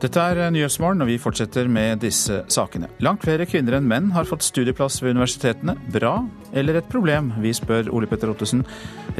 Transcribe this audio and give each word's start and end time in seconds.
Dette 0.00 0.16
er 0.16 0.38
Nyhetsmorgen, 0.48 1.02
og 1.04 1.10
vi 1.10 1.18
fortsetter 1.20 1.66
med 1.68 2.00
disse 2.00 2.38
sakene. 2.48 2.88
Langt 3.04 3.20
flere 3.26 3.44
kvinner 3.44 3.74
enn 3.76 3.88
menn 3.88 4.06
har 4.14 4.24
fått 4.24 4.46
studieplass 4.46 5.02
ved 5.02 5.12
universitetene. 5.12 5.74
Bra 5.92 6.14
eller 6.56 6.78
et 6.78 6.88
problem? 6.88 7.28
Vi 7.44 7.52
spør 7.52 7.90
Ole 7.92 8.08
Petter 8.08 8.32
Ottesen, 8.32 8.62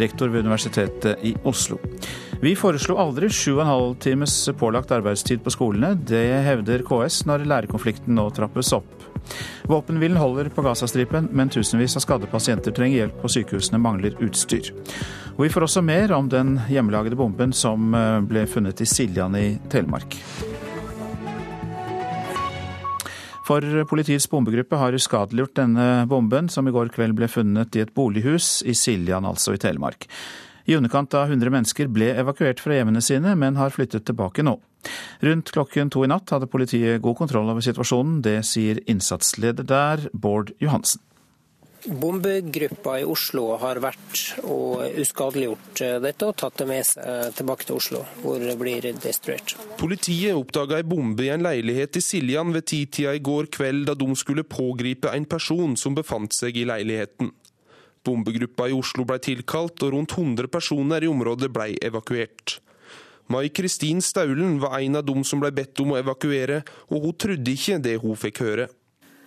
rektor 0.01 0.33
ved 0.33 0.47
Universitetet 0.49 1.21
i 1.21 1.35
Oslo. 1.45 1.77
Vi 2.41 2.55
foreslo 2.57 2.97
aldri 2.97 3.29
7,5 3.29 3.99
times 4.01 4.37
pålagt 4.57 4.95
arbeidstid 4.97 5.45
på 5.45 5.53
skolene. 5.53 5.93
Det 6.01 6.25
hevder 6.47 6.81
KS 6.89 7.27
når 7.29 7.45
lærerkonflikten 7.51 8.17
nå 8.17 8.31
trappes 8.33 8.73
opp. 8.73 8.89
Våpenhvilen 9.69 10.17
holder 10.17 10.49
på 10.49 10.65
Gazastripen, 10.65 11.29
men 11.37 11.53
tusenvis 11.53 11.99
av 12.01 12.07
skadde 12.07 12.31
pasienter 12.33 12.73
trenger 12.73 13.03
hjelp, 13.03 13.19
og 13.21 13.35
sykehusene 13.37 13.83
mangler 13.85 14.17
utstyr. 14.25 14.73
Og 15.37 15.45
vi 15.45 15.53
får 15.53 15.69
også 15.69 15.85
mer 15.85 16.17
om 16.17 16.33
den 16.33 16.57
hjemmelagede 16.73 17.21
bomben 17.21 17.53
som 17.53 17.93
eh, 17.93 18.17
ble 18.25 18.47
funnet 18.49 18.81
i 18.81 18.89
Siljan 18.89 19.37
i 19.37 19.51
Telemark. 19.69 20.17
For 23.51 23.65
politiets 23.91 24.29
bombegruppe 24.31 24.79
har 24.79 24.95
uskadeliggjort 24.95 25.57
denne 25.59 25.87
bomben, 26.07 26.47
som 26.47 26.69
i 26.69 26.73
går 26.75 26.93
kveld 26.95 27.17
ble 27.19 27.27
funnet 27.27 27.75
i 27.75 27.83
et 27.83 27.91
bolighus 27.97 28.61
i 28.63 28.77
Siljan, 28.79 29.27
altså 29.27 29.57
i 29.57 29.59
Telemark. 29.59 30.07
I 30.71 30.77
underkant 30.79 31.17
av 31.19 31.33
100 31.33 31.51
mennesker 31.51 31.91
ble 31.91 32.13
evakuert 32.21 32.63
fra 32.63 32.77
hjemmene 32.77 33.03
sine, 33.03 33.35
men 33.35 33.59
har 33.59 33.75
flyttet 33.75 34.07
tilbake 34.07 34.47
nå. 34.47 34.55
Rundt 35.27 35.51
klokken 35.51 35.91
to 35.91 36.05
i 36.07 36.13
natt 36.13 36.31
hadde 36.31 36.47
politiet 36.53 37.03
god 37.03 37.19
kontroll 37.19 37.51
over 37.51 37.67
situasjonen. 37.67 38.21
Det 38.23 38.39
sier 38.47 38.79
innsatsleder 38.87 39.67
der, 39.67 40.07
Bård 40.15 40.55
Johansen. 40.63 41.03
Bombegruppa 41.89 42.99
i 43.01 43.05
Oslo 43.09 43.55
har 43.61 43.79
vært 43.81 44.41
og 44.45 44.83
uskadeliggjort 45.01 45.81
dette 46.05 46.27
og 46.29 46.37
tatt 46.43 46.59
det 46.61 46.67
med 46.69 46.85
seg 46.85 47.37
tilbake 47.39 47.65
til 47.69 47.79
Oslo, 47.79 48.03
hvor 48.21 48.43
det 48.43 48.57
blir 48.61 48.85
destruert. 49.01 49.55
Politiet 49.81 50.37
oppdaga 50.37 50.77
ei 50.81 50.85
bombe 50.85 51.25
i 51.25 51.31
en 51.33 51.47
leilighet 51.47 51.97
i 51.97 52.05
Siljan 52.05 52.53
ved 52.53 52.67
titida 52.69 53.15
i 53.17 53.23
går 53.25 53.49
kveld, 53.55 53.87
da 53.89 53.97
de 53.97 54.09
skulle 54.19 54.45
pågripe 54.45 55.13
en 55.15 55.25
person 55.25 55.77
som 55.81 55.97
befant 55.97 56.37
seg 56.37 56.59
i 56.61 56.67
leiligheten. 56.69 57.33
Bombegruppa 58.05 58.69
i 58.69 58.77
Oslo 58.77 59.07
ble 59.09 59.17
tilkalt, 59.23 59.81
og 59.85 59.95
rundt 59.95 60.17
100 60.17 60.49
personer 60.53 61.05
i 61.05 61.09
området 61.09 61.49
ble 61.53 61.75
evakuert. 61.85 62.59
Mai 63.31 63.49
Kristin 63.55 64.01
Staulen 64.03 64.59
var 64.61 64.81
en 64.81 64.99
av 64.99 65.07
dem 65.07 65.23
som 65.25 65.41
ble 65.41 65.53
bedt 65.55 65.81
om 65.81 65.95
å 65.95 66.01
evakuere, 66.01 66.61
og 66.91 67.07
hun 67.07 67.17
trodde 67.25 67.53
ikke 67.55 67.79
det 67.81 67.97
hun 68.03 68.19
fikk 68.19 68.43
høre. 68.43 68.69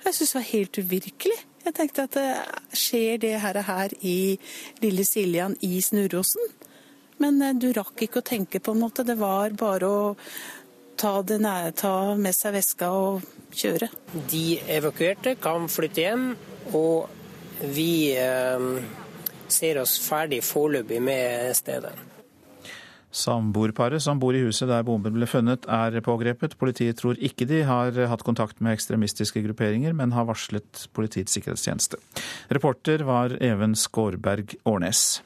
Jeg 0.04 0.18
syns 0.18 0.34
det 0.34 0.40
var 0.40 0.48
helt 0.50 0.80
uvirkelig. 0.82 1.40
Jeg 1.64 1.76
tenkte 1.78 2.08
at 2.08 2.18
det 2.18 2.78
skjer 2.78 3.22
det 3.24 3.38
her, 3.40 3.62
her 3.64 3.94
i 4.04 4.36
lille 4.84 5.06
Siljan 5.08 5.56
i 5.64 5.80
Snurråsen? 5.82 6.52
Men 7.24 7.40
eh, 7.42 7.56
du 7.56 7.72
rakk 7.76 8.04
ikke 8.04 8.20
å 8.20 8.28
tenke, 8.28 8.60
på 8.60 8.76
en 8.76 8.84
måte. 8.84 9.06
Det 9.08 9.16
var 9.20 9.56
bare 9.60 9.88
å 9.88 10.02
ta, 11.00 11.16
nære, 11.24 11.72
ta 11.80 11.96
med 12.20 12.36
seg 12.36 12.58
veska 12.58 12.92
og 12.92 13.24
kjøre. 13.56 13.90
De 14.32 14.46
evakuerte 14.76 15.38
kan 15.42 15.70
flytte 15.72 16.04
hjem, 16.04 16.28
og 16.76 17.64
vi 17.76 18.16
eh, 18.20 18.68
ser 19.48 19.80
oss 19.84 20.00
ferdig 20.04 20.44
foreløpig 20.44 21.00
med 21.04 21.54
stedet. 21.58 21.94
Samboerparet 23.14 24.02
som 24.02 24.20
bor 24.22 24.34
i 24.34 24.42
huset 24.42 24.70
der 24.72 24.86
bomben 24.88 25.14
ble 25.14 25.28
funnet, 25.30 25.68
er 25.70 26.00
pågrepet. 26.02 26.58
Politiet 26.58 26.98
tror 26.98 27.20
ikke 27.22 27.46
de 27.50 27.62
har 27.68 27.98
hatt 28.10 28.26
kontakt 28.26 28.58
med 28.60 28.74
ekstremistiske 28.74 29.44
grupperinger, 29.46 29.94
men 29.94 30.16
har 30.18 30.26
varslet 30.30 30.88
Politiets 30.98 31.38
sikkerhetstjeneste. 31.38 32.02
Reporter 32.54 33.06
var 33.06 33.38
Even 33.40 33.78
Skårberg 33.78 34.58
Årnes. 34.66 35.22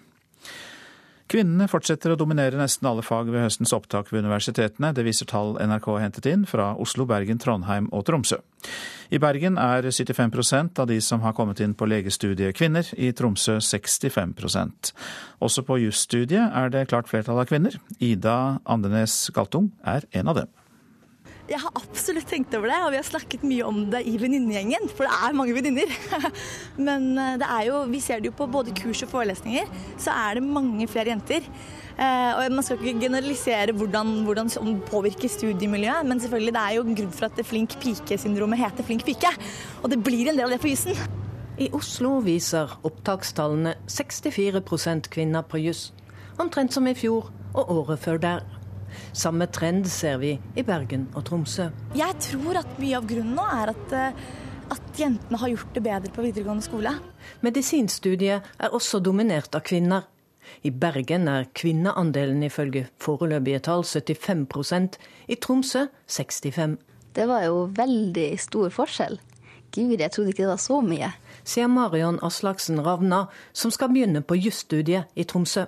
Kvinnene 1.27 1.65
fortsetter 1.67 2.13
å 2.13 2.17
dominere 2.19 2.55
nesten 2.55 2.87
alle 2.87 3.03
fag 3.03 3.27
ved 3.33 3.43
høstens 3.43 3.73
opptak 3.75 4.13
ved 4.13 4.23
universitetene. 4.23 4.93
Det 4.95 5.03
viser 5.03 5.27
tall 5.27 5.57
NRK 5.59 5.89
har 5.91 6.05
hentet 6.05 6.29
inn 6.31 6.45
fra 6.47 6.69
Oslo, 6.79 7.03
Bergen, 7.09 7.39
Trondheim 7.43 7.89
og 7.91 8.05
Tromsø. 8.07 8.39
I 9.11 9.19
Bergen 9.19 9.59
er 9.59 9.89
75% 9.91 10.79
av 10.79 10.87
de 10.87 11.01
som 11.03 11.23
har 11.25 11.35
kommet 11.35 11.59
inn 11.63 11.75
på 11.75 11.87
legestudiet 11.87 12.55
kvinner, 12.55 12.87
i 12.95 13.11
Tromsø 13.11 13.57
65% 13.59 14.93
Også 15.43 15.63
på 15.67 15.81
jusstudiet 15.83 16.47
er 16.47 16.71
det 16.71 16.87
klart 16.93 17.11
flertall 17.11 17.43
av 17.43 17.51
kvinner. 17.51 17.75
Ida 17.99 18.61
Andenes 18.63 19.27
Galtung 19.35 19.73
er 19.83 20.07
en 20.15 20.31
av 20.31 20.41
dem. 20.41 20.55
Jeg 21.47 21.61
har 21.63 21.71
absolutt 21.79 22.27
tenkt 22.27 22.51
over 22.57 22.67
det, 22.67 22.77
og 22.83 22.89
vi 22.91 22.97
har 22.99 23.05
snakket 23.07 23.43
mye 23.47 23.63
om 23.63 23.85
det 23.91 24.01
i 24.09 24.17
venninnegjengen. 24.19 24.89
For 24.91 25.07
det 25.07 25.15
er 25.15 25.35
mange 25.37 25.53
venninner. 25.55 25.93
Men 26.89 27.13
eh, 27.15 27.37
det 27.39 27.47
er 27.47 27.67
jo, 27.69 27.81
vi 27.87 28.01
ser 28.03 28.19
det 28.19 28.33
jo 28.33 28.35
på 28.35 28.49
både 28.51 28.73
kurs 28.75 29.05
og 29.05 29.13
forelesninger, 29.13 29.69
så 30.01 30.11
er 30.11 30.37
det 30.37 30.43
mange 30.43 30.89
flere 30.91 31.13
jenter. 31.13 31.47
Eh, 31.95 32.31
og 32.35 32.51
Man 32.51 32.67
skal 32.67 32.83
ikke 32.83 33.05
generalisere 33.05 33.75
hvordan, 33.79 34.11
det 34.27 34.75
påvirker 34.91 35.31
studiemiljøet, 35.31 36.03
men 36.05 36.19
selvfølgelig 36.19 36.53
det 36.53 36.65
er 36.65 36.75
jo 36.75 36.83
grunn 36.83 37.15
for 37.15 37.29
at 37.29 37.39
det 37.39 37.47
flink 37.47 37.77
pike-syndromet 37.79 38.59
heter 38.59 38.83
flink 38.83 39.07
pike. 39.07 39.31
Og 39.83 39.89
det 39.91 40.03
blir 40.03 40.27
en 40.27 40.35
del 40.35 40.49
av 40.49 40.51
det 40.51 40.59
på 40.61 40.73
jussen. 40.73 40.99
I 41.57 41.71
Oslo 41.73 42.19
viser 42.27 42.75
opptakstallene 42.85 43.77
64% 43.87 45.09
kvinner 45.15 45.47
på 45.47 45.63
juss. 45.63 45.89
Omtrent 46.37 46.75
som 46.75 46.85
i 46.85 46.93
fjor 46.93 47.31
og 47.55 47.71
året 47.79 48.03
før 48.03 48.21
der. 48.21 48.56
Samme 49.13 49.47
trend 49.51 49.87
ser 49.91 50.19
vi 50.21 50.33
i 50.55 50.65
Bergen 50.65 51.07
og 51.15 51.25
Tromsø. 51.27 51.69
Jeg 51.97 52.17
tror 52.29 52.59
at 52.61 52.77
mye 52.81 52.97
av 52.97 53.07
grunnen 53.09 53.37
nå 53.37 53.45
er 53.45 53.73
at, 53.73 53.93
eh, 53.93 54.27
at 54.75 54.99
jentene 54.99 55.39
har 55.41 55.53
gjort 55.53 55.73
det 55.73 55.83
bedre 55.83 56.11
på 56.13 56.25
videregående 56.25 56.65
skole. 56.65 56.93
Medisinstudiet 57.41 58.43
er 58.59 58.69
også 58.75 58.99
dominert 59.03 59.55
av 59.55 59.65
kvinner. 59.67 60.07
I 60.63 60.71
Bergen 60.71 61.27
er 61.27 61.47
kvinneandelen 61.53 62.43
ifølge 62.47 62.87
foreløpige 63.03 63.59
tall 63.67 63.83
75% 63.83 64.97
i 65.27 65.35
Tromsø 65.35 65.87
65 66.07 66.77
Det 67.13 67.27
var 67.27 67.43
jo 67.43 67.65
veldig 67.75 68.39
stor 68.39 68.69
forskjell. 68.69 69.19
Gud, 69.71 69.99
jeg 69.99 70.11
trodde 70.11 70.31
ikke 70.31 70.45
det 70.45 70.53
var 70.53 70.61
så 70.61 70.79
mye. 70.81 71.11
Sier 71.43 71.67
Marion 71.67 72.19
Aslaksen 72.23 72.79
Ravna, 72.85 73.25
som 73.53 73.71
skal 73.71 73.91
begynne 73.91 74.21
på 74.21 74.37
jusstudiet 74.39 75.11
i 75.15 75.25
Tromsø. 75.27 75.65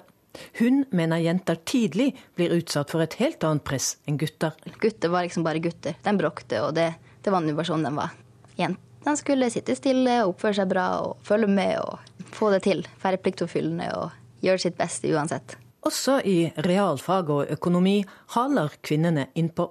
Hun 0.60 0.84
mener 0.96 1.22
jenter 1.24 1.58
tidlig 1.66 2.12
blir 2.38 2.54
utsatt 2.60 2.92
for 2.92 3.04
et 3.04 3.18
helt 3.20 3.44
annet 3.44 3.66
press 3.66 3.96
enn 4.08 4.20
gutter. 4.20 4.56
Gutter 4.82 5.12
var 5.14 5.26
liksom 5.26 5.46
bare 5.48 5.62
gutter. 5.64 5.98
De 6.04 6.14
bråkte, 6.18 6.62
og 6.66 6.76
det, 6.78 6.92
det 7.26 7.34
var 7.34 7.44
nå 7.44 7.66
sånn 7.66 7.86
de 7.88 7.94
var. 7.96 8.14
Jentene 8.60 9.16
skulle 9.20 9.50
sitte 9.54 9.78
stille, 9.78 10.22
oppføre 10.28 10.62
seg 10.62 10.70
bra 10.72 10.90
og 11.06 11.26
følge 11.26 11.50
med 11.50 11.80
og 11.82 12.30
få 12.36 12.52
det 12.54 12.64
til. 12.68 12.86
Være 13.04 13.22
pliktoppfyllende 13.24 13.90
og 13.98 14.46
gjøre 14.46 14.66
sitt 14.68 14.78
beste 14.80 15.12
uansett. 15.14 15.58
Også 15.88 16.20
i 16.28 16.52
realfag 16.68 17.30
og 17.32 17.52
økonomi 17.56 18.02
haler 18.36 18.74
kvinnene 18.84 19.30
innpå. 19.40 19.70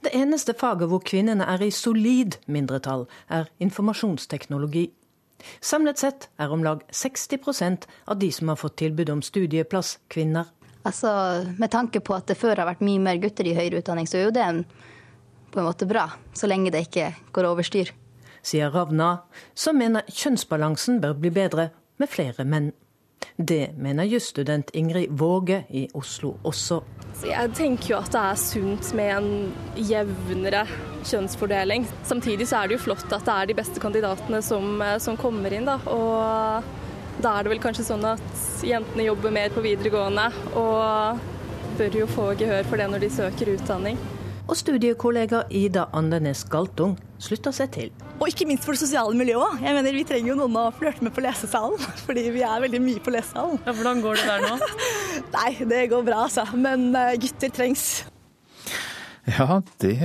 Det 0.00 0.14
eneste 0.16 0.54
faget 0.56 0.88
hvor 0.88 1.02
kvinnene 1.04 1.44
er 1.50 1.62
i 1.62 1.70
solid 1.74 2.38
mindretall, 2.46 3.04
er 3.28 3.50
informasjonsteknologi. 3.60 4.88
Samlet 5.60 6.00
sett 6.00 6.28
er 6.40 6.52
om 6.52 6.64
lag 6.64 6.82
60% 6.90 7.88
av 8.10 8.18
de 8.18 8.30
som 8.32 8.50
har 8.52 8.60
fått 8.60 8.76
tilbud 8.82 9.10
om 9.10 9.22
studieplass, 9.22 9.98
kvinner. 10.08 10.50
Altså, 10.84 11.10
Med 11.58 11.70
tanke 11.70 12.00
på 12.00 12.14
at 12.16 12.26
det 12.28 12.36
før 12.36 12.60
har 12.60 12.68
vært 12.68 12.84
mye 12.84 13.00
mer 13.00 13.20
gutter 13.22 13.46
i 13.48 13.56
høyere 13.56 13.80
utdanning, 13.80 14.06
så 14.06 14.20
er 14.20 14.26
jo 14.28 14.34
det 14.36 14.48
på 15.54 15.60
en 15.60 15.68
måte 15.68 15.86
bra, 15.86 16.08
så 16.34 16.50
lenge 16.50 16.72
det 16.74 16.88
ikke 16.88 17.12
går 17.32 17.46
over 17.48 17.62
styr. 17.62 17.92
Sier 18.44 18.72
Ravna, 18.74 19.22
som 19.54 19.78
mener 19.78 20.04
kjønnsbalansen 20.10 21.00
bør 21.00 21.14
bli 21.16 21.30
bedre 21.32 21.70
med 22.02 22.10
flere 22.10 22.44
menn. 22.44 22.72
Det 23.36 23.70
mener 23.76 24.04
jusstudent 24.04 24.70
Ingrid 24.78 25.10
Våge 25.10 25.64
i 25.74 25.88
Oslo 25.94 26.36
også. 26.46 26.78
Jeg 27.26 27.50
tenker 27.58 27.88
jo 27.90 27.96
at 27.98 28.12
det 28.14 28.20
er 28.20 28.38
sunt 28.38 28.92
med 28.94 29.10
en 29.10 29.28
jevnere 29.74 30.62
kjønnsfordeling. 31.02 31.88
Samtidig 32.06 32.46
så 32.46 32.60
er 32.60 32.70
det 32.70 32.78
jo 32.78 32.84
flott 32.84 33.10
at 33.10 33.26
det 33.26 33.34
er 33.34 33.50
de 33.50 33.56
beste 33.58 33.82
kandidatene 33.82 34.38
som, 34.42 34.80
eh, 34.82 34.98
som 34.98 35.18
kommer 35.18 35.52
inn. 35.52 35.66
Da. 35.66 35.80
Og 35.90 36.62
da 37.22 37.34
er 37.34 37.42
det 37.42 37.54
vel 37.56 37.62
kanskje 37.62 37.88
sånn 37.90 38.06
at 38.06 38.44
jentene 38.62 39.08
jobber 39.10 39.34
mer 39.34 39.50
på 39.50 39.62
videregående 39.66 40.30
og 40.54 41.18
bør 41.78 41.98
jo 42.04 42.06
få 42.06 42.34
gehør 42.38 42.62
for 42.70 42.78
det 42.78 42.90
når 42.90 43.02
de 43.02 43.10
søker 43.10 43.50
utdanning. 43.56 43.98
Og 44.44 44.58
studiekollega 44.60 45.46
Ida 45.56 45.86
Andenes 45.96 46.42
Galtung 46.52 46.98
slutter 47.22 47.54
seg 47.56 47.70
til. 47.72 47.92
Og 48.18 48.28
ikke 48.28 48.46
minst 48.48 48.66
for 48.66 48.76
det 48.76 48.82
sosiale 48.82 49.16
miljøet. 49.16 49.62
Jeg 49.64 49.76
mener, 49.76 49.96
Vi 49.96 50.04
trenger 50.04 50.34
jo 50.34 50.36
noen 50.42 50.58
å 50.60 50.64
flørte 50.76 51.04
med 51.04 51.14
på 51.16 51.24
lesesalen, 51.24 51.80
fordi 52.06 52.26
vi 52.34 52.44
er 52.44 52.64
veldig 52.66 52.82
mye 52.84 53.04
på 53.04 53.14
lesesalen. 53.14 53.62
Ja, 53.64 53.72
hvordan 53.72 54.02
går 54.04 54.20
det 54.20 54.26
der 54.28 54.44
nå? 54.44 54.58
Nei, 55.38 55.50
det 55.70 55.86
går 55.94 56.04
bra, 56.04 56.26
altså. 56.26 56.44
Men 56.52 56.90
eh, 56.92 57.16
gutter 57.22 57.54
trengs. 57.56 58.04
Ja, 59.24 59.62
det 59.80 59.96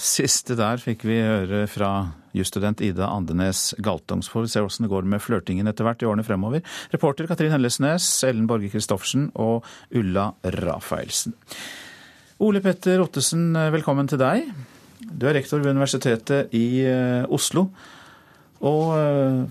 siste 0.00 0.56
der 0.56 0.80
fikk 0.80 1.04
vi 1.04 1.18
høre 1.20 1.66
fra 1.68 1.92
jusstudent 2.32 2.80
Ida 2.80 3.10
Andenes 3.12 3.74
Galtung. 3.84 4.24
Så 4.24 4.32
får 4.32 4.46
vi 4.46 4.52
se 4.54 4.64
hvordan 4.64 4.86
det 4.88 4.92
går 4.94 5.08
med 5.12 5.20
flørtingen 5.20 5.68
etter 5.68 5.84
hvert 5.84 6.00
i 6.00 6.08
årene 6.08 6.24
fremover. 6.24 6.64
Reporter 6.94 7.28
Katrin 7.28 7.52
Hellesnes, 7.52 8.08
Ellen 8.24 8.48
Borge 8.48 8.72
Christoffersen 8.72 9.28
og 9.36 9.68
Ulla 9.92 10.30
Rafaelsen. 10.56 11.36
Ole 12.42 12.58
Petter 12.58 12.98
Ottesen, 12.98 13.52
velkommen 13.70 14.08
til 14.10 14.18
deg. 14.18 14.48
Du 14.98 15.28
er 15.30 15.36
rektor 15.36 15.60
ved 15.62 15.76
Universitetet 15.76 16.50
i 16.58 16.82
eh, 16.82 17.22
Oslo. 17.30 17.68
Og 18.66 18.88
eh, 18.96 19.44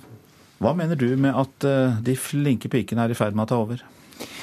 hva 0.59 0.73
mener 0.75 0.99
du 0.99 1.07
med 1.15 1.31
at 1.31 1.67
eh, 1.69 2.01
de 2.03 2.17
flinke 2.19 2.67
pikene 2.73 3.05
er 3.05 3.13
i 3.13 3.15
ferd 3.15 3.37
med 3.37 3.47
å 3.47 3.51
ta 3.53 3.61
over? 3.63 3.85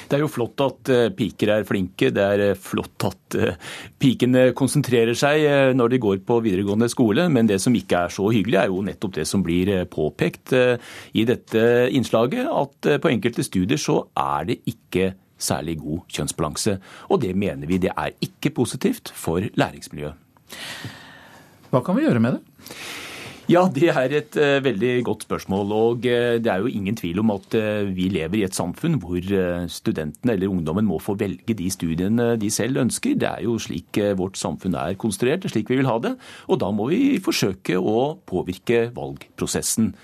Det 0.09 0.17
er 0.17 0.23
jo 0.23 0.31
flott 0.31 0.63
at 0.65 0.89
eh, 0.89 1.11
piker 1.13 1.53
er 1.53 1.67
flinke. 1.69 2.09
Det 2.15 2.25
er 2.25 2.45
eh, 2.47 2.57
flott 2.57 3.05
at 3.05 3.37
eh, 3.37 3.69
pikene 4.01 4.47
konsentrerer 4.57 5.13
seg 5.13 5.45
når 5.77 5.93
de 5.93 6.01
går 6.07 6.25
på 6.25 6.41
videregående 6.41 6.89
skole. 6.89 7.27
Men 7.29 7.53
det 7.53 7.61
som 7.61 7.77
ikke 7.77 8.07
er 8.07 8.17
så 8.17 8.31
hyggelig, 8.33 8.63
er 8.63 8.73
jo 8.73 8.81
nettopp 8.89 9.19
det 9.19 9.29
som 9.29 9.45
blir 9.45 9.85
påpekt 9.93 10.57
i 10.57 11.29
dette 11.29 11.63
innslaget. 11.93 12.49
At 12.49 12.95
på 12.97 13.13
enkelte 13.13 13.45
studier 13.45 13.77
så 13.77 14.01
er 14.17 14.49
det 14.49 14.63
ikke 14.73 15.11
særlig 15.39 15.79
god 15.81 16.05
kjønnsbalanse. 16.11 16.77
Og 17.09 17.21
det 17.23 17.35
mener 17.35 17.67
vi 17.67 17.81
det 17.81 17.93
er 17.95 18.15
ikke 18.21 18.53
positivt 18.61 19.11
for 19.15 19.43
læringsmiljøet. 19.59 20.27
Hva 21.69 21.83
kan 21.85 21.97
vi 21.97 22.07
gjøre 22.07 22.21
med 22.23 22.37
det? 22.37 22.43
Ja, 23.49 23.63
det 23.73 23.87
er 23.89 24.11
et 24.13 24.35
uh, 24.37 24.59
veldig 24.61 24.91
godt 25.07 25.23
spørsmål. 25.25 25.71
Og 25.73 26.03
uh, 26.05 26.35
det 26.37 26.51
er 26.53 26.61
jo 26.61 26.69
ingen 26.69 26.93
tvil 26.97 27.23
om 27.23 27.31
at 27.33 27.55
uh, 27.57 27.87
vi 27.89 28.05
lever 28.13 28.37
i 28.37 28.43
et 28.45 28.53
samfunn 28.53 28.99
hvor 29.01 29.25
studentene 29.73 30.35
eller 30.35 30.53
ungdommen 30.53 30.85
må 30.85 30.99
få 31.01 31.15
velge 31.17 31.55
de 31.57 31.69
studiene 31.73 32.35
de 32.37 32.51
selv 32.53 32.77
ønsker. 32.83 33.17
Det 33.17 33.29
er 33.29 33.47
jo 33.47 33.57
slik 33.57 33.97
vårt 34.19 34.37
samfunn 34.37 34.77
er 34.77 34.93
konstruert, 35.01 35.49
slik 35.49 35.69
vi 35.69 35.79
vil 35.81 35.89
ha 35.89 35.97
det. 36.03 36.13
Og 36.45 36.61
da 36.61 36.69
må 36.69 36.91
vi 36.91 37.17
forsøke 37.25 37.81
å 37.81 38.19
påvirke 38.29 38.91
valgprosessen. 38.93 39.95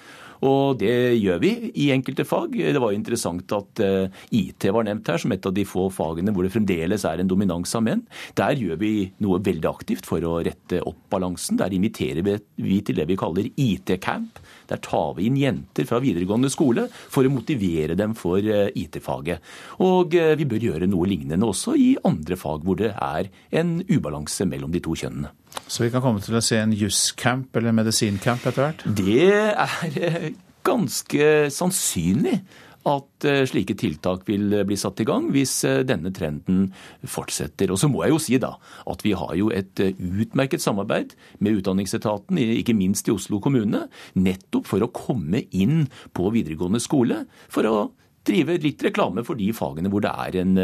Og 0.44 0.80
det 0.82 1.16
gjør 1.22 1.40
vi 1.44 1.52
i 1.86 1.90
enkelte 1.96 2.26
fag. 2.28 2.56
Det 2.56 2.82
var 2.82 2.96
interessant 2.96 3.52
at 3.56 3.82
eh, 3.84 4.24
IT 4.36 4.68
var 4.76 4.88
nevnt 4.88 5.08
her 5.12 5.22
som 5.22 5.34
et 5.36 5.46
av 5.46 5.54
de 5.56 5.66
få 5.68 5.88
fagene 5.94 6.34
hvor 6.36 6.46
det 6.46 6.54
fremdeles 6.54 7.06
er 7.08 7.22
en 7.22 7.30
dominans 7.30 7.76
av 7.78 7.86
menn. 7.86 8.04
Der 8.38 8.58
gjør 8.60 8.80
vi 8.82 8.94
noe 9.24 9.42
veldig 9.46 9.70
aktivt 9.70 10.10
for 10.10 10.24
å 10.28 10.38
rette 10.46 10.82
opp 10.84 11.00
balansen. 11.14 11.60
Der 11.62 11.74
inviterer 11.76 12.26
vi 12.26 12.82
til 12.86 13.00
det 13.00 13.08
vi 13.10 13.20
kaller 13.20 13.50
IT-camp. 13.52 14.42
Der 14.70 14.82
tar 14.84 15.16
vi 15.18 15.30
inn 15.30 15.40
jenter 15.40 15.88
fra 15.88 16.02
videregående 16.04 16.52
skole 16.54 16.88
for 16.92 17.26
å 17.26 17.34
motivere 17.34 17.98
dem 17.98 18.16
for 18.18 18.42
eh, 18.42 18.72
IT-faget. 18.76 19.44
Og 19.86 20.18
eh, 20.18 20.36
vi 20.40 20.50
bør 20.50 20.70
gjøre 20.72 20.90
noe 20.92 21.10
lignende 21.10 21.48
også 21.48 21.78
i 21.80 21.94
andre 22.06 22.40
fag 22.40 22.66
hvor 22.66 22.80
det 22.80 22.94
er 22.96 23.32
en 23.56 23.78
ubalanse 23.90 24.48
mellom 24.50 24.74
de 24.74 24.84
to 24.84 24.98
kjønnene. 24.98 25.32
Så 25.68 25.84
vi 25.84 25.92
kan 25.94 26.04
komme 26.04 26.22
til 26.22 26.38
å 26.38 26.44
se 26.46 26.60
en 26.62 26.76
juscamp 26.76 27.56
eller 27.58 27.74
medisincamp 27.74 28.46
etter 28.46 28.68
hvert? 28.68 28.86
Det 28.86 29.32
er 29.34 29.98
eh, 29.98 30.30
ganske 30.66 31.30
sannsynlig 31.54 32.38
at 32.86 33.26
eh, 33.26 33.42
slike 33.50 33.74
tiltak 33.82 34.28
vil 34.30 34.54
eh, 34.54 34.66
bli 34.68 34.78
satt 34.78 35.02
i 35.02 35.08
gang 35.10 35.32
hvis 35.34 35.56
denne 35.90 36.12
trenden 36.14 36.68
fortsetter. 37.02 37.74
Og 37.74 37.82
så 37.82 37.90
må 37.90 38.04
jeg 38.04 38.14
jo 38.14 38.22
si 38.22 38.38
da 38.42 38.54
at 38.94 39.06
vi 39.06 39.16
har 39.18 39.34
jo 39.40 39.50
et 39.50 39.82
utmerket 39.82 40.62
samarbeid 40.62 41.18
med 41.42 41.64
Utdanningsetaten, 41.64 42.38
ikke 42.62 42.78
minst 42.78 43.10
i 43.10 43.16
Oslo 43.16 43.42
kommune, 43.42 43.88
nettopp 44.14 44.70
for 44.70 44.86
å 44.86 44.92
komme 44.94 45.48
inn 45.50 45.88
på 46.14 46.30
videregående 46.36 46.84
skole. 46.84 47.24
for 47.50 47.66
å 47.66 47.78
drive 48.26 48.56
litt 48.58 48.82
reklame 48.82 49.22
for 49.22 49.38
de 49.38 49.52
fagene 49.54 49.90
hvor 49.94 50.02
det 50.02 50.10
er 50.10 50.40
en 50.42 50.56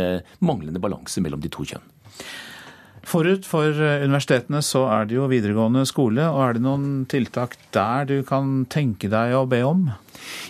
manglende 0.42 0.81
balanse 0.81 1.21
mellom 1.21 1.42
de 1.44 1.50
to 1.53 1.62
kjønn. 1.62 1.86
Forut 3.07 3.48
for 3.50 3.74
eh, 3.74 4.03
universitetene 4.06 4.62
så 4.65 4.86
er 4.94 5.07
det 5.09 5.18
jo 5.18 5.30
videregående 5.31 5.86
skole, 5.89 6.27
og 6.30 6.42
er 6.45 6.57
det 6.57 6.65
noen 6.65 6.88
tiltak 7.12 7.57
der 7.75 8.07
du 8.09 8.18
kan 8.27 8.65
tenke 8.71 9.09
deg 9.12 9.36
å 9.38 9.48
be 9.50 9.63
om? 9.65 9.88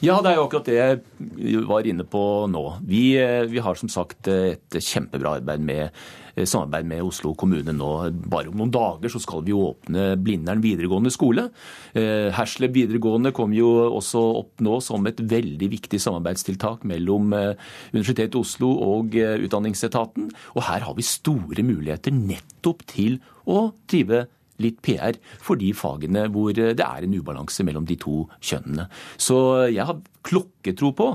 Ja, 0.03 0.19
det 0.19 0.33
er 0.33 0.41
jo 0.41 0.47
akkurat 0.49 0.67
det 0.67 0.79
jeg 0.79 1.61
var 1.69 1.87
inne 1.87 2.03
på 2.03 2.23
nå. 2.51 2.65
Vi, 2.87 3.05
eh, 3.21 3.45
vi 3.51 3.63
har 3.63 3.79
som 3.79 3.91
sagt 3.91 4.27
et 4.31 4.81
kjempebra 4.81 5.37
arbeid 5.39 5.63
med 5.63 5.89
Eh, 5.89 6.20
samarbeid 6.35 6.87
med 6.89 7.03
Oslo 7.05 7.33
kommune 7.37 7.73
nå. 7.75 7.91
Bare 8.31 8.51
om 8.51 8.57
noen 8.59 8.73
dager 8.73 9.11
så 9.11 9.21
skal 9.21 9.45
vi 9.45 9.55
åpne 9.55 10.15
Blindern 10.21 10.63
videregående 10.63 11.11
skole. 11.13 11.49
Eh, 11.97 12.29
Hersleb 12.35 12.75
videregående 12.77 13.33
kom 13.35 13.55
jo 13.55 13.69
også 13.89 14.23
opp 14.41 14.63
nå 14.63 14.79
som 14.83 15.07
et 15.09 15.21
veldig 15.21 15.71
viktig 15.75 16.01
samarbeidstiltak 16.01 16.85
mellom 16.89 17.33
eh, 17.37 17.53
Universitetet 17.93 18.37
i 18.37 18.43
Oslo 18.43 18.73
og 18.97 19.15
Utdanningsetaten. 19.17 20.29
Og 20.55 20.67
her 20.67 20.87
har 20.87 20.97
vi 20.97 21.07
store 21.07 21.65
muligheter 21.65 22.15
nettopp 22.15 22.85
til 22.89 23.19
å 23.49 23.71
drive 23.89 24.25
litt 24.61 24.79
PR 24.85 25.17
for 25.41 25.59
de 25.59 25.71
fagene 25.77 26.27
hvor 26.31 26.55
det 26.55 26.77
er 26.77 27.05
en 27.05 27.17
ubalanse 27.17 27.65
mellom 27.67 27.87
de 27.89 27.97
to 28.01 28.25
kjønnene. 28.39 28.87
Så 29.17 29.37
jeg 29.71 29.87
har 29.87 30.01
klokketro 30.27 30.91
på 30.97 31.11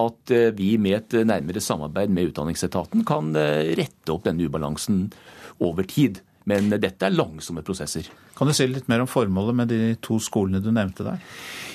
at 0.00 0.34
eh, 0.34 0.50
vi 0.56 0.74
med 0.80 0.98
et 1.00 1.20
nærmere 1.28 1.62
samarbeid 1.64 2.12
med 2.14 2.32
Utdanningsetaten 2.32 3.06
kan 3.08 3.34
eh, 3.38 3.72
rette 3.78 4.14
opp 4.14 4.26
denne 4.28 4.46
ubalansen 4.46 5.08
over 5.60 5.88
tid. 5.88 6.22
Men 6.48 6.72
dette 6.72 7.04
er 7.06 7.14
langsomme 7.14 7.62
prosesser. 7.66 8.08
Kan 8.36 8.48
du 8.48 8.54
si 8.56 8.66
litt 8.66 8.88
mer 8.88 9.02
om 9.04 9.10
formålet 9.10 9.56
med 9.58 9.70
de 9.70 9.80
to 10.02 10.16
skolene 10.22 10.62
du 10.64 10.70
nevnte 10.72 11.04
der? 11.06 11.20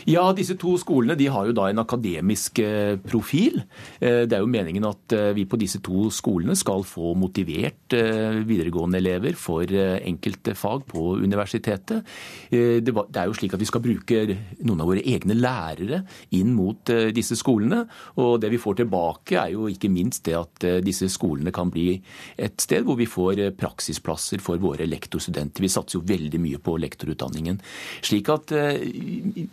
Ja, 0.05 0.27
disse 0.37 0.53
to 0.61 0.75
skolene 0.77 1.15
de 1.17 1.25
har 1.33 1.47
jo 1.47 1.53
da 1.57 1.65
en 1.71 1.81
akademisk 1.81 2.59
eh, 2.61 2.93
profil. 3.01 3.63
Eh, 3.97 4.25
det 4.29 4.37
er 4.37 4.43
jo 4.43 4.49
meningen 4.53 4.85
at 4.85 5.15
eh, 5.17 5.31
vi 5.33 5.47
på 5.49 5.57
disse 5.57 5.79
to 5.85 6.11
skolene 6.13 6.53
skal 6.57 6.85
få 6.85 7.15
motivert 7.17 7.95
videregående 7.95 8.99
elever 8.99 9.35
for 9.37 9.65
enkelte 9.65 10.53
fag 10.57 10.83
på 10.89 11.01
universitetet. 11.21 12.05
Det 12.49 12.93
er 12.93 13.27
jo 13.29 13.35
slik 13.37 13.53
at 13.55 13.61
vi 13.61 13.67
skal 13.67 13.83
bruke 13.83 14.21
noen 14.65 14.81
av 14.81 14.89
våre 14.89 15.03
egne 15.05 15.35
lærere 15.37 16.01
inn 16.37 16.53
mot 16.55 16.89
disse 17.15 17.37
skolene. 17.39 17.83
Og 18.21 18.39
det 18.41 18.49
vi 18.53 18.59
får 18.61 18.79
tilbake 18.81 19.37
er 19.39 19.53
jo 19.53 19.69
ikke 19.71 19.91
minst 19.93 20.25
det 20.27 20.35
at 20.39 20.65
disse 20.85 21.09
skolene 21.13 21.53
kan 21.55 21.71
bli 21.73 21.93
et 22.41 22.57
sted 22.61 22.85
hvor 22.87 22.97
vi 22.99 23.07
får 23.09 23.43
praksisplasser 23.59 24.43
for 24.43 24.61
våre 24.61 24.87
lektorstudenter. 24.89 25.65
Vi 25.65 25.71
satser 25.71 25.99
jo 25.99 26.05
veldig 26.09 26.41
mye 26.41 26.61
på 26.63 26.77
lektorutdanningen. 26.81 27.61
Slik 28.05 28.33
at 28.33 28.55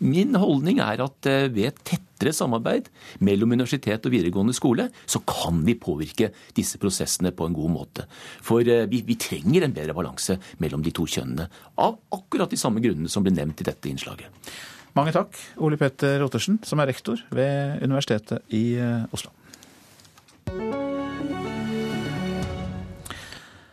min 0.02 0.41
holdning 0.42 0.80
er 0.82 1.02
at 1.04 1.28
eh, 1.30 1.48
ved 1.52 1.70
et 1.70 1.80
tettere 1.86 2.34
samarbeid 2.36 2.88
mellom 3.24 3.54
universitet 3.54 4.06
og 4.06 4.14
videregående 4.14 4.54
skole, 4.56 4.88
så 5.06 5.22
kan 5.26 5.62
vi 5.66 5.76
påvirke 5.80 6.32
disse 6.56 6.80
prosessene 6.82 7.32
på 7.36 7.48
en 7.48 7.56
god 7.56 7.72
måte. 7.74 8.06
For 8.44 8.66
eh, 8.66 8.86
vi, 8.90 9.02
vi 9.06 9.18
trenger 9.20 9.66
en 9.66 9.76
bedre 9.76 9.96
balanse 9.96 10.38
mellom 10.62 10.84
de 10.84 10.94
to 10.94 11.06
kjønnene. 11.08 11.48
Av 11.82 11.98
akkurat 12.14 12.52
de 12.52 12.60
samme 12.60 12.82
grunnene 12.84 13.10
som 13.12 13.24
ble 13.24 13.34
nevnt 13.34 13.64
i 13.64 13.68
dette 13.68 13.90
innslaget. 13.90 14.52
Mange 14.92 15.14
takk, 15.14 15.38
Ole 15.64 15.78
Petter 15.80 16.20
Ottersen, 16.20 16.58
som 16.68 16.82
er 16.82 16.90
rektor 16.92 17.22
ved 17.32 17.80
Universitetet 17.80 18.44
i 18.52 18.74
eh, 18.76 19.06
Oslo. 19.16 19.32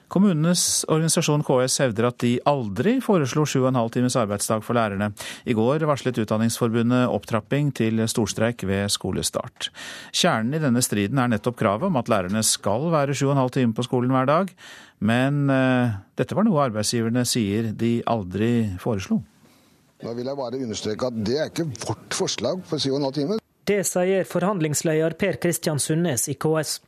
Kommunenes 0.09 0.83
organisasjon 0.89 1.43
KS 1.45 1.79
hevder 1.83 2.07
at 2.09 2.17
de 2.23 2.31
aldri 2.49 2.95
foreslo 3.03 3.43
7,5 3.45 3.91
times 3.93 4.15
arbeidsdag 4.17 4.63
for 4.65 4.77
lærerne. 4.77 5.11
I 5.45 5.53
går 5.53 5.85
varslet 5.85 6.17
Utdanningsforbundet 6.23 7.11
opptrapping 7.13 7.69
til 7.77 8.01
storstreik 8.09 8.65
ved 8.65 8.89
skolestart. 8.89 9.69
Kjernen 10.09 10.57
i 10.57 10.63
denne 10.63 10.81
striden 10.81 11.21
er 11.21 11.29
nettopp 11.29 11.59
kravet 11.61 11.91
om 11.91 11.99
at 12.01 12.09
lærerne 12.09 12.41
skal 12.43 12.89
være 12.89 13.13
7,5 13.13 13.53
timer 13.59 13.77
på 13.77 13.85
skolen 13.85 14.15
hver 14.15 14.25
dag. 14.29 14.53
Men 14.99 15.45
uh, 15.45 15.93
dette 16.17 16.35
var 16.35 16.47
noe 16.47 16.65
arbeidsgiverne 16.65 17.23
sier 17.29 17.69
de 17.77 17.99
aldri 18.09 18.53
foreslo. 18.81 19.21
Da 20.01 20.15
vil 20.15 20.25
jeg 20.25 20.39
bare 20.39 20.63
understreke 20.63 21.11
at 21.11 21.23
det 21.27 21.37
er 21.37 21.53
ikke 21.53 21.69
vårt 21.85 22.17
forslag 22.17 22.65
for 22.65 22.81
7,5 22.81 23.15
timer. 23.21 23.45
Det 23.69 23.83
sier 23.85 24.25
forhandlingsleder 24.25 25.13
Per 25.21 25.37
Kristian 25.43 25.77
Sundnes 25.77 26.25
i 26.31 26.33
KS. 26.33 26.79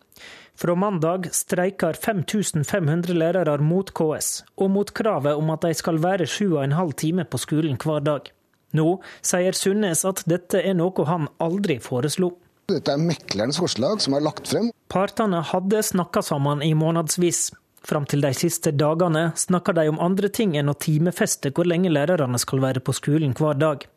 Fra 0.60 0.75
mandag 0.75 1.29
streiker 1.34 1.93
5500 1.98 3.15
lærere 3.17 3.58
mot 3.63 3.89
KS, 3.93 4.43
og 4.58 4.72
mot 4.75 4.91
kravet 4.93 5.39
om 5.39 5.50
at 5.53 5.65
de 5.65 5.74
skal 5.77 6.01
være 6.03 6.27
sju 6.29 6.58
og 6.58 6.63
en 6.65 6.77
halv 6.77 6.93
time 7.00 7.25
på 7.25 7.39
skolen 7.41 7.79
hver 7.81 8.03
dag. 8.05 8.29
Nå 8.77 8.88
sier 9.25 9.58
Sundnes 9.58 10.05
at 10.08 10.24
dette 10.29 10.62
er 10.62 10.77
noe 10.77 11.08
han 11.08 11.27
aldri 11.43 11.79
foreslo. 11.84 12.36
Dette 12.72 12.93
er 12.93 13.01
meklernes 13.01 13.60
forslag 13.60 14.03
som 14.03 14.15
er 14.15 14.24
lagt 14.24 14.48
frem. 14.48 14.70
Partene 14.91 15.41
hadde 15.43 15.81
snakka 15.84 16.24
sammen 16.24 16.62
i 16.63 16.72
månedsvis. 16.77 17.50
Fram 17.81 18.05
til 18.05 18.22
de 18.22 18.29
siste 18.38 18.72
dagene 18.77 19.31
snakker 19.36 19.74
de 19.74 19.88
om 19.89 20.00
andre 20.00 20.29
ting 20.29 20.53
enn 20.60 20.70
å 20.70 20.77
timefeste 20.77 21.50
hvor 21.51 21.67
lenge 21.67 21.89
lærerne 21.89 22.39
skal 22.39 22.62
være 22.62 22.84
på 22.86 22.93
skolen 22.96 23.34
hver 23.38 23.58
dag. 23.58 23.88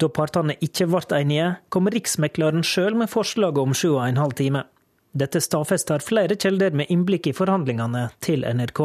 Da 0.00 0.08
partene 0.08 0.56
ikke 0.64 0.88
ble 0.88 1.02
enige, 1.18 1.50
kom 1.68 1.90
Riksmekleren 1.92 2.64
sjøl 2.64 2.96
med 2.96 3.12
forslaget 3.12 3.60
om 3.60 3.76
sju 3.76 3.90
og 3.92 4.06
en 4.06 4.22
halv 4.22 4.38
time. 4.40 4.64
Dette 5.10 5.40
stadfester 5.42 6.02
flere 6.04 6.36
kilder 6.38 6.74
med 6.76 6.90
innblikk 6.92 7.26
i 7.26 7.34
forhandlingene 7.34 8.08
til 8.22 8.44
NRK. 8.46 8.82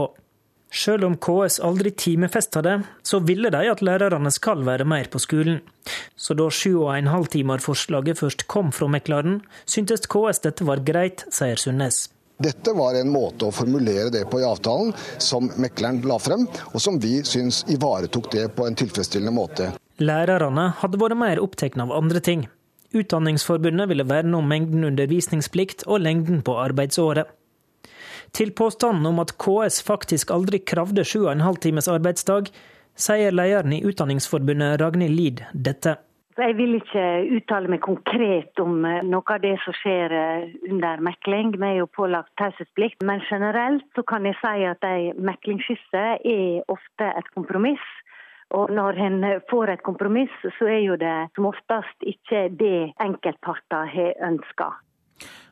Selv 0.75 1.05
om 1.08 1.13
KS 1.22 1.60
aldri 1.63 1.91
timefesta 1.94 2.63
det, 2.65 2.79
så 3.05 3.22
ville 3.24 3.51
de 3.53 3.62
at 3.70 3.84
lærerne 3.86 4.32
skal 4.34 4.65
være 4.65 4.88
mer 4.89 5.08
på 5.12 5.22
skolen. 5.22 5.62
Så 6.17 6.34
da 6.36 6.50
sju 6.50 6.82
og 6.82 6.96
en 6.96 7.12
halv 7.13 7.29
timer-forslaget 7.32 8.20
først 8.20 8.48
kom 8.51 8.74
fra 8.75 8.89
mekleren, 8.91 9.39
syntes 9.70 10.10
KS 10.10 10.41
dette 10.48 10.67
var 10.67 10.82
greit, 10.88 11.24
sier 11.32 11.62
Sundnes. 11.62 12.08
Dette 12.41 12.74
var 12.75 12.98
en 13.00 13.13
måte 13.13 13.48
å 13.48 13.53
formulere 13.55 14.10
det 14.12 14.25
på 14.27 14.41
i 14.41 14.48
avtalen 14.48 14.91
som 15.24 15.48
mekleren 15.62 16.01
la 16.10 16.17
frem, 16.20 16.44
og 16.74 16.82
som 16.84 16.98
vi 17.00 17.22
syns 17.24 17.62
ivaretok 17.72 18.27
det 18.34 18.50
på 18.58 18.65
en 18.67 18.75
tilfredsstillende 18.75 19.32
måte. 19.38 19.70
Lærerne 20.03 20.74
hadde 20.82 21.00
vært 21.00 21.22
mer 21.22 21.39
opptatt 21.39 21.77
av 21.79 21.94
andre 21.96 22.20
ting. 22.20 22.50
Utdanningsforbundet 22.96 23.90
ville 23.92 24.08
verne 24.08 24.38
om 24.40 24.48
mengden 24.48 24.88
undervisningsplikt 24.88 25.84
og 25.88 26.02
lengden 26.06 26.42
på 26.46 26.56
arbeidsåret. 26.62 27.28
Til 28.36 28.52
påstanden 28.52 29.06
om 29.06 29.22
at 29.24 29.36
KS 29.40 29.82
faktisk 29.88 30.32
aldri 30.32 30.60
kravde 30.60 31.04
7,5 31.04 31.62
times 31.68 31.88
arbeidsdag, 31.92 32.50
sier 32.96 33.36
lederen 33.36 33.75
i 33.75 33.84
Utdanningsforbundet 33.88 34.82
Ragnhild 34.82 35.16
Lid 35.16 35.46
dette. 35.54 35.98
Jeg 36.36 36.58
vil 36.58 36.74
ikke 36.75 37.04
uttale 37.38 37.70
meg 37.72 37.80
konkret 37.86 38.60
om 38.60 38.84
eh, 38.84 39.00
noe 39.08 39.24
av 39.32 39.40
det 39.40 39.54
som 39.64 39.75
skjer 39.78 40.12
eh, 40.12 40.50
under 40.68 41.00
mekling. 41.08 41.54
Vi 41.56 41.64
er 41.64 41.78
jo 41.78 41.88
pålagt 41.88 42.34
taushetsplikt. 42.42 43.06
Men 43.08 43.24
generelt 43.30 43.86
så 43.96 44.04
kan 44.04 44.28
jeg 44.28 44.36
si 44.42 44.66
at 44.68 44.84
ei 44.84 45.14
meklingsskisse 45.16 46.04
er 46.20 46.74
ofte 46.75 47.08
et 47.08 47.30
kompromiss. 47.38 47.86
Og 48.54 48.70
når 48.70 49.00
en 49.02 49.24
får 49.50 49.74
et 49.74 49.84
kompromiss, 49.84 50.34
så 50.60 50.70
er 50.70 50.82
jo 50.86 50.98
det 51.02 51.16
som 51.36 51.50
oftest 51.50 52.06
ikke 52.06 52.48
det 52.54 52.94
enkeltparter 53.02 53.90
har 53.90 54.28
ønska. 54.30 54.70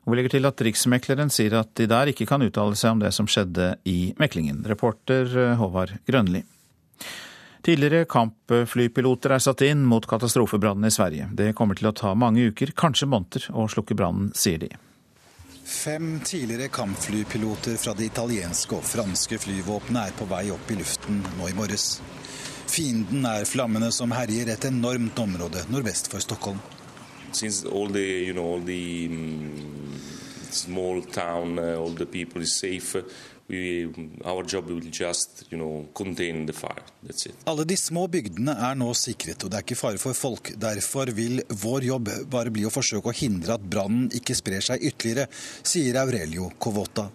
Vi 0.03 0.17
legger 0.17 0.33
til 0.35 0.47
at 0.47 0.61
Riksmekleren 0.67 1.31
sier 1.31 1.55
at 1.61 1.71
de 1.79 1.87
der 1.87 2.11
ikke 2.11 2.27
kan 2.27 2.43
uttale 2.43 2.75
seg 2.75 2.97
om 2.97 3.03
det 3.03 3.13
som 3.15 3.29
skjedde 3.29 3.77
i 3.87 4.13
meklingen. 4.19 4.59
Reporter 4.67 5.29
eh, 5.31 5.53
Håvard 5.59 5.95
Grønli. 6.07 6.43
Tidligere 7.63 8.03
kampflypiloter 8.11 9.31
er 9.31 9.43
satt 9.43 9.63
inn 9.63 9.85
mot 9.87 10.03
katastrofebrannen 10.03 10.89
i 10.89 10.91
Sverige. 10.91 11.29
Det 11.31 11.53
kommer 11.55 11.79
til 11.79 11.87
å 11.87 11.95
ta 11.95 12.11
mange 12.19 12.49
uker, 12.51 12.73
kanskje 12.75 13.07
måneder, 13.07 13.45
å 13.55 13.69
slukke 13.71 13.95
brannen, 13.95 14.33
sier 14.35 14.59
de. 14.65 14.73
Fem 15.63 16.17
tidligere 16.27 16.67
kampflypiloter 16.67 17.77
fra 17.79 17.95
det 17.95 18.09
italienske 18.09 18.75
og 18.75 18.83
franske 18.83 19.39
flyvåpenet 19.39 20.11
er 20.11 20.17
på 20.19 20.27
vei 20.27 20.49
opp 20.51 20.75
i 20.75 20.77
luften 20.81 21.23
nå 21.37 21.47
i 21.47 21.55
morges. 21.55 22.01
Fienden 22.67 23.25
er 23.25 23.45
flammene 23.45 23.91
som 23.91 24.13
herjer 24.15 24.53
et 24.53 24.65
enormt 24.69 25.19
område 25.19 25.65
nordvest 25.69 26.09
for 26.11 26.23
Stockholm. 26.23 26.61
Since 27.33 27.65
all 27.65 27.89
the, 27.89 28.03
you 28.27 28.33
know, 28.33 28.45
all 28.45 28.61
the 28.61 29.07
um, 29.09 29.99
small 30.51 31.01
town, 31.01 31.59
uh, 31.59 31.79
all 31.79 31.95
the 31.95 32.05
people 32.05 32.41
is 32.41 32.53
safe, 32.55 32.95
we, 33.47 33.89
our 34.23 34.43
job 34.43 34.69
will 34.69 34.81
just, 34.91 35.45
you 35.49 35.57
know, 35.57 35.87
contain 35.93 36.45
the 36.45 36.53
fire. 36.53 36.83
That's 37.03 37.25
it. 37.25 37.35
Alle 37.45 37.65
de 37.65 37.77
små 37.77 38.07
bygdene 38.07 38.53
er 38.53 38.77
nå 38.79 38.93
sikret, 38.97 39.43
og 39.43 39.51
det 39.51 39.59
er 39.59 39.65
ikke 39.65 39.79
fare 39.79 40.01
for 40.01 40.17
folk. 40.17 40.53
Derfor 40.59 41.11
vil 41.15 41.41
vår 41.49 41.89
jobb 41.89 42.13
bare 42.31 42.53
bli 42.53 42.65
å 42.65 42.73
forsøke 42.73 43.11
å 43.11 43.17
hindre 43.17 43.57
at 43.57 43.65
brannen 43.65 44.09
ikke 44.13 44.37
sprer 44.37 44.63
seg 44.63 44.85
ytterligere, 44.85 45.27
sier 45.65 45.99
Aurelio 46.01 46.51
Covota. 46.61 47.09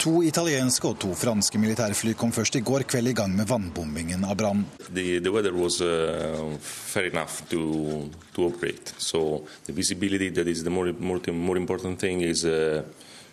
To 0.00 0.22
italienske 0.24 0.88
og 0.88 0.94
to 1.02 1.10
franske 1.12 1.58
militærfly 1.60 2.14
kom 2.16 2.30
først 2.32 2.56
i 2.56 2.62
går 2.64 2.86
kveld 2.88 3.10
i 3.10 3.12
gang 3.18 3.34
med 3.36 3.44
vannbombingen 3.50 4.22
av 4.24 4.38
brannen. 4.40 4.64
The, 4.88 5.20
the 5.20 5.32
weather 5.32 5.52
was 5.52 5.76
uh, 5.84 6.56
fair 6.60 7.10
enough 7.10 7.42
to, 7.50 8.08
to 8.32 8.46
operate. 8.46 8.94
So 8.96 9.44
the 9.66 9.74
visibility 9.76 10.30
that 10.30 10.48
is 10.48 10.62
the 10.64 10.70
more, 10.70 10.94
more, 10.98 11.20
more 11.32 11.58
important 11.60 12.00
thing 12.00 12.22
is, 12.22 12.46
uh, 12.46 12.80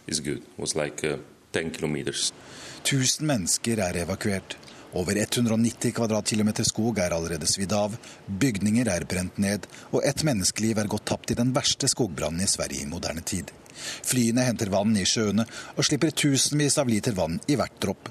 is 0.08 0.20
good. 0.20 0.44
It 0.44 0.60
was 0.60 0.76
like 0.76 1.08
uh, 1.08 1.16
10 1.54 1.72
kilometers. 1.72 2.34
1000 2.84 3.28
mennesker 3.28 3.80
er 3.80 4.02
evakuert. 4.04 4.58
Over 4.92 5.16
190 5.18 5.92
kvadratkilometer 5.96 6.68
skog 6.68 7.00
er 7.00 7.16
allerede 7.16 7.48
svidd 7.48 7.72
av, 7.76 7.96
bygninger 8.28 8.92
er 8.92 9.08
brent 9.08 9.40
ned, 9.40 9.68
og 9.92 10.04
ett 10.04 10.24
menneskeliv 10.28 10.84
er 10.84 10.92
gått 10.92 11.08
tapt 11.08 11.32
i 11.32 11.40
den 11.40 11.56
verste 11.56 11.88
skogbrannen 11.92 12.44
i 12.44 12.52
Sverige 12.52 12.84
i 12.84 12.92
moderne 12.92 13.24
tid. 13.24 13.52
Flyene 13.78 14.46
henter 14.48 14.72
vann 14.74 14.96
i 14.98 15.06
sjøene 15.08 15.46
og 15.76 15.86
slipper 15.86 16.12
tusenvis 16.12 16.80
av 16.82 16.90
liter 16.92 17.16
vann 17.18 17.40
i 17.48 17.58
hvert 17.60 17.80
dropp. 17.82 18.10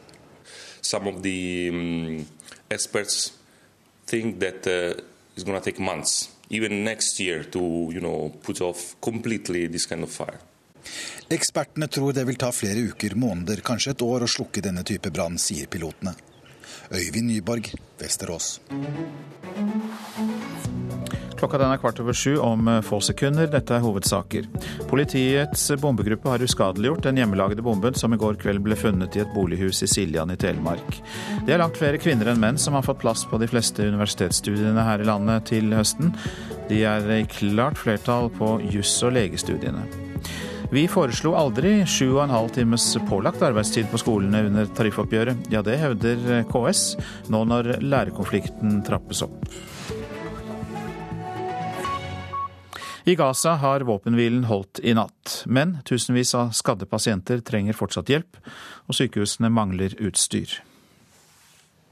Some 0.81 1.11
of 1.11 1.23
the 1.23 1.69
um, 1.73 2.27
experts 2.71 3.33
think 4.07 4.39
that 4.41 4.67
uh, 4.67 4.95
it's 5.35 5.45
going 5.45 5.59
to 5.59 5.65
take 5.65 5.83
months, 5.83 6.31
even 6.51 6.85
next 6.85 7.19
year, 7.21 7.43
to 7.45 7.91
you 7.93 8.01
know 8.01 8.33
put 8.43 8.61
off 8.61 8.95
completely 9.01 9.67
this 9.67 9.87
kind 9.87 10.03
of 10.03 10.11
fire. 10.11 10.39
Ekspertene 11.29 11.89
tror 11.89 12.13
det 12.15 12.23
vil 12.25 12.39
ta 12.39 12.53
flere 12.55 12.85
uker, 12.93 13.17
måneder, 13.19 13.61
kanskje 13.67 13.97
et 13.97 14.03
år 14.07 14.23
å 14.23 14.31
slukke 14.31 14.63
denne 14.63 14.85
type 14.87 15.11
brann, 15.11 15.39
sier 15.43 15.67
pilotene. 15.67 16.15
Øyvind 16.95 17.33
Nyborg, 17.33 17.73
Vesterås. 17.99 18.61
Klokka 21.37 21.59
den 21.61 21.73
er 21.73 21.81
kvart 21.81 22.00
over 22.00 22.16
sju 22.16 22.38
om 22.40 22.69
eh, 22.69 22.81
få 22.85 23.00
sekunder. 23.05 23.49
Dette 23.52 23.76
er 23.76 23.85
hovedsaker. 23.85 24.49
Politiets 24.88 25.69
bombegruppe 25.83 26.33
har 26.33 26.45
uskadeliggjort 26.45 27.05
den 27.05 27.21
hjemmelagde 27.21 27.64
bomben 27.64 27.97
som 27.99 28.14
i 28.14 28.21
går 28.21 28.38
kveld 28.40 28.62
ble 28.64 28.78
funnet 28.78 29.16
i 29.19 29.23
et 29.25 29.35
bolighus 29.35 29.83
i 29.85 29.90
Siljan 29.90 30.33
i 30.33 30.38
Telemark. 30.40 31.00
Det 31.45 31.52
er 31.52 31.61
langt 31.61 31.76
flere 31.81 32.00
kvinner 32.00 32.33
enn 32.33 32.40
menn 32.40 32.61
som 32.61 32.78
har 32.78 32.87
fått 32.87 33.02
plass 33.05 33.26
på 33.28 33.40
de 33.43 33.50
fleste 33.50 33.85
universitetsstudiene 33.85 34.87
her 34.88 35.05
i 35.05 35.11
landet 35.11 35.50
til 35.52 35.69
høsten. 35.76 36.14
De 36.71 36.81
er 36.88 37.05
i 37.19 37.23
klart 37.31 37.78
flertall 37.78 38.33
på 38.38 38.57
juss- 38.73 38.99
og 39.07 39.14
legestudiene. 39.19 39.85
Vi 40.73 40.88
foreslo 40.90 41.37
aldri 41.38 41.85
sju 41.87 42.16
og 42.16 42.25
en 42.25 42.33
halv 42.35 42.50
times 42.57 42.88
pålagt 43.07 43.45
arbeidstid 43.45 43.87
på 43.93 44.00
skolene 44.02 44.49
under 44.49 44.66
tariffoppgjøret. 44.75 45.47
Ja, 45.52 45.62
det 45.62 45.78
hevder 45.78 46.43
KS 46.50 46.97
nå 47.31 47.45
når 47.47 47.76
lærerkonflikten 47.85 48.81
trappes 48.88 49.23
opp. 49.26 49.37
I 53.09 53.15
Gaza 53.15 53.51
har 53.51 53.81
våpenhvilen 53.81 54.45
holdt 54.45 54.79
i 54.79 54.91
natt, 54.95 55.45
men 55.47 55.79
tusenvis 55.87 56.35
av 56.35 56.49
skadde 56.51 56.89
pasienter 56.91 57.39
trenger 57.39 57.77
fortsatt 57.79 58.09
hjelp, 58.11 58.39
og 58.91 58.97
sykehusene 58.99 59.47
mangler 59.47 59.93
utstyr. 60.09 60.57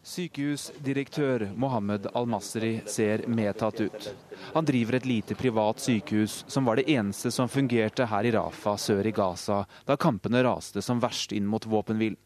Sykehusdirektør 0.02 1.44
Mohammed 1.54 2.08
Al-Masri 2.18 2.80
ser 2.90 3.22
medtatt 3.30 3.78
ut. 3.80 4.08
Han 4.56 4.66
driver 4.66 4.98
et 4.98 5.06
lite 5.06 5.36
privat 5.38 5.78
sykehus 5.84 6.34
som 6.50 6.66
var 6.66 6.82
det 6.82 6.88
eneste 6.90 7.30
som 7.30 7.48
fungerte 7.48 8.08
her 8.10 8.26
i 8.26 8.34
Rafa 8.34 8.74
sør 8.74 9.06
i 9.06 9.14
Gaza 9.14 9.60
da 9.86 9.94
kampene 9.94 10.42
raste 10.42 10.82
som 10.82 10.98
verst 10.98 11.30
inn 11.30 11.46
mot 11.46 11.62
våpenhvilen. 11.62 12.18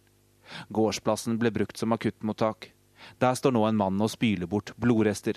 Gårdsplassen 0.73 1.37
ble 1.37 1.52
brukt 1.52 1.76
som 1.76 1.92
akuttmottak. 1.92 2.71
Der 3.21 3.37
står 3.37 3.52
nå 3.52 3.68
en 3.68 3.76
mann 3.85 4.00
og 4.00 4.14
spyler 4.16 4.49
bort 4.49 4.73
blodrester. 4.80 5.37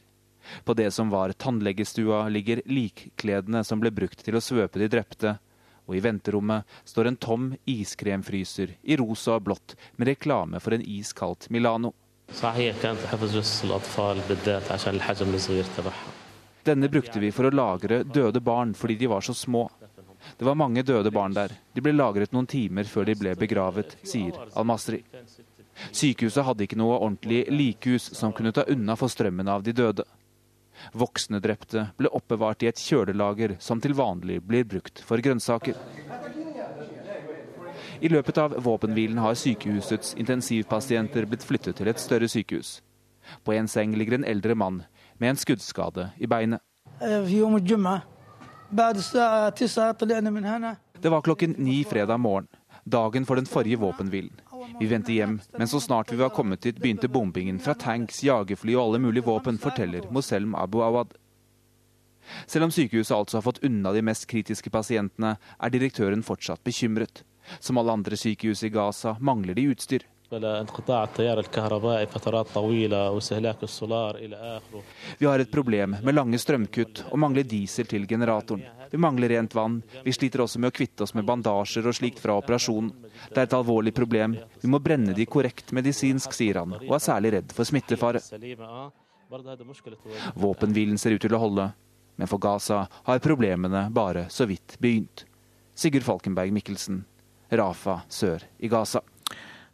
På 0.63 0.73
det 0.73 0.91
som 0.91 1.09
var 1.09 1.33
tannlegestua, 1.33 2.27
ligger 2.29 2.61
likkledene 2.65 3.63
som 3.63 3.79
ble 3.79 3.91
brukt 3.91 4.23
til 4.25 4.37
å 4.37 4.43
svøpe 4.43 4.81
de 4.81 4.89
drepte. 4.91 5.37
Og 5.89 5.97
i 5.97 6.03
venterommet 6.03 6.67
står 6.87 7.09
en 7.09 7.17
tom 7.19 7.49
iskremfryser 7.65 8.77
i 8.83 8.97
rosa 9.01 9.35
og 9.39 9.47
blått 9.49 9.75
med 9.97 10.13
reklame 10.13 10.61
for 10.63 10.77
en 10.77 10.85
iskaldt 10.85 11.49
Milano. 11.49 11.93
Denne 16.63 16.89
brukte 16.89 17.19
vi 17.19 17.31
for 17.33 17.49
å 17.49 17.51
lagre 17.51 18.03
døde 18.05 18.39
barn 18.39 18.73
fordi 18.77 18.95
de 18.95 19.09
var 19.11 19.25
så 19.25 19.33
små. 19.33 19.65
Det 20.37 20.45
var 20.45 20.55
mange 20.55 20.83
døde 20.85 21.11
barn 21.11 21.33
der. 21.33 21.51
De 21.73 21.81
ble 21.81 21.91
lagret 21.95 22.31
noen 22.31 22.47
timer 22.47 22.87
før 22.87 23.09
de 23.09 23.17
ble 23.17 23.33
begravet, 23.35 23.97
sier 24.05 24.37
Al-Masri. 24.53 25.01
Sykehuset 25.91 26.45
hadde 26.45 26.67
ikke 26.67 26.77
noe 26.79 26.99
ordentlig 26.99 27.45
likhus 27.49 28.11
som 28.17 28.33
kunne 28.35 28.53
ta 28.53 28.63
unna 28.69 28.95
for 28.99 29.11
strømmen 29.11 29.49
av 29.49 29.65
de 29.65 29.73
døde. 29.73 30.05
Voksne 30.93 31.39
drepte 31.43 31.87
ble 31.97 32.11
oppbevart 32.11 32.63
i 32.63 32.69
et 32.71 32.79
kjølelager 32.81 33.55
som 33.59 33.81
til 33.81 33.95
vanlig 33.97 34.41
blir 34.45 34.67
brukt 34.67 35.03
for 35.05 35.21
grønnsaker. 35.23 35.77
I 38.01 38.09
løpet 38.09 38.37
av 38.41 38.55
våpenhvilen 38.65 39.19
har 39.21 39.37
sykehusets 39.37 40.15
intensivpasienter 40.17 41.27
blitt 41.29 41.45
flyttet 41.45 41.77
til 41.77 41.91
et 41.91 42.01
større 42.01 42.29
sykehus. 42.31 42.79
På 43.45 43.53
en 43.53 43.67
seng 43.69 43.93
ligger 43.93 44.17
en 44.17 44.25
eldre 44.25 44.55
mann 44.57 44.81
med 45.21 45.29
en 45.29 45.37
skuddskade 45.37 46.09
i 46.17 46.27
beinet. 46.27 46.61
Det 51.01 51.09
var 51.09 51.21
klokken 51.21 51.55
ni 51.57 51.83
fredag 51.83 52.17
morgen, 52.17 52.47
dagen 52.83 53.25
for 53.25 53.35
den 53.35 53.45
forrige 53.45 53.77
våpenhvilen. 53.77 54.33
Vi 54.79 54.87
vendte 54.89 55.13
hjem, 55.13 55.39
men 55.57 55.67
så 55.67 55.79
snart 55.79 56.11
vi 56.11 56.19
var 56.19 56.33
kommet 56.35 56.61
dit, 56.61 56.77
begynte 56.79 57.09
bombingen 57.11 57.59
fra 57.59 57.75
tanks, 57.77 58.23
jagerfly 58.23 58.75
og 58.75 58.83
alle 58.83 59.01
mulige 59.07 59.25
våpen, 59.27 59.59
forteller 59.61 60.07
Moselm 60.11 60.55
Abu 60.55 60.81
Awad. 60.85 61.15
Selv 62.45 62.67
om 62.67 62.71
sykehuset 62.71 63.15
altså 63.15 63.39
har 63.39 63.45
fått 63.47 63.63
unna 63.65 63.93
de 63.95 64.03
mest 64.05 64.27
kritiske 64.29 64.71
pasientene, 64.73 65.35
er 65.59 65.73
direktøren 65.73 66.23
fortsatt 66.25 66.63
bekymret. 66.67 67.23
Som 67.59 67.79
alle 67.81 67.95
andre 67.97 68.17
sykehus 68.19 68.63
i 68.63 68.69
Gaza 68.73 69.15
mangler 69.19 69.57
de 69.57 69.65
utstyr. 69.73 70.05
Vi 75.17 75.25
har 75.25 75.39
et 75.39 75.51
problem 75.51 75.95
med 76.01 76.15
lange 76.15 76.39
strømkutt 76.39 77.01
og 77.09 77.19
mangler 77.19 77.43
diesel 77.43 77.89
til 77.91 78.07
generatoren. 78.07 78.63
Vi 78.91 78.99
mangler 78.99 79.33
rent 79.35 79.55
vann. 79.55 79.81
Vi 80.05 80.13
sliter 80.15 80.45
også 80.45 80.61
med 80.63 80.71
å 80.71 80.75
kvitte 80.77 81.03
oss 81.03 81.13
med 81.17 81.27
bandasjer 81.27 81.83
og 81.87 81.97
slikt 81.99 82.23
fra 82.23 82.37
operasjonen. 82.39 82.93
Det 83.27 83.43
er 83.43 83.49
et 83.49 83.57
alvorlig 83.59 83.91
problem. 83.97 84.37
Vi 84.63 84.71
må 84.71 84.79
brenne 84.79 85.11
de 85.17 85.27
korrekt 85.27 85.75
medisinsk, 85.75 86.31
sier 86.35 86.61
han, 86.63 86.79
og 86.79 86.95
er 86.95 87.03
særlig 87.03 87.35
redd 87.35 87.51
for 87.55 87.67
smittefare. 87.67 88.23
Våpenhvilen 90.47 90.97
ser 90.99 91.15
ut 91.15 91.23
til 91.27 91.35
å 91.35 91.43
holde, 91.43 91.71
men 92.15 92.31
for 92.31 92.39
Gaza 92.39 92.85
har 92.87 93.23
problemene 93.23 93.89
bare 93.91 94.29
så 94.31 94.47
vidt 94.47 94.79
begynt. 94.79 95.25
Sigurd 95.75 96.07
Falkenberg 96.07 96.55
Mikkelsen, 96.55 97.03
Rafa 97.51 98.01
sør 98.07 98.47
i 98.63 98.71
Gaza. 98.71 99.03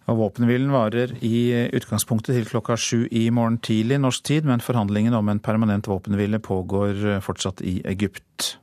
Og 0.07 0.21
Våpenhvilen 0.21 0.71
varer 0.71 1.17
i 1.25 1.67
utgangspunktet 1.75 2.37
til 2.37 2.47
klokka 2.47 2.77
sju 2.79 3.07
i 3.11 3.27
morgen 3.33 3.59
tidlig 3.59 3.99
norsk 3.99 4.23
tid, 4.29 4.47
men 4.47 4.63
forhandlingene 4.63 5.19
om 5.19 5.29
en 5.29 5.43
permanent 5.43 5.87
våpenhvile 5.87 6.39
pågår 6.39 7.19
fortsatt 7.25 7.61
i 7.61 7.81
Egypt. 7.85 8.55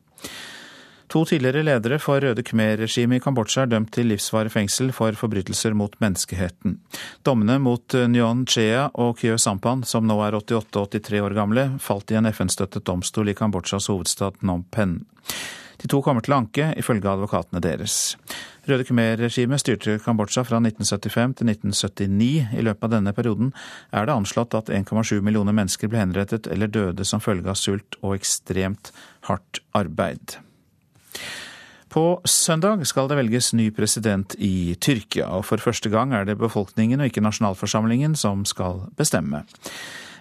To 1.15 1.21
tidligere 1.29 1.63
ledere 1.63 2.01
for 2.03 2.19
Røde 2.19 2.43
Khmer-regimet 2.43 3.21
i 3.21 3.23
Kambodsja 3.23 3.63
er 3.63 3.71
dømt 3.71 3.93
til 3.95 4.09
livsvarig 4.11 4.51
fengsel 4.51 4.89
for 4.97 5.15
forbrytelser 5.15 5.77
mot 5.79 5.93
menneskeheten. 6.03 6.79
Dommene 7.23 7.61
mot 7.63 7.95
Nyon 8.11 8.47
Chea 8.51 8.89
og 8.99 9.21
Kyo 9.21 9.37
Sampan, 9.39 9.85
som 9.87 10.09
nå 10.09 10.17
er 10.27 10.35
88 10.41 10.81
og 10.81 10.89
83 10.97 11.21
år 11.23 11.37
gamle, 11.37 11.67
falt 11.79 12.11
i 12.11 12.19
en 12.19 12.27
FN-støttet 12.33 12.87
domstol 12.89 13.31
i 13.31 13.37
Kambodsjas 13.39 13.87
hovedstad 13.93 14.41
Phnom 14.41 14.65
Penh. 14.75 15.05
De 15.85 15.89
to 15.93 15.99
kommer 16.01 16.25
til 16.25 16.33
å 16.33 16.39
anke, 16.41 16.71
ifølge 16.81 17.11
advokatene 17.11 17.61
deres. 17.61 18.15
Røde 18.65 18.87
Khmer-regimet 18.89 19.61
styrte 19.61 19.99
Kambodsja 20.01 20.41
fra 20.49 20.57
1975 20.63 21.35
til 21.37 21.51
1979. 21.53 22.29
I 22.57 22.65
løpet 22.65 22.87
av 22.89 22.95
denne 22.95 23.13
perioden 23.13 23.51
er 23.93 24.09
det 24.09 24.15
anslått 24.15 24.57
at 24.57 24.73
1,7 24.73 25.21
millioner 25.21 25.53
mennesker 25.53 25.91
ble 25.93 26.01
henrettet 26.01 26.49
eller 26.49 26.73
døde 26.73 27.05
som 27.05 27.21
følge 27.21 27.53
av 27.53 27.61
sult 27.61 27.99
og 28.01 28.17
ekstremt 28.17 28.95
hardt 29.29 29.61
arbeid. 29.77 30.39
På 31.93 32.07
søndag 32.25 32.87
skal 32.89 33.13
det 33.13 33.21
velges 33.21 33.53
ny 33.53 33.69
president 33.77 34.33
i 34.41 34.73
Tyrkia, 34.81 35.29
og 35.37 35.45
for 35.47 35.61
første 35.63 35.93
gang 35.93 36.17
er 36.17 36.25
det 36.25 36.41
befolkningen 36.41 37.05
og 37.05 37.13
ikke 37.13 37.23
nasjonalforsamlingen 37.29 38.17
som 38.19 38.49
skal 38.49 38.87
bestemme. 38.97 39.45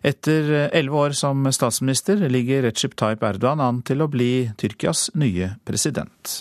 Etter 0.04 0.50
elleve 0.76 0.98
år 0.98 1.14
som 1.16 1.46
statsminister 1.56 2.20
ligger 2.30 2.66
Recep 2.68 2.96
Tayyip 3.00 3.24
Erdogan 3.24 3.62
an 3.64 3.80
til 3.88 4.04
å 4.04 4.10
bli 4.12 4.50
Tyrkias 4.60 5.08
nye 5.16 5.54
president. 5.64 6.34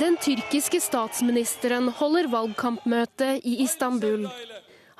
Den 0.00 0.16
tyrkiske 0.22 0.78
statsministeren 0.80 1.90
holder 1.98 2.30
valgkampmøte 2.30 3.32
i 3.42 3.58
Istanbul. 3.66 4.28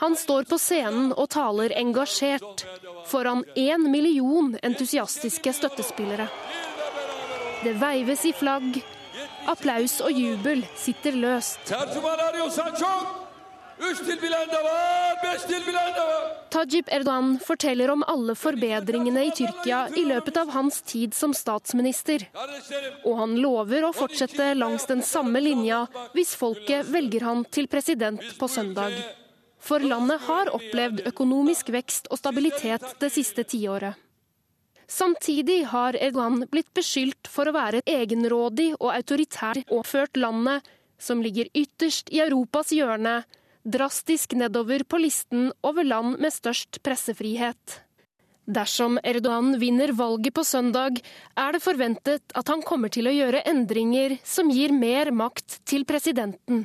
Han 0.02 0.16
står 0.18 0.50
på 0.50 0.58
scenen 0.58 1.12
og 1.14 1.28
taler 1.30 1.70
engasjert 1.78 2.66
foran 3.06 3.44
én 3.54 3.86
million 3.92 4.56
entusiastiske 4.66 5.52
støttespillere. 5.62 6.26
Det 7.62 7.78
veives 7.78 8.24
i 8.26 8.32
flagg. 8.34 8.80
Applaus 9.48 10.00
og 10.04 10.12
jubel 10.12 10.64
sitter 10.76 11.16
løst. 11.16 11.72
Tajib 16.50 16.90
Erdogan 16.92 17.38
forteller 17.40 17.92
om 17.94 18.02
alle 18.12 18.34
forbedringene 18.36 19.22
i 19.24 19.30
Tyrkia 19.38 19.86
i 19.96 20.04
løpet 20.04 20.36
av 20.42 20.50
hans 20.52 20.82
tid 20.82 21.16
som 21.16 21.32
statsminister. 21.36 22.26
Og 23.06 23.16
han 23.22 23.38
lover 23.40 23.88
å 23.88 23.94
fortsette 23.96 24.52
langs 24.58 24.84
den 24.90 25.00
samme 25.06 25.40
linja 25.40 25.86
hvis 26.12 26.34
folket 26.36 26.92
velger 26.92 27.24
han 27.24 27.46
til 27.48 27.70
president 27.72 28.26
på 28.36 28.50
søndag. 28.52 28.98
For 29.60 29.80
landet 29.80 30.28
har 30.28 30.52
opplevd 30.56 31.06
økonomisk 31.08 31.72
vekst 31.72 32.12
og 32.12 32.20
stabilitet 32.20 32.84
det 33.00 33.12
siste 33.16 33.44
tiåret. 33.48 33.96
Samtidig 34.90 35.64
har 35.70 35.94
Erdogan 35.94 36.42
blitt 36.50 36.72
beskyldt 36.74 37.28
for 37.30 37.46
å 37.46 37.54
være 37.54 37.84
egenrådig 37.86 38.72
og 38.80 38.90
autoritær 38.90 39.60
og 39.70 39.84
ført 39.86 40.18
landet, 40.18 40.66
som 40.98 41.22
ligger 41.22 41.46
ytterst 41.54 42.10
i 42.10 42.18
Europas 42.24 42.72
hjørne, 42.74 43.20
drastisk 43.62 44.34
nedover 44.34 44.82
på 44.82 44.98
listen 44.98 45.52
over 45.62 45.86
land 45.86 46.18
med 46.18 46.34
størst 46.34 46.80
pressefrihet. 46.82 47.78
Dersom 48.50 48.98
Erdogan 49.06 49.54
vinner 49.62 49.92
valget 49.94 50.34
på 50.34 50.42
søndag, 50.44 50.98
er 51.38 51.54
det 51.54 51.62
forventet 51.62 52.34
at 52.34 52.50
han 52.50 52.64
kommer 52.66 52.90
til 52.90 53.06
å 53.06 53.14
gjøre 53.14 53.44
endringer 53.46 54.16
som 54.26 54.50
gir 54.50 54.74
mer 54.74 55.12
makt 55.14 55.60
til 55.70 55.86
presidenten. 55.86 56.64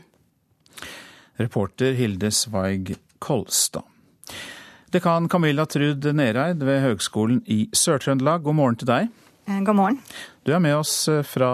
Reporter 1.38 1.94
Hilde 1.94 2.32
Sveig 2.34 2.96
Kolstad. 3.22 3.86
Dekan 4.96 5.28
Camilla 5.28 5.66
Trud 5.68 6.06
Nereid 6.16 6.62
ved 6.64 6.78
Høgskolen 6.80 7.42
i 7.52 7.66
Sør-Trøndelag, 7.76 8.46
god 8.46 8.56
morgen 8.56 8.78
til 8.80 8.88
deg. 8.88 9.10
Eh, 9.44 9.58
god 9.68 9.76
morgen. 9.76 9.98
Du 10.48 10.54
er 10.56 10.62
med 10.64 10.72
oss 10.78 10.94
eh, 11.12 11.20
fra 11.28 11.50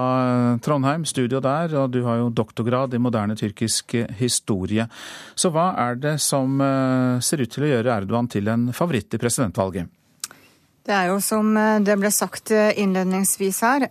Trondheim, 0.61 1.07
studio 1.09 1.39
der, 1.41 1.73
og 1.79 1.89
du 1.89 2.03
har 2.05 2.19
jo 2.19 2.27
doktorgrad 2.37 2.93
i 2.93 2.99
moderne 3.01 3.33
tyrkisk 3.39 3.95
historie. 4.19 4.85
Så 5.33 5.49
hva 5.55 5.71
er 5.87 5.97
det 6.03 6.19
som 6.21 6.61
eh, 6.61 7.17
ser 7.25 7.41
ut 7.41 7.49
til 7.55 7.65
å 7.65 7.71
gjøre 7.71 7.95
Erdogan 7.95 8.29
til 8.29 8.51
en 8.51 8.69
favoritt 8.77 9.17
i 9.17 9.21
presidentvalget? 9.23 9.89
Det 10.85 10.93
er 10.97 11.09
jo 11.09 11.17
som 11.21 11.49
det 11.85 11.97
ble 12.01 12.09
sagt 12.13 12.49
innledningsvis 12.49 13.59
her, 13.61 13.83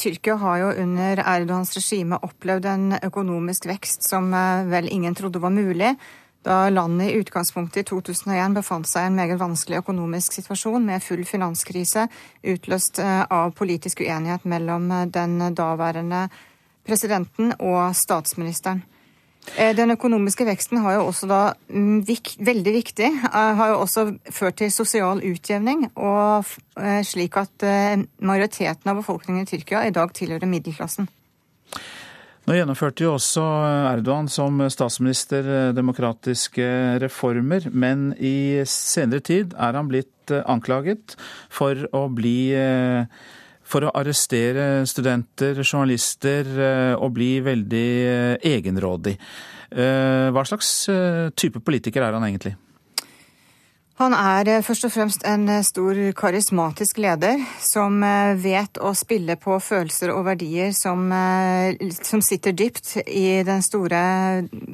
Tyrkia 0.00 0.38
har 0.40 0.62
jo 0.62 0.70
under 0.80 1.20
Erdogans 1.20 1.74
regime 1.76 2.16
opplevd 2.24 2.68
en 2.72 2.86
økonomisk 3.04 3.68
vekst 3.68 4.08
som 4.08 4.32
vel 4.70 4.88
ingen 4.88 5.16
trodde 5.16 5.42
var 5.44 5.52
mulig 5.52 5.92
da 6.46 6.68
landet 6.70 7.10
i 7.10 7.18
utgangspunktet 7.20 7.80
i 7.82 7.88
2001 7.88 8.54
befant 8.54 8.86
seg 8.88 9.06
i 9.06 9.10
en 9.10 9.16
meget 9.18 9.40
vanskelig 9.40 9.80
økonomisk 9.82 10.36
situasjon 10.38 10.84
med 10.86 11.02
full 11.02 11.24
finanskrise 11.26 12.06
utløst 12.46 13.00
eh, 13.02 13.22
av 13.26 13.54
politisk 13.58 14.04
uenighet 14.04 14.46
mellom 14.46 14.90
eh, 14.94 15.08
den 15.10 15.40
daværende 15.58 16.28
presidenten 16.86 17.50
og 17.58 17.96
statsministeren. 17.98 18.84
Eh, 19.56 19.74
den 19.74 19.90
økonomiske 19.96 20.46
veksten 20.46 20.84
har 20.84 21.00
jo 21.00 21.08
også 21.08 21.30
da 21.30 21.42
mm, 21.66 22.06
veldig 22.46 22.76
viktig, 22.78 23.10
har 23.32 23.74
jo 23.74 23.82
også 23.82 24.06
ført 24.30 24.60
til 24.62 24.70
sosial 24.74 25.22
utjevning, 25.26 25.88
og 25.96 26.46
slik 27.06 27.38
at 27.40 27.66
majoriteten 28.20 28.90
av 28.90 28.98
befolkningen 29.00 29.46
i 29.46 29.50
Tyrkia 29.50 29.86
i 29.86 29.94
dag 29.94 30.14
tilhører 30.14 30.50
middelklassen. 30.50 31.08
Nå 32.46 32.54
gjennomførte 32.54 33.02
jo 33.02 33.16
også 33.16 33.42
Erdogan 33.90 34.28
som 34.30 34.60
statsminister 34.70 35.48
eh, 35.50 35.72
demokratiske 35.74 36.66
reformer, 37.02 37.66
men 37.74 38.12
i 38.22 38.62
senere 38.70 39.24
tid 39.26 39.56
er 39.58 39.74
han 39.74 39.88
blitt 39.90 40.30
eh, 40.30 40.44
anklaget 40.46 41.16
for 41.50 41.88
å 41.90 42.04
bli 42.14 42.54
eh, 42.54 43.02
for 43.66 43.82
å 43.82 43.90
arrestere 43.98 44.84
studenter, 44.86 45.58
journalister 45.64 46.46
og 47.02 47.16
bli 47.16 47.32
veldig 47.42 47.88
egenrådig. 48.46 49.16
Hva 49.74 50.44
slags 50.46 50.68
type 51.34 51.64
politiker 51.66 52.06
er 52.06 52.14
han 52.14 52.28
egentlig? 52.28 52.52
Han 53.96 54.12
er 54.12 54.48
eh, 54.50 54.62
først 54.64 54.84
og 54.84 54.92
fremst 54.92 55.22
en 55.24 55.46
eh, 55.48 55.62
stor 55.64 55.96
karismatisk 56.18 56.98
leder 57.00 57.40
som 57.64 58.02
eh, 58.04 58.34
vet 58.36 58.76
å 58.76 58.90
spille 58.96 59.38
på 59.40 59.56
følelser 59.56 60.12
og 60.12 60.26
verdier 60.26 60.74
som, 60.76 61.08
som 61.96 62.24
sitter 62.24 62.52
dypt 62.52 62.98
i 63.06 63.40
den 63.46 63.64
store 63.64 64.00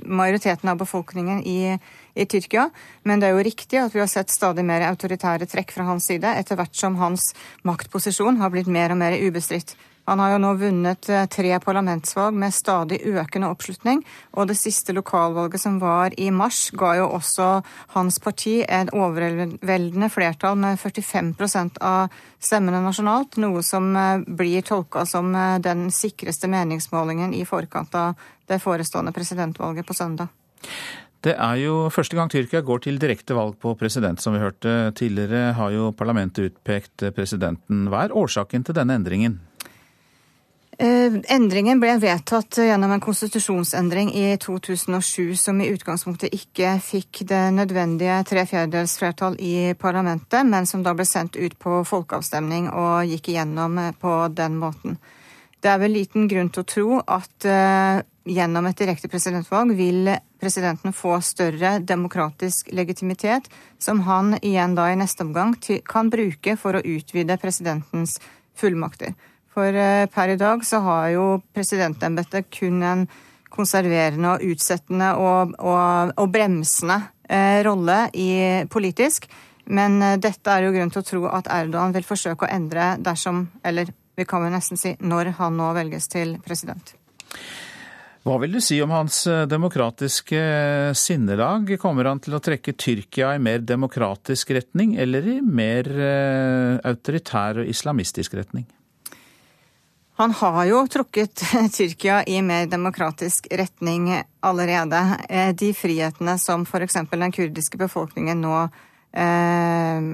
majoriteten 0.03 0.73
av 0.73 0.81
befolkningen 0.83 1.45
i, 1.47 1.77
i, 2.19 2.27
Tyrkia. 2.27 2.67
Men 3.07 3.23
det 3.23 3.31
er 3.31 3.39
jo 3.39 3.47
riktig 3.47 3.79
at 3.79 3.95
vi 3.95 4.03
har 4.03 4.11
sett 4.11 4.35
stadig 4.35 4.67
mer 4.67 4.89
autoritære 4.89 5.47
trekk 5.47 5.71
fra 5.77 5.87
hans 5.93 6.11
side 6.11 6.35
etter 6.43 6.59
hvert 6.59 6.75
som 6.75 6.99
hans 6.99 7.31
maktposisjon 7.69 8.43
har 8.43 8.51
blitt 8.51 8.71
mer 8.71 8.91
og 8.91 9.03
mer 9.05 9.15
ubestridt. 9.23 9.77
Han 10.11 10.19
har 10.19 10.33
jo 10.33 10.39
nå 10.43 10.53
vunnet 10.59 11.09
eh, 11.09 11.27
tre 11.31 11.59
parlamentsvalg 11.63 12.35
med 12.35 12.55
stadig 12.55 12.99
økende 13.07 13.51
oppslutning, 13.53 14.03
og 14.35 14.49
det 14.51 14.59
siste 14.59 14.95
lokalvalget 14.97 15.63
som 15.63 15.79
var 15.83 16.17
i 16.19 16.31
mars, 16.35 16.71
ga 16.75 16.97
jo 16.99 17.07
også 17.19 17.51
hans 17.95 18.19
parti 18.23 18.59
et 18.67 18.91
overveldende 18.97 20.11
flertall 20.11 20.59
med 20.59 20.81
45% 20.83 21.79
av 21.87 22.11
stemmene 22.43 22.83
nasjonalt, 22.83 23.39
noe 23.43 23.63
som 23.67 23.93
eh, 23.97 24.27
blir 24.27 24.67
tolka 24.67 25.07
som 25.07 25.31
eh, 25.39 25.61
den 25.63 25.87
sikreste 25.95 26.51
meningsmålingen 26.51 27.35
i 27.39 27.47
forkant 27.47 27.95
av 27.95 28.19
det 28.51 28.59
forestående 28.63 29.15
presidentvalget 29.15 29.87
på 29.87 29.95
søndag. 29.95 30.35
Det 31.23 31.37
er 31.39 31.61
jo 31.61 31.87
første 31.95 32.19
gang 32.19 32.27
Tyrkia 32.27 32.65
går 32.67 32.81
til 32.83 32.97
direkte 32.99 33.37
valg 33.39 33.55
på 33.63 33.77
president, 33.79 34.19
som 34.19 34.35
vi 34.35 34.43
hørte. 34.43 34.91
Tidligere 34.99 35.53
har 35.55 35.71
jo 35.71 35.93
parlamentet 35.95 36.51
utpekt 36.51 37.05
presidenten. 37.15 37.85
Hva 37.87 38.09
er 38.09 38.17
årsaken 38.19 38.67
til 38.67 38.75
denne 38.75 38.97
endringen? 38.99 39.39
Eh, 40.79 41.13
endringen 41.29 41.81
ble 41.83 41.99
vedtatt 42.01 42.57
gjennom 42.65 42.95
en 42.95 43.01
konstitusjonsendring 43.03 44.09
i 44.17 44.39
2007 44.41 45.37
som 45.37 45.59
i 45.61 45.69
utgangspunktet 45.69 46.33
ikke 46.33 46.79
fikk 46.81 47.27
det 47.29 47.43
nødvendige 47.53 48.23
tre 48.25 48.47
fjerdedels 48.49 48.95
flertall 48.97 49.37
i 49.37 49.75
parlamentet, 49.77 50.47
men 50.49 50.65
som 50.67 50.81
da 50.83 50.95
ble 50.97 51.05
sendt 51.05 51.37
ut 51.37 51.59
på 51.61 51.83
folkeavstemning 51.85 52.71
og 52.73 53.05
gikk 53.11 53.35
igjennom 53.35 53.77
eh, 53.83 53.93
på 54.01 54.15
den 54.33 54.57
måten. 54.63 54.97
Det 55.63 55.71
er 55.71 55.79
vel 55.79 55.93
liten 55.95 56.25
grunn 56.27 56.49
til 56.51 56.65
å 56.65 56.67
tro 56.67 56.87
at 56.99 57.45
uh, 57.47 58.01
gjennom 58.27 58.67
et 58.67 58.81
direkte 58.81 59.07
presidentvalg 59.07 59.77
vil 59.79 60.09
presidenten 60.43 60.91
få 60.91 61.21
større 61.23 61.77
demokratisk 61.87 62.73
legitimitet, 62.75 63.47
som 63.79 64.01
han 64.09 64.35
igjen 64.41 64.75
da 64.75 64.89
i 64.91 64.97
neste 64.99 65.23
omgang 65.23 65.55
kan 65.87 66.11
bruke 66.11 66.57
for 66.59 66.75
å 66.75 66.83
utvide 66.83 67.39
presidentens 67.39 68.17
fullmakter. 68.59 69.15
For 69.53 69.77
eh, 69.77 70.07
per 70.09 70.33
i 70.33 70.39
dag 70.41 70.65
så 70.65 70.81
har 70.87 71.09
jo 71.13 71.27
presidentembetet 71.53 72.49
kun 72.55 72.83
en 72.87 73.07
konserverende 73.53 74.37
og 74.37 74.45
utsettende 74.49 75.11
og, 75.21 75.53
og, 75.61 76.15
og 76.17 76.31
bremsende 76.33 77.03
eh, 77.29 77.61
rolle 77.67 78.07
i, 78.17 78.31
politisk. 78.73 79.29
Men 79.69 80.01
eh, 80.01 80.17
dette 80.23 80.55
er 80.55 80.67
jo 80.67 80.73
grunn 80.73 80.95
til 80.95 81.03
å 81.03 81.09
tro 81.11 81.27
at 81.29 81.53
Erdogan 81.53 81.93
vil 81.93 82.09
forsøke 82.09 82.49
å 82.49 82.53
endre 82.53 82.95
dersom, 83.05 83.45
eller 83.65 83.93
vi 84.17 84.29
kan 84.29 84.45
jo 84.45 84.53
nesten 84.53 84.81
si 84.81 84.97
når 85.01 85.35
han 85.37 85.61
nå 85.61 85.69
velges 85.77 86.09
til 86.13 86.39
president. 86.45 86.97
Hva 88.23 88.37
vil 88.39 88.53
du 88.55 88.61
si 88.63 88.77
om 88.81 88.93
hans 88.95 89.25
demokratiske 89.51 90.41
sinnelag? 90.95 91.73
Kommer 91.83 92.07
han 92.07 92.21
til 92.23 92.37
å 92.37 92.41
trekke 92.45 92.77
Tyrkia 92.79 93.33
i 93.35 93.41
mer 93.43 93.65
demokratisk 93.67 94.53
retning, 94.55 94.95
eller 95.03 95.27
i 95.27 95.41
mer 95.43 95.91
autoritær 96.87 97.65
og 97.65 97.73
islamistisk 97.73 98.37
retning? 98.39 98.69
Han 100.21 100.35
har 100.39 100.65
jo 100.69 100.85
trukket 100.93 101.45
Tyrkia 101.77 102.23
i 102.29 102.43
mer 102.45 102.67
demokratisk 102.71 103.49
retning 103.51 104.11
allerede. 104.41 105.01
Eh, 105.29 105.55
de 105.57 105.73
frihetene 105.75 106.39
som 106.39 106.67
f.eks. 106.69 107.01
den 107.11 107.33
kurdiske 107.33 107.81
befolkningen 107.81 108.45
nå 108.45 108.59
eh, 109.17 110.05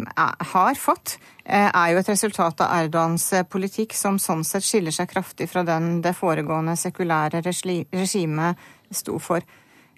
har 0.52 0.78
fått, 0.78 1.18
Eh, 1.48 1.70
er 1.72 1.94
jo 1.94 2.00
et 2.02 2.08
resultat 2.10 2.60
av 2.60 2.74
Erdogans 2.76 3.30
politikk, 3.48 3.94
som 3.96 4.18
sånn 4.20 4.42
sett 4.44 4.66
skiller 4.66 4.92
seg 4.92 5.08
kraftig 5.08 5.46
fra 5.48 5.62
den 5.64 6.02
det 6.04 6.12
foregående 6.12 6.74
sekulære 6.76 7.40
regimet 7.40 8.66
sto 8.92 9.16
for. 9.16 9.40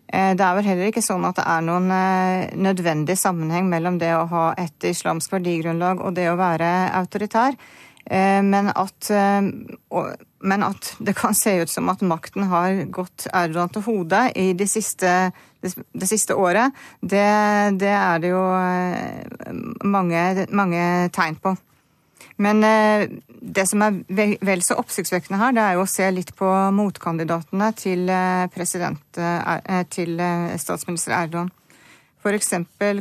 Eh, 0.06 0.30
det 0.38 0.44
er 0.46 0.54
vel 0.54 0.68
heller 0.68 0.92
ikke 0.92 1.02
sånn 1.02 1.26
at 1.26 1.40
det 1.40 1.46
er 1.50 1.66
noen 1.66 1.90
nødvendig 2.54 3.18
sammenheng 3.18 3.66
mellom 3.66 3.98
det 3.98 4.12
å 4.14 4.28
ha 4.30 4.44
et 4.62 4.86
islamsk 4.92 5.34
verdigrunnlag 5.34 6.04
og 6.06 6.14
det 6.14 6.28
å 6.30 6.38
være 6.38 6.70
autoritær. 7.00 7.58
Men 8.10 8.70
at, 8.72 9.10
men 9.10 10.62
at, 10.66 10.88
det 10.98 11.12
kan 11.18 11.36
se 11.36 11.52
ut 11.60 11.70
som 11.70 11.90
at 11.92 12.00
makten 12.02 12.46
har 12.50 12.80
gått 12.90 13.26
Erdogan 13.28 13.70
til 13.74 13.84
hodet 13.84 14.22
i 14.40 14.46
det 14.58 14.66
siste 14.72 15.12
det 15.60 16.08
siste 16.08 16.34
året, 16.34 16.72
det, 17.00 17.24
det 17.80 17.92
er 17.92 18.20
det 18.22 18.32
jo 18.32 18.44
eh, 18.56 19.52
mange, 19.84 20.46
mange, 20.56 20.84
tegn 21.12 21.36
på. 21.36 21.54
Men 22.40 22.64
eh, 22.64 23.06
det 23.40 23.66
som 23.68 23.84
er 23.84 24.00
vel 24.40 24.64
så 24.64 24.78
oppsiktsvekkende 24.80 25.40
her, 25.40 25.54
det 25.56 25.64
er 25.64 25.76
jo 25.76 25.84
å 25.84 25.90
se 25.90 26.08
litt 26.14 26.32
på 26.38 26.48
motkandidatene 26.76 27.72
til, 27.76 28.08
eh, 28.08 29.82
til 29.92 30.22
statsminister 30.56 31.16
Erdogan. 31.18 31.52
F.eks. 32.20 32.52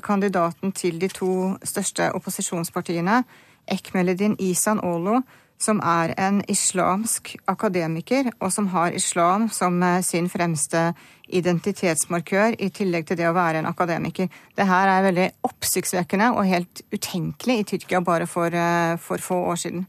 kandidaten 0.04 0.72
til 0.72 1.00
de 1.00 1.10
to 1.12 1.32
største 1.68 2.12
opposisjonspartiene, 2.16 3.24
Ekmeledin 3.72 4.36
Isan 4.40 4.82
Olo, 4.86 5.22
som 5.60 5.82
er 5.84 6.14
en 6.16 6.40
islamsk 6.48 7.34
akademiker, 7.52 8.32
og 8.40 8.52
som 8.56 8.70
har 8.72 8.96
islam 8.96 9.50
som 9.52 9.82
sin 10.08 10.30
fremste 10.32 10.94
identitetsmarkør 11.36 12.58
i 12.60 12.70
tillegg 12.74 13.08
til 13.10 13.20
det 13.20 13.28
å 13.30 13.36
være 13.38 13.62
en 13.62 13.70
akademiker. 13.70 14.30
Det 14.58 14.68
her 14.68 14.92
er 14.92 15.08
veldig 15.08 15.28
oppsiktsvekkende 15.48 16.32
og 16.36 16.48
helt 16.50 16.84
utenkelig 16.94 17.60
i 17.60 17.68
Tyrkia 17.74 18.02
bare 18.06 18.28
for, 18.28 18.48
eh, 18.48 18.98
for 18.98 19.18
få 19.18 19.36
år 19.52 19.56
siden. 19.56 19.86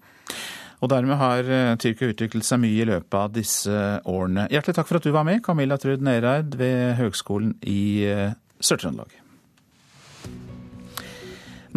Og 0.81 0.89
dermed 0.89 1.17
har 1.17 1.39
eh, 1.39 1.77
Tyrkia 1.77 2.13
utviklet 2.13 2.45
seg 2.45 2.61
mye 2.61 2.83
i 2.83 2.89
løpet 2.89 3.15
av 3.15 3.33
disse 3.33 3.71
årene. 4.05 4.49
Hjertelig 4.51 4.75
takk 4.77 4.89
for 4.89 4.97
at 4.97 5.05
du 5.05 5.13
var 5.13 5.25
med, 5.25 5.43
Camilla 5.45 5.77
Trud 5.77 6.01
Nereid 6.01 6.57
ved 6.57 6.97
Høgskolen 6.97 7.57
i 7.63 8.05
eh, 8.09 8.33
Sør-Trøndelag. 8.61 9.20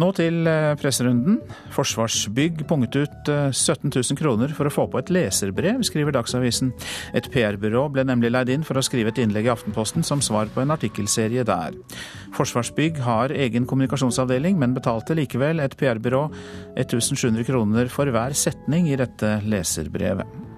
Nå 0.00 0.08
til 0.16 0.48
eh, 0.50 0.72
presserunden. 0.80 1.36
Forsvarsbygg 1.74 2.64
punget 2.70 2.96
ut 2.98 3.28
17 3.30 3.92
eh, 3.92 4.00
000 4.00 4.18
kroner 4.18 4.54
for 4.56 4.66
å 4.66 4.72
få 4.72 4.86
på 4.90 4.98
et 4.98 5.12
leserbrev, 5.14 5.84
skriver 5.86 6.16
Dagsavisen. 6.16 6.72
Et 7.14 7.28
PR-byrå 7.30 7.86
ble 7.94 8.06
nemlig 8.08 8.32
leid 8.34 8.50
inn 8.50 8.66
for 8.66 8.78
å 8.78 8.84
skrive 8.84 9.12
et 9.12 9.20
innlegg 9.22 9.46
i 9.46 9.52
Aftenposten 9.54 10.06
som 10.06 10.22
svar 10.24 10.50
på 10.50 10.64
en 10.64 10.74
artikkelserie 10.74 11.46
der. 11.46 11.78
Forsvarsbygg 12.34 12.98
har 13.06 13.34
egen 13.34 13.68
kommunikasjonsavdeling, 13.70 14.58
men 14.58 14.74
betalte 14.74 15.14
likevel 15.18 15.62
et 15.62 15.78
PR-byrå 15.78 16.24
1700 16.74 17.46
kroner 17.46 17.92
for 17.92 18.10
hver 18.10 18.34
setning 18.38 18.90
i 18.90 18.98
dette 18.98 19.38
leserbrevet. 19.46 20.53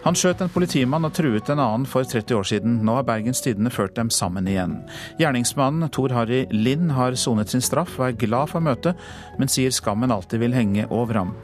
Han 0.00 0.16
skjøt 0.16 0.40
en 0.40 0.52
politimann 0.52 1.04
og 1.04 1.12
truet 1.12 1.50
en 1.52 1.60
annen 1.60 1.84
for 1.88 2.06
30 2.08 2.36
år 2.38 2.46
siden. 2.48 2.78
Nå 2.86 2.94
har 2.96 3.04
Bergens 3.08 3.42
Tidende 3.44 3.72
ført 3.72 3.98
dem 3.98 4.08
sammen 4.14 4.48
igjen. 4.48 4.78
Gjerningsmannen 5.20 5.90
Tor 5.92 6.14
Harry 6.16 6.46
Lind 6.54 6.94
har 6.96 7.18
sonet 7.20 7.52
sin 7.52 7.64
straff 7.64 7.98
og 7.98 8.06
er 8.08 8.18
glad 8.20 8.48
for 8.54 8.64
møtet, 8.64 8.96
men 9.36 9.52
sier 9.52 9.74
skammen 9.76 10.12
alltid 10.14 10.40
vil 10.40 10.56
henge 10.56 10.86
over 10.88 11.20
ham. 11.20 11.34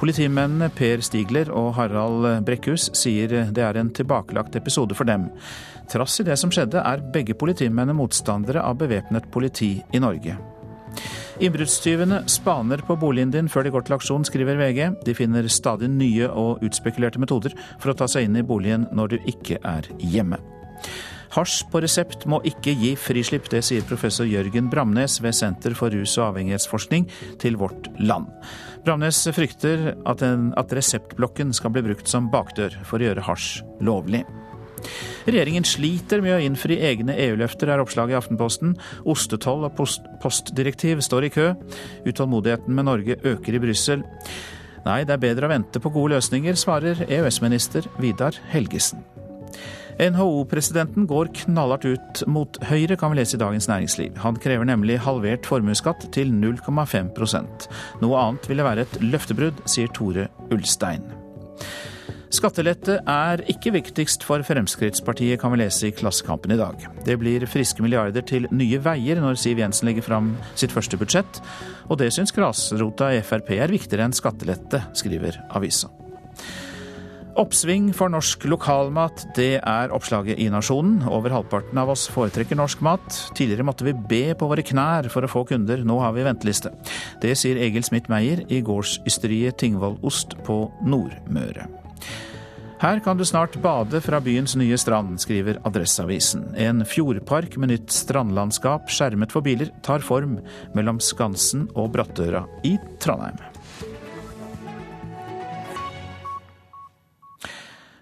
Politimennene 0.00 0.68
Per 0.76 1.00
Stigler 1.04 1.52
og 1.56 1.72
Harald 1.78 2.28
Brekkhus 2.44 2.90
sier 2.98 3.48
det 3.48 3.64
er 3.64 3.80
en 3.80 3.92
tilbakelagt 3.96 4.60
episode 4.60 4.96
for 4.98 5.08
dem. 5.08 5.30
Trass 5.92 6.20
i 6.20 6.28
det 6.28 6.36
som 6.40 6.52
skjedde, 6.52 6.84
er 6.84 7.04
begge 7.14 7.36
politimennene 7.38 7.96
motstandere 7.96 8.64
av 8.64 8.76
bevæpnet 8.80 9.32
politi 9.32 9.78
i 9.92 10.00
Norge. 10.04 10.36
Innbruddstyvene 11.42 12.22
spaner 12.30 12.82
på 12.86 12.96
boligen 13.00 13.32
din 13.34 13.48
før 13.50 13.66
de 13.66 13.72
går 13.74 13.86
til 13.86 13.96
aksjon, 13.96 14.26
skriver 14.28 14.60
VG. 14.60 14.82
De 15.06 15.14
finner 15.16 15.48
stadig 15.50 15.90
nye 15.90 16.28
og 16.28 16.62
utspekulerte 16.66 17.22
metoder 17.22 17.56
for 17.78 17.92
å 17.92 17.96
ta 17.98 18.08
seg 18.10 18.28
inn 18.28 18.38
i 18.38 18.46
boligen 18.46 18.88
når 18.92 19.14
du 19.14 19.32
ikke 19.32 19.58
er 19.64 19.88
hjemme. 19.98 20.38
Hasj 21.32 21.62
på 21.72 21.80
resept 21.80 22.26
må 22.28 22.42
ikke 22.44 22.74
gi 22.76 22.90
frislipp, 23.00 23.46
det 23.48 23.62
sier 23.64 23.84
professor 23.88 24.28
Jørgen 24.28 24.68
Bramnes 24.72 25.16
ved 25.24 25.32
Senter 25.32 25.72
for 25.78 25.94
rus- 25.94 26.18
og 26.18 26.26
avhengighetsforskning 26.26 27.06
til 27.40 27.56
Vårt 27.56 27.88
Land. 27.96 28.28
Bramnes 28.84 29.22
frykter 29.32 29.94
at, 29.96 30.24
en, 30.26 30.50
at 30.60 30.74
reseptblokken 30.76 31.54
skal 31.56 31.72
bli 31.72 31.86
brukt 31.88 32.10
som 32.10 32.28
bakdør 32.32 32.76
for 32.84 33.00
å 33.00 33.08
gjøre 33.08 33.24
hasj 33.30 33.62
lovlig. 33.80 34.26
Regjeringen 35.28 35.66
sliter 35.68 36.22
med 36.24 36.36
å 36.36 36.42
innfri 36.42 36.78
egne 36.82 37.16
EU-løfter, 37.28 37.70
er 37.70 37.82
oppslaget 37.82 38.16
i 38.16 38.18
Aftenposten. 38.20 38.74
Ostetoll 39.08 39.66
og 39.68 39.76
post 39.78 40.06
postdirektiv 40.22 41.02
står 41.04 41.28
i 41.28 41.32
kø. 41.34 41.48
Utålmodigheten 42.08 42.74
med 42.74 42.88
Norge 42.90 43.18
øker 43.22 43.56
i 43.58 43.62
Brussel. 43.62 44.04
Nei, 44.82 45.02
det 45.06 45.14
er 45.14 45.22
bedre 45.22 45.46
å 45.46 45.52
vente 45.52 45.82
på 45.82 45.92
gode 45.94 46.16
løsninger, 46.16 46.58
svarer 46.58 47.04
EØS-minister 47.06 47.86
Vidar 48.02 48.38
Helgesen. 48.50 49.04
NHO-presidenten 50.00 51.06
går 51.06 51.30
knallhardt 51.42 51.84
ut 51.84 52.22
mot 52.26 52.58
Høyre, 52.66 52.96
kan 52.98 53.12
vi 53.12 53.20
lese 53.20 53.36
i 53.36 53.42
Dagens 53.42 53.68
Næringsliv. 53.70 54.16
Han 54.24 54.38
krever 54.40 54.66
nemlig 54.66 54.98
halvert 55.04 55.46
formuesskatt 55.46 56.08
til 56.16 56.32
0,5% 56.32 57.68
Noe 58.02 58.22
annet 58.24 58.48
ville 58.50 58.66
være 58.66 58.86
et 58.86 58.98
løftebrudd, 59.04 59.62
sier 59.68 59.92
Tore 59.94 60.28
Ulstein. 60.50 61.04
Skattelette 62.32 62.94
er 63.04 63.42
ikke 63.52 63.74
viktigst 63.74 64.22
for 64.24 64.40
Fremskrittspartiet, 64.46 65.36
kan 65.40 65.52
vi 65.52 65.58
lese 65.60 65.90
i 65.90 65.92
Klassekampen 65.92 66.54
i 66.54 66.56
dag. 66.56 66.80
Det 67.04 67.18
blir 67.20 67.44
friske 67.44 67.84
milliarder 67.84 68.24
til 68.24 68.46
Nye 68.48 68.80
Veier 68.80 69.20
når 69.20 69.36
Siv 69.42 69.60
Jensen 69.60 69.90
legger 69.90 70.06
fram 70.06 70.30
sitt 70.56 70.72
første 70.72 70.96
budsjett, 70.96 71.42
og 71.92 72.00
det 72.00 72.08
syns 72.16 72.32
grasrota 72.32 73.10
i 73.12 73.20
Frp 73.20 73.52
er 73.58 73.74
viktigere 73.74 74.08
enn 74.08 74.16
skattelette, 74.16 74.80
skriver 74.96 75.42
avisa. 75.52 75.92
Oppsving 77.36 77.92
for 77.96 78.12
norsk 78.12 78.48
lokalmat, 78.48 79.26
det 79.36 79.58
er 79.60 79.92
oppslaget 79.92 80.40
i 80.40 80.48
Nasjonen. 80.52 81.02
Over 81.08 81.36
halvparten 81.36 81.80
av 81.80 81.92
oss 81.92 82.06
foretrekker 82.12 82.56
norsk 82.56 82.80
mat. 82.84 83.20
Tidligere 83.36 83.64
måtte 83.68 83.88
vi 83.88 83.96
be 83.96 84.24
på 84.36 84.48
våre 84.48 84.64
knær 84.64 85.08
for 85.12 85.24
å 85.24 85.32
få 85.32 85.44
kunder, 85.52 85.84
nå 85.84 86.00
har 86.00 86.16
vi 86.16 86.24
venteliste. 86.28 86.72
Det 87.24 87.36
sier 87.40 87.60
Egil 87.60 87.84
Smith 87.88 88.12
Meyer 88.12 88.44
i 88.52 88.64
gårdsysteriet 88.64 89.60
Tingvoll 89.60 90.00
Ost 90.04 90.36
på 90.48 90.64
Nordmøre. 90.84 91.81
Her 92.82 92.98
kan 92.98 93.16
du 93.16 93.24
snart 93.24 93.54
bade 93.62 94.00
fra 94.02 94.18
byens 94.20 94.56
nye 94.58 94.78
strand, 94.78 95.20
skriver 95.22 95.60
Adresseavisen. 95.62 96.48
En 96.58 96.82
fjordpark 96.82 97.54
med 97.56 97.70
nytt 97.70 97.94
strandlandskap 97.94 98.90
skjermet 98.90 99.30
for 99.30 99.46
biler 99.46 99.70
tar 99.86 100.02
form 100.02 100.40
mellom 100.74 100.98
Skansen 100.98 101.68
og 101.78 101.92
Brattøra 101.94 102.42
i 102.66 102.74
Trondheim. 102.98 103.51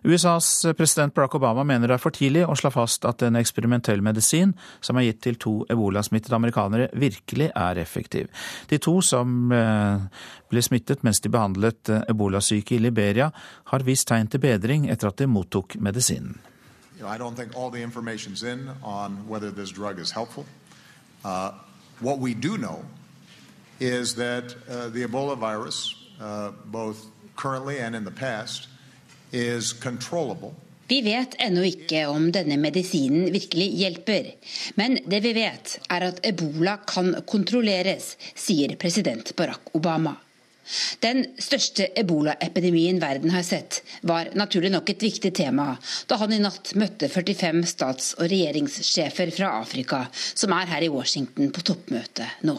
USAs 0.02 0.66
president 0.76 1.14
Barack 1.14 1.34
Obama 1.34 1.64
mener 1.64 1.88
det 1.88 1.96
er 1.98 2.02
for 2.02 2.14
tidlig 2.14 2.46
å 2.48 2.56
slå 2.56 2.70
fast 2.72 3.04
at 3.08 3.20
en 3.26 3.36
eksperimentell 3.36 4.00
medisin 4.04 4.54
som 4.80 4.96
er 4.96 5.10
gitt 5.10 5.20
til 5.26 5.36
to 5.40 5.52
ebolasmittede 5.72 6.36
amerikanere, 6.36 6.88
virkelig 6.96 7.50
er 7.52 7.80
effektiv. 7.82 8.30
De 8.70 8.78
to 8.80 8.96
som 9.04 9.52
eh, 9.52 10.06
ble 10.48 10.62
smittet 10.64 11.04
mens 11.04 11.20
de 11.20 11.32
behandlet 11.32 11.92
eh, 11.92 12.06
ebolasyke 12.08 12.78
i 12.78 12.80
Liberia, 12.80 13.30
har 13.72 13.84
vist 13.84 14.08
tegn 14.08 14.30
til 14.32 14.40
bedring 14.40 14.88
etter 14.88 15.10
at 15.10 15.20
de 15.20 15.28
mottok 15.28 15.76
medisinen. 15.76 16.38
Uh, 21.22 21.52
what 22.00 22.18
we 22.18 22.32
do 22.32 22.56
know 22.56 22.82
is 23.78 24.14
that 24.14 24.54
uh, 24.70 24.88
the 24.88 25.02
Ebola 25.06 25.36
virus, 25.36 25.94
uh, 26.20 26.50
both 26.64 27.06
currently 27.36 27.78
and 27.78 27.94
in 27.94 28.04
the 28.04 28.10
past, 28.10 28.68
vi 30.90 31.02
vet 31.06 31.36
ennå 31.38 31.62
ikke 31.68 32.00
om 32.10 32.24
denne 32.34 32.56
medisinen 32.58 33.28
virkelig 33.30 33.68
hjelper, 33.78 34.32
men 34.74 34.96
det 35.06 35.20
vi 35.22 35.30
vet 35.36 35.76
er 35.86 36.06
at 36.08 36.18
ebola 36.26 36.80
kan 36.82 37.12
kontrolleres, 37.30 38.16
sier 38.34 38.74
president 38.74 39.30
Barack 39.38 39.70
Obama. 39.78 40.16
Den 41.02 41.22
største 41.38 41.86
ebolaepidemien 41.98 42.98
verden 43.02 43.30
har 43.34 43.46
sett, 43.46 43.80
var 44.02 44.32
naturlig 44.38 44.72
nok 44.74 44.90
et 44.90 45.06
viktig 45.06 45.32
tema 45.38 45.76
da 46.10 46.18
han 46.20 46.34
i 46.34 46.42
natt 46.42 46.74
møtte 46.78 47.06
45 47.10 47.62
stats- 47.70 48.12
og 48.18 48.26
regjeringssjefer 48.26 49.30
fra 49.34 49.54
Afrika, 49.62 50.04
som 50.10 50.58
er 50.58 50.74
her 50.74 50.86
i 50.86 50.92
Washington 50.92 51.54
på 51.54 51.62
toppmøte 51.70 52.26
nå. 52.50 52.58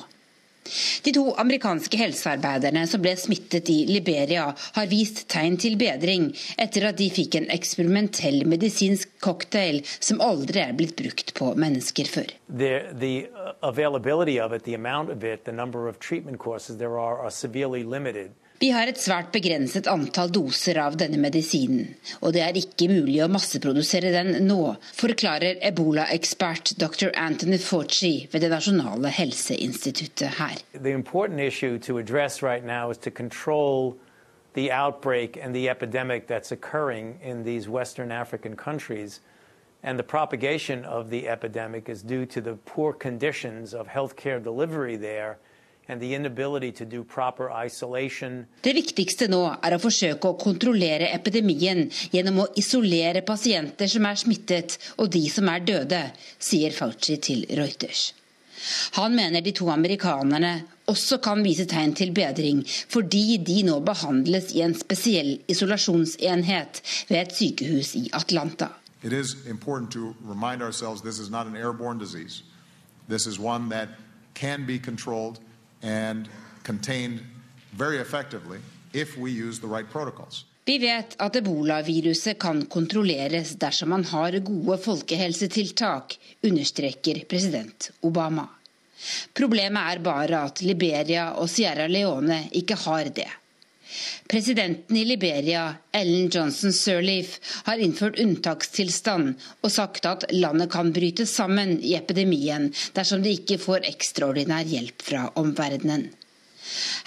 De 1.04 1.14
to 1.14 1.24
amerikanske 1.42 1.98
helsearbeiderne 1.98 2.86
som 2.88 3.02
ble 3.02 3.16
smittet 3.20 3.70
i 3.70 3.86
Liberia, 3.90 4.52
har 4.78 4.90
vist 4.92 5.26
tegn 5.32 5.58
til 5.62 5.78
bedring 5.80 6.30
etter 6.62 6.88
at 6.92 7.00
de 7.02 7.10
fikk 7.14 7.40
en 7.40 7.50
eksperimentell 7.54 8.44
medisinsk 8.50 9.10
cocktail 9.24 9.82
som 10.00 10.22
aldri 10.22 10.64
er 10.64 10.78
blitt 10.78 10.96
brukt 11.00 11.34
på 11.38 11.54
mennesker 11.60 12.10
før. 12.10 12.36
The, 12.48 12.94
the 12.94 13.28
availability 13.62 14.40
of 14.40 14.54
it, 14.54 14.64
the 14.64 14.76
amount 14.76 15.10
of 15.10 15.24
it, 15.24 15.46
the 15.46 15.52
number 15.52 15.88
of. 15.88 15.98
Vi 18.62 18.68
har 18.70 18.86
et 18.86 19.00
svært 19.02 19.32
begrenset 19.34 19.88
antall 19.90 20.30
doser 20.30 20.78
av 20.78 20.94
denne 21.02 21.18
medisinen, 21.18 21.96
og 22.22 22.36
det 22.36 22.44
er 22.46 22.60
ikke 22.60 22.92
mulig 22.92 23.16
å 23.26 23.30
masseprodusere 23.34 24.12
den 24.14 24.46
nå, 24.46 24.76
forklarer 24.94 25.58
ebola-ekspert 25.66 26.76
dr. 26.78 27.10
Anthony 27.18 27.58
Fauci 27.58 28.28
ved 28.30 28.46
det 28.46 28.52
nasjonale 28.54 29.10
helseinstituttet 29.18 30.38
her. 30.38 30.62
The 34.54 34.70
outbreak 34.70 35.38
and 35.42 35.56
the 35.56 35.70
epidemic 35.70 36.28
that's 36.28 36.52
occurring 36.52 37.18
in 37.24 37.44
these 37.44 37.68
Western 37.68 38.12
African 38.12 38.56
countries. 38.56 39.22
And 39.82 39.98
the 39.98 40.04
propagation 40.04 40.86
of 40.86 41.10
the 41.10 41.30
epidemic 41.30 41.90
is 41.90 42.04
due 42.04 42.28
to 42.28 42.42
the 42.42 42.58
poor 42.66 42.94
conditions 42.94 43.74
of 43.74 43.88
healthcare 43.88 44.44
delivery 44.44 44.98
there 44.98 45.40
det 45.92 46.08
viktigste 48.78 49.28
nå 49.28 49.42
er 49.60 49.74
å 49.76 49.80
forsøke 49.82 50.30
å 50.30 50.38
kontrollere 50.40 51.10
epidemien 51.12 51.92
gjennom 52.14 52.40
å 52.44 52.48
isolere 52.56 53.22
pasienter 53.28 53.88
som 53.92 54.06
er 54.08 54.16
smittet 54.16 54.78
og 54.98 55.10
de 55.12 55.30
som 55.30 55.50
er 55.52 55.60
døde, 55.68 56.12
sier 56.40 56.72
Fauci 56.72 57.18
til 57.20 57.46
Reuters. 57.60 58.14
Han 59.00 59.16
mener 59.18 59.42
de 59.42 59.52
to 59.58 59.70
amerikanerne 59.74 60.62
også 60.92 61.18
kan 61.24 61.44
vise 61.44 61.66
tegn 61.66 61.96
til 61.98 62.14
bedring, 62.16 62.64
fordi 62.68 63.38
de 63.42 63.64
nå 63.68 63.80
behandles 63.84 64.54
i 64.56 64.62
en 64.64 64.76
spesiell 64.78 65.40
isolasjonsenhet 65.52 66.82
ved 67.10 67.20
et 67.20 67.36
sykehus 67.36 67.96
i 68.00 68.08
Atlanta. 68.14 68.70
It 69.04 69.14
is 69.14 69.36
important 69.48 69.92
to 69.92 70.16
remind 70.24 70.62
ourselves 70.62 71.02
this 71.02 71.20
is 71.20 71.30
not 71.30 71.48
an 71.48 71.56
airborne 71.56 71.98
disease. 71.98 72.44
This 73.10 73.26
is 73.26 73.40
one 73.40 73.70
that 73.70 73.90
can 74.36 74.66
be 74.66 74.80
controlled 74.80 75.40
and 75.82 76.30
contained 76.64 77.20
very 77.72 77.98
effectively 77.98 78.60
if 78.94 79.18
we 79.18 79.32
use 79.32 79.60
the 79.60 79.68
right 79.68 79.90
protocols. 79.92 80.46
Vi 80.66 80.78
vet 80.78 81.16
at 81.18 81.36
ebolaviruset 81.36 82.38
kan 82.40 82.66
kontrolleres 82.70 83.56
dersom 83.60 83.90
man 83.90 84.04
har 84.06 84.38
gode 84.46 84.78
folkehelsetiltak, 84.78 86.18
understreker 86.44 87.24
president 87.30 87.92
Obama. 88.02 88.46
Problemet 89.34 89.96
er 89.96 90.04
bare 90.06 90.44
at 90.46 90.62
Liberia 90.62 91.32
og 91.34 91.50
Sierra 91.50 91.88
Leone 91.90 92.44
ikke 92.54 92.78
har 92.86 93.10
det. 93.10 93.30
Presidenten 94.32 94.98
i 94.98 95.06
Liberia, 95.06 95.66
Ellen 95.94 96.30
Johnson 96.30 96.74
Sirleaf, 96.74 97.38
har 97.68 97.82
innført 97.82 98.20
unntakstilstand 98.20 99.36
og 99.62 99.74
sagt 99.74 100.08
at 100.10 100.26
landet 100.32 100.72
kan 100.72 100.94
bryte 100.96 101.28
sammen 101.30 101.78
i 101.80 101.96
epidemien 102.00 102.72
dersom 102.96 103.24
de 103.24 103.36
ikke 103.38 103.60
får 103.62 103.88
ekstraordinær 103.92 104.68
hjelp 104.72 105.06
fra 105.12 105.28
omverdenen. 105.42 106.10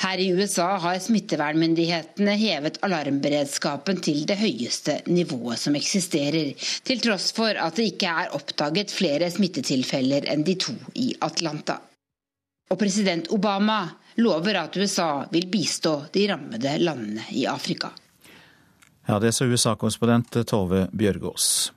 Her 0.02 0.20
i 0.20 0.30
USA 0.34 0.66
har 0.82 0.98
smittevernmyndighetene 1.00 2.34
hevet 2.40 2.78
alarmberedskapen 2.84 4.00
til 4.04 4.24
det 4.28 4.36
høyeste 4.40 4.98
nivået 5.06 5.62
som 5.62 5.76
eksisterer, 5.78 6.52
til 6.84 7.02
tross 7.04 7.30
for 7.36 7.56
at 7.66 7.78
det 7.78 7.88
ikke 7.94 8.12
er 8.24 8.34
oppdaget 8.36 8.92
flere 8.92 9.30
smittetilfeller 9.32 10.28
enn 10.34 10.44
de 10.46 10.58
to 10.66 10.74
i 11.00 11.12
Atlanta. 11.24 11.78
Og 12.72 12.80
president 12.80 13.30
Obama 13.32 13.80
lover 14.16 14.58
at 14.60 14.76
USA 14.76 15.26
vil 15.32 15.46
bistå 15.50 16.04
de 16.14 16.28
rammede 16.30 16.78
landene 16.78 17.26
i 17.32 17.46
Afrika. 17.46 17.90
Ja, 19.06 19.18
Det 19.18 19.32
sa 19.32 19.44
USA-korrespondent 19.44 20.46
Tove 20.46 20.88
Bjørgaas. 20.92 21.72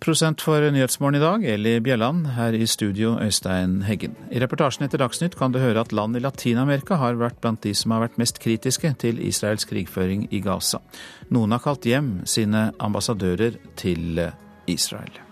Prosent 0.00 0.40
for 0.40 0.64
Nyhetsmorgen 0.72 1.18
i 1.18 1.20
dag, 1.20 1.44
Eli 1.44 1.80
Bjelland. 1.80 2.26
Her 2.36 2.54
i 2.56 2.66
studio, 2.66 3.18
Øystein 3.20 3.82
Heggen. 3.84 4.14
I 4.32 4.40
reportasjen 4.40 4.86
etter 4.86 5.02
Dagsnytt 5.02 5.36
kan 5.36 5.52
du 5.52 5.58
høre 5.60 5.82
at 5.82 5.92
land 5.92 6.16
i 6.16 6.22
Latin-Amerika 6.24 6.96
har 6.96 7.18
vært 7.20 7.40
blant 7.42 7.60
de 7.66 7.74
som 7.76 7.92
har 7.92 8.06
vært 8.06 8.16
mest 8.22 8.40
kritiske 8.40 8.94
til 9.02 9.20
Israels 9.20 9.68
krigføring 9.68 10.24
i 10.32 10.40
Gaza. 10.40 10.80
Noen 11.28 11.52
har 11.52 11.60
kalt 11.66 11.84
hjem 11.84 12.22
sine 12.24 12.70
ambassadører 12.80 13.60
til 13.76 14.22
Israel. 14.70 15.29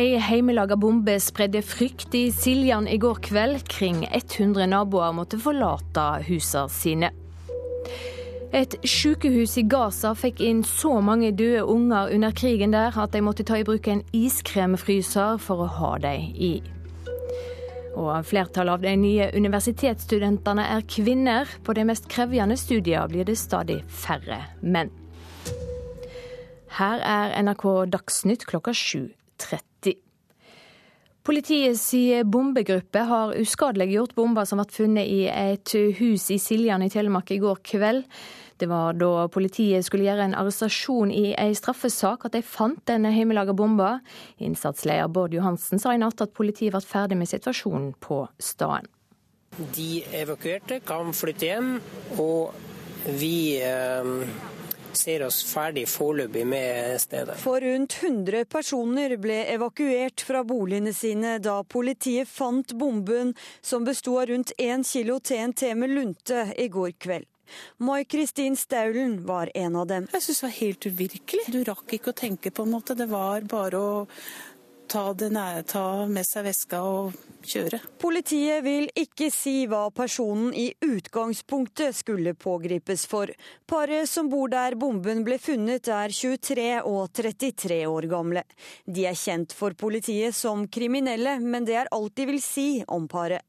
Ei 0.00 0.14
heimelaga 0.16 0.78
bombe 0.80 1.18
spredde 1.20 1.60
frykt 1.62 2.14
i 2.16 2.30
Siljan 2.32 2.86
i 2.88 2.96
går 2.96 3.18
kveld. 3.20 3.66
Kring 3.68 4.06
100 4.08 4.64
naboer 4.72 5.12
måtte 5.12 5.36
forlate 5.36 6.22
husene 6.24 6.70
sine. 6.72 7.10
Et 8.56 8.76
sykehus 8.80 9.58
i 9.60 9.66
Gaza 9.68 10.14
fikk 10.16 10.40
inn 10.46 10.62
så 10.64 10.94
mange 11.04 11.34
døde 11.36 11.66
unger 11.68 12.14
under 12.14 12.32
krigen 12.32 12.72
der 12.72 12.96
at 12.96 13.12
de 13.12 13.20
måtte 13.20 13.44
ta 13.44 13.60
i 13.60 13.66
bruk 13.66 13.90
en 13.92 14.00
iskremfryser 14.16 15.36
for 15.44 15.66
å 15.66 15.68
ha 15.76 15.92
dem 16.06 16.32
i. 16.32 16.54
Og 17.92 18.24
Flertallet 18.24 18.78
av 18.78 18.86
de 18.86 18.96
nye 19.04 19.28
universitetsstudentene 19.36 20.64
er 20.78 20.88
kvinner. 20.88 21.58
På 21.60 21.76
de 21.76 21.84
mest 21.84 22.08
krevende 22.08 22.56
studiene 22.56 23.04
blir 23.12 23.28
det 23.28 23.36
stadig 23.36 23.82
færre 23.84 24.46
menn. 24.64 24.94
Her 26.80 27.02
er 27.04 27.36
NRK 27.44 27.90
Dagsnytt 27.92 28.48
klokka 28.48 28.72
7.30. 29.40 29.96
Politiets 31.22 31.90
bombegruppe 32.32 33.02
har 33.06 33.34
uskadeliggjort 33.36 34.14
bomber 34.16 34.46
som 34.48 34.60
ble 34.60 34.72
funnet 34.72 35.08
i 35.08 35.26
et 35.28 35.74
hus 35.98 36.30
i 36.32 36.38
Siljan 36.40 36.82
i 36.82 36.88
Telemark 36.90 37.30
i 37.34 37.40
går 37.42 37.60
kveld. 37.60 38.06
Det 38.60 38.68
var 38.68 38.96
da 38.96 39.28
politiet 39.32 39.84
skulle 39.86 40.04
gjøre 40.04 40.26
en 40.28 40.36
arrestasjon 40.36 41.12
i 41.12 41.30
ei 41.32 41.54
straffesak 41.56 42.26
at 42.28 42.34
de 42.36 42.42
fant 42.44 42.80
denne 42.88 43.12
hjemmelaga 43.14 43.54
bomba. 43.56 43.98
Innsatsleder 44.40 45.08
Bård 45.08 45.36
Johansen 45.36 45.80
sa 45.80 45.94
i 45.96 46.00
natt 46.00 46.20
at 46.20 46.34
politiet 46.36 46.74
ble 46.74 46.82
ferdig 46.84 47.16
med 47.20 47.30
situasjonen 47.30 47.94
på 48.00 48.22
staden. 48.40 48.88
De 49.76 50.04
evakuerte 50.14 50.80
kan 50.86 51.12
flytte 51.16 51.48
hjem, 51.48 51.72
og 52.20 52.54
vi 53.20 53.60
eh 53.60 54.59
ser 55.00 55.24
oss 55.26 55.40
ferdig 55.48 55.86
foreløpig 55.90 56.44
med 56.48 57.00
stedet. 57.02 57.38
For 57.40 57.64
rundt 57.64 57.96
100 58.02 58.44
personer 58.52 59.16
ble 59.20 59.42
evakuert 59.54 60.24
fra 60.26 60.44
boligene 60.46 60.94
sine 60.96 61.38
da 61.42 61.60
politiet 61.64 62.28
fant 62.28 62.76
bomben 62.78 63.34
som 63.60 63.86
besto 63.88 64.18
av 64.20 64.30
rundt 64.30 64.54
1 64.58 64.86
kilo 64.86 65.18
TNT 65.18 65.74
med 65.80 65.96
lunte 65.96 66.50
i 66.56 66.68
går 66.68 66.96
kveld. 67.00 67.28
Mai 67.78 68.04
Kristin 68.04 68.56
Staulen 68.56 69.26
var 69.26 69.50
en 69.54 69.76
av 69.76 69.86
dem. 69.86 70.06
Jeg 70.12 70.22
syns 70.22 70.40
det 70.40 70.46
var 70.46 70.56
helt 70.58 70.86
uvirkelig. 70.86 71.46
Du 71.50 71.60
rakk 71.66 71.96
ikke 71.96 72.12
å 72.12 72.18
tenke, 72.20 72.52
på 72.54 72.66
en 72.66 72.74
måte. 72.74 72.94
Det 72.94 73.08
var 73.10 73.46
bare 73.50 73.80
å 73.80 73.94
ta, 74.90 75.04
nære, 75.14 75.62
ta 75.70 75.84
med 76.10 76.26
seg 76.26 76.46
veska 76.48 76.80
og 76.82 77.18
kjøre. 77.46 77.80
Politiet 78.02 78.64
vil 78.64 78.88
ikke 78.98 79.30
si 79.32 79.64
hva 79.70 79.86
personen 79.94 80.50
i 80.56 80.68
utgangspunktet 80.84 81.96
skulle 81.96 82.34
pågripes 82.34 83.06
for. 83.10 83.30
Paret 83.70 84.10
som 84.10 84.30
bor 84.32 84.50
der 84.52 84.76
bomben 84.80 85.22
ble 85.26 85.38
funnet 85.42 85.88
er 85.94 86.14
23 86.14 86.70
og 86.82 87.12
33 87.16 87.84
år 87.90 88.08
gamle. 88.10 88.44
De 88.86 89.06
er 89.08 89.18
kjent 89.18 89.54
for 89.56 89.76
politiet 89.78 90.36
som 90.36 90.66
kriminelle, 90.68 91.38
men 91.40 91.68
det 91.68 91.78
er 91.80 91.94
alt 91.94 92.16
de 92.18 92.28
vil 92.32 92.42
si 92.42 92.68
om 92.88 93.08
paret. 93.10 93.46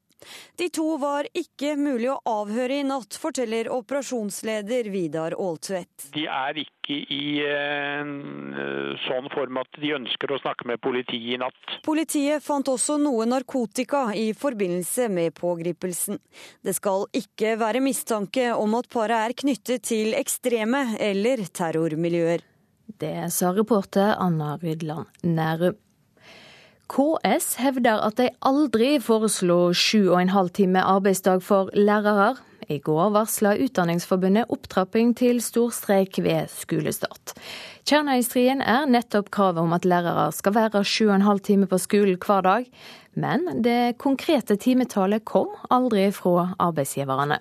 De 0.58 0.68
to 0.72 0.96
var 1.00 1.26
ikke 1.36 1.74
mulig 1.80 2.10
å 2.12 2.20
avhøre 2.28 2.80
i 2.80 2.86
natt, 2.86 3.16
forteller 3.20 3.70
operasjonsleder 3.72 4.90
Vidar 4.92 5.36
Aaltvedt. 5.38 6.08
De 6.14 6.26
er 6.26 6.62
ikke 6.64 6.98
i 7.14 7.26
en 7.46 8.12
eh, 8.58 9.02
sånn 9.06 9.28
form 9.32 9.60
at 9.62 9.80
de 9.82 9.94
ønsker 9.96 10.32
å 10.34 10.40
snakke 10.42 10.68
med 10.70 10.82
politiet 10.84 11.34
i 11.34 11.38
natt. 11.40 11.76
Politiet 11.86 12.44
fant 12.44 12.68
også 12.68 12.98
noe 13.02 13.26
narkotika 13.28 14.08
i 14.18 14.30
forbindelse 14.36 15.08
med 15.12 15.36
pågripelsen. 15.38 16.20
Det 16.62 16.74
skal 16.76 17.06
ikke 17.16 17.56
være 17.60 17.82
mistanke 17.84 18.50
om 18.54 18.78
at 18.78 18.90
paret 18.92 19.28
er 19.30 19.36
knyttet 19.44 19.86
til 19.88 20.16
ekstreme 20.18 20.92
eller 21.00 21.46
terrormiljøer. 21.52 22.44
Det 23.02 23.32
sa 23.32 23.52
reporter 23.56 24.14
Anna 24.20 24.56
Rydland 24.60 25.06
Nærum. 25.22 25.78
KS 26.92 27.54
hevder 27.56 28.02
at 28.04 28.18
de 28.20 28.26
aldri 28.44 28.98
foreslo 29.00 29.70
sju 29.72 30.10
og 30.10 30.18
en 30.18 30.32
halv 30.34 30.50
time 30.52 30.82
arbeidsdag 30.84 31.40
for 31.40 31.70
lærere. 31.72 32.34
I 32.68 32.76
går 32.84 33.14
varsla 33.14 33.54
Utdanningsforbundet 33.64 34.50
opptrapping 34.52 35.14
til 35.16 35.40
storstreik 35.40 36.20
ved 36.22 36.52
skolestart. 36.52 37.32
Kjerna 37.88 38.18
i 38.20 38.26
striden 38.26 38.60
er 38.60 38.84
nettopp 38.92 39.32
kravet 39.32 39.64
om 39.64 39.72
at 39.72 39.88
lærere 39.88 40.28
skal 40.36 40.54
være 40.54 40.84
sju 40.84 41.08
og 41.08 41.16
en 41.16 41.26
halv 41.30 41.40
time 41.40 41.66
på 41.66 41.80
skolen 41.80 42.20
hver 42.20 42.44
dag. 42.44 42.68
Men 43.16 43.64
det 43.64 43.96
konkrete 43.98 44.56
timetallet 44.60 45.24
kom 45.24 45.48
aldri 45.72 46.10
fra 46.12 46.50
arbeidsgiverne. 46.60 47.40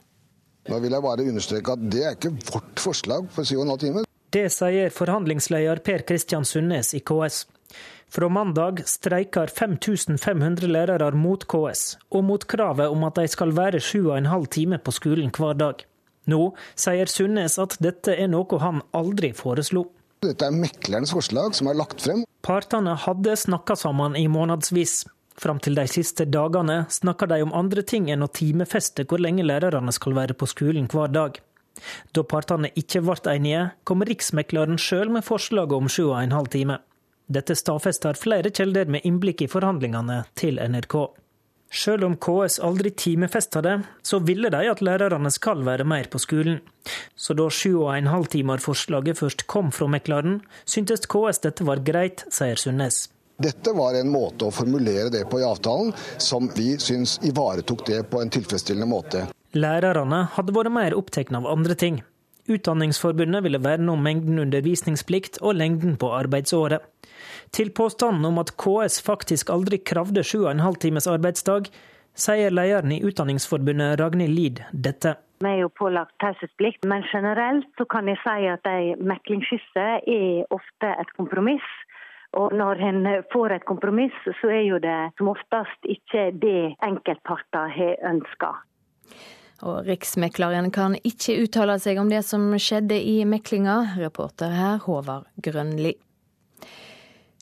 Nå 0.72 0.80
vil 0.80 0.96
jeg 0.96 1.04
bare 1.04 1.28
understreke 1.28 1.76
at 1.76 1.88
det 1.92 2.06
er 2.08 2.16
ikke 2.16 2.38
vårt 2.54 2.80
forslag 2.80 3.28
på 3.36 3.44
syv 3.44 3.60
og 3.60 3.68
en 3.68 3.76
halv 3.76 3.84
time. 3.84 4.08
Det 4.32 4.48
sier 4.48 4.94
forhandlingsleder 4.96 5.84
Per 5.84 6.06
Kristian 6.08 6.48
Sundnes 6.48 6.94
i 6.96 7.04
KS. 7.04 7.44
Fra 8.12 8.28
mandag 8.30 8.82
streiker 8.86 9.48
5500 9.48 10.68
lærere 10.68 11.12
mot 11.16 11.46
KS, 11.48 11.96
og 12.12 12.26
mot 12.28 12.44
kravet 12.44 12.92
om 12.92 13.06
at 13.08 13.16
de 13.22 13.24
skal 13.32 13.54
være 13.56 13.80
sju 13.80 14.10
og 14.10 14.18
en 14.18 14.28
halv 14.28 14.50
time 14.52 14.82
på 14.84 14.92
skolen 14.92 15.32
hver 15.32 15.56
dag. 15.56 15.86
Nå 16.28 16.42
sier 16.76 17.08
Sundnes 17.08 17.56
at 17.64 17.78
dette 17.80 18.18
er 18.20 18.28
noe 18.28 18.60
han 18.60 18.84
aldri 18.92 19.32
foreslo. 19.38 19.86
Dette 20.28 20.44
er 20.44 20.60
meklerens 20.60 21.16
forslag 21.16 21.56
som 21.56 21.72
er 21.72 21.80
lagt 21.80 22.04
frem. 22.04 22.26
Partene 22.44 22.98
hadde 23.00 23.38
snakka 23.46 23.80
sammen 23.80 24.20
i 24.20 24.28
månedsvis. 24.28 25.06
Fram 25.40 25.64
til 25.64 25.80
de 25.80 25.88
siste 25.88 26.28
dagene 26.28 26.82
snakker 26.92 27.32
de 27.32 27.40
om 27.48 27.56
andre 27.56 27.88
ting 27.88 28.12
enn 28.12 28.28
å 28.28 28.30
timefeste 28.30 29.08
hvor 29.08 29.24
lenge 29.24 29.48
lærerne 29.48 29.96
skal 29.96 30.20
være 30.20 30.36
på 30.36 30.52
skolen 30.52 30.92
hver 30.92 31.16
dag. 31.16 31.40
Da 32.12 32.28
partene 32.28 32.76
ikke 32.76 33.06
ble 33.08 33.22
enige, 33.32 33.70
kom 33.88 34.04
Riksmekleren 34.04 34.76
sjøl 34.76 35.16
med 35.16 35.24
forslaget 35.24 35.80
om 35.80 35.88
sju 35.88 36.10
og 36.12 36.20
en 36.20 36.36
halv 36.36 36.52
time. 36.52 36.82
Dette 37.28 37.56
stadfester 37.56 38.18
flere 38.20 38.50
kilder 38.50 38.90
med 38.92 39.06
innblikk 39.08 39.46
i 39.46 39.50
forhandlingene 39.52 40.24
til 40.40 40.60
NRK. 40.60 40.96
Sjøl 41.72 42.04
om 42.04 42.18
KS 42.20 42.58
aldri 42.68 42.92
timefesta 42.92 43.62
det, 43.64 43.78
så 44.04 44.20
ville 44.20 44.50
de 44.52 44.66
at 44.68 44.82
lærerne 44.84 45.32
skal 45.32 45.64
være 45.64 45.86
mer 45.88 46.10
på 46.12 46.20
skolen. 46.20 46.60
Så 47.16 47.32
da 47.40 47.46
sju 47.48 47.86
og 47.86 47.94
en 47.96 48.10
halv 48.12 48.28
timer-forslaget 48.34 49.22
først 49.22 49.46
kom 49.48 49.72
fra 49.72 49.88
mekleren, 49.88 50.42
syntes 50.68 51.08
KS 51.08 51.40
dette 51.48 51.68
var 51.68 51.80
greit, 51.88 52.26
sier 52.28 52.60
Sundnes. 52.60 53.06
Dette 53.42 53.72
var 53.74 53.96
en 53.98 54.12
måte 54.12 54.50
å 54.50 54.54
formulere 54.54 55.08
det 55.14 55.24
på 55.32 55.40
i 55.40 55.48
avtalen 55.48 55.96
som 56.22 56.52
vi 56.58 56.76
syns 56.78 57.16
ivaretok 57.26 57.88
det 57.88 58.04
på 58.12 58.20
en 58.22 58.30
tilfredsstillende 58.30 58.92
måte. 58.92 59.24
Lærerne 59.56 60.26
hadde 60.36 60.54
vært 60.56 60.76
mer 60.76 60.96
opptatt 61.00 61.32
av 61.36 61.48
andre 61.50 61.76
ting. 61.80 62.04
Utdanningsforbundet 62.50 63.44
ville 63.46 63.62
verne 63.62 63.92
om 63.94 64.02
mengden 64.04 64.40
undervisningsplikt 64.42 65.42
og 65.42 65.56
lengden 65.60 65.98
på 66.02 66.10
arbeidsåret. 66.16 66.82
Til 67.54 67.70
påstanden 67.76 68.26
om 68.26 68.40
at 68.42 68.54
KS 68.58 69.02
faktisk 69.06 69.50
aldri 69.54 69.78
kravde 69.78 70.24
7,5 70.26 70.80
times 70.82 71.08
arbeidsdag, 71.08 71.70
sier 72.18 72.52
lederen 72.52 72.92
i 72.92 73.04
Utdanningsforbundet 73.06 74.00
Ragnhild 74.00 74.36
Lid 74.36 74.64
dette. 74.72 75.16
Vi 75.42 75.50
er 75.50 75.64
jo 75.64 75.72
pålagt 75.74 76.14
taushetsplikt, 76.22 76.86
men 76.86 77.06
generelt 77.14 77.70
så 77.78 77.86
kan 77.90 78.10
jeg 78.10 78.20
si 78.22 78.50
at 78.52 78.68
ei 78.70 78.92
meklingsskisse 78.98 79.86
er 79.98 80.44
ofte 80.54 80.92
et 81.02 81.14
kompromiss. 81.18 81.70
Og 82.38 82.54
når 82.56 82.84
en 82.88 83.08
får 83.34 83.58
et 83.58 83.66
kompromiss, 83.68 84.16
så 84.40 84.52
er 84.54 84.64
jo 84.68 84.78
det 84.80 85.00
som 85.18 85.32
oftest 85.34 85.90
ikke 85.96 86.30
det 86.44 86.76
enkeltparter 86.86 87.74
har 87.74 87.98
ønska. 88.14 88.54
Og 89.62 89.86
Riksmekleren 89.86 90.72
kan 90.74 90.96
ikke 91.06 91.38
uttale 91.44 91.78
seg 91.82 92.00
om 92.02 92.10
det 92.10 92.24
som 92.26 92.50
skjedde 92.58 92.98
i 92.98 93.22
meklinga. 93.30 93.98
Reporter 94.02 94.54
her 94.56 94.80
Håvard 94.86 95.30
Grønli. 95.44 95.94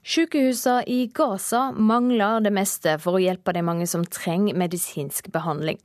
Sykehusene 0.10 0.84
i 0.90 1.04
Gaza 1.14 1.70
mangler 1.76 2.40
det 2.42 2.54
meste 2.56 2.96
for 3.04 3.18
å 3.18 3.22
hjelpe 3.22 3.54
de 3.54 3.62
mange 3.66 3.86
som 3.88 4.06
trenger 4.08 4.58
medisinsk 4.58 5.28
behandling. 5.32 5.78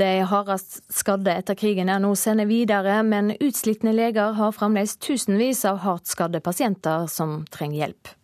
De 0.00 0.08
hardest 0.24 0.80
skadde 0.92 1.34
etter 1.36 1.56
krigen 1.58 1.90
er 1.92 2.00
nå 2.00 2.14
sendt 2.16 2.48
videre, 2.48 3.02
men 3.04 3.34
utslitne 3.36 3.92
leger 3.94 4.32
har 4.38 4.56
fremdeles 4.56 4.96
tusenvis 4.96 5.66
av 5.68 5.82
hardt 5.84 6.08
skadde 6.10 6.40
pasienter 6.40 7.06
som 7.12 7.42
trenger 7.52 7.84
hjelp. 7.84 8.16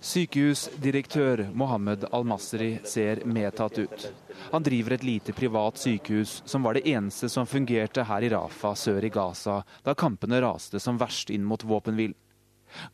Sykehusdirektør 0.00 1.48
Mohammed 1.52 2.04
Al-Masri 2.14 2.78
ser 2.84 3.24
medtatt 3.26 3.78
ut. 3.78 4.12
Han 4.52 4.62
driver 4.62 4.94
et 4.94 5.02
lite 5.02 5.32
privat 5.34 5.78
sykehus 5.78 6.42
som 6.46 6.62
var 6.62 6.78
det 6.78 6.84
eneste 6.86 7.26
som 7.28 7.48
fungerte 7.50 8.04
her 8.06 8.22
i 8.22 8.30
Rafa 8.30 8.76
sør 8.78 9.04
i 9.04 9.10
Gaza 9.10 9.56
da 9.82 9.96
kampene 9.98 10.38
raste 10.44 10.78
som 10.78 11.00
verst 11.02 11.34
inn 11.34 11.42
mot 11.42 11.66
våpenhvil. 11.66 12.14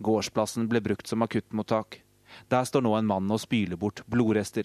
Gårdsplassen 0.00 0.64
ble 0.72 0.80
brukt 0.80 1.06
som 1.06 1.22
akuttmottak. 1.22 2.00
Der 2.48 2.64
står 2.64 2.88
nå 2.88 2.96
en 2.96 3.12
mann 3.12 3.28
og 3.30 3.44
spyler 3.44 3.76
bort 3.76 4.00
blodrester. 4.08 4.64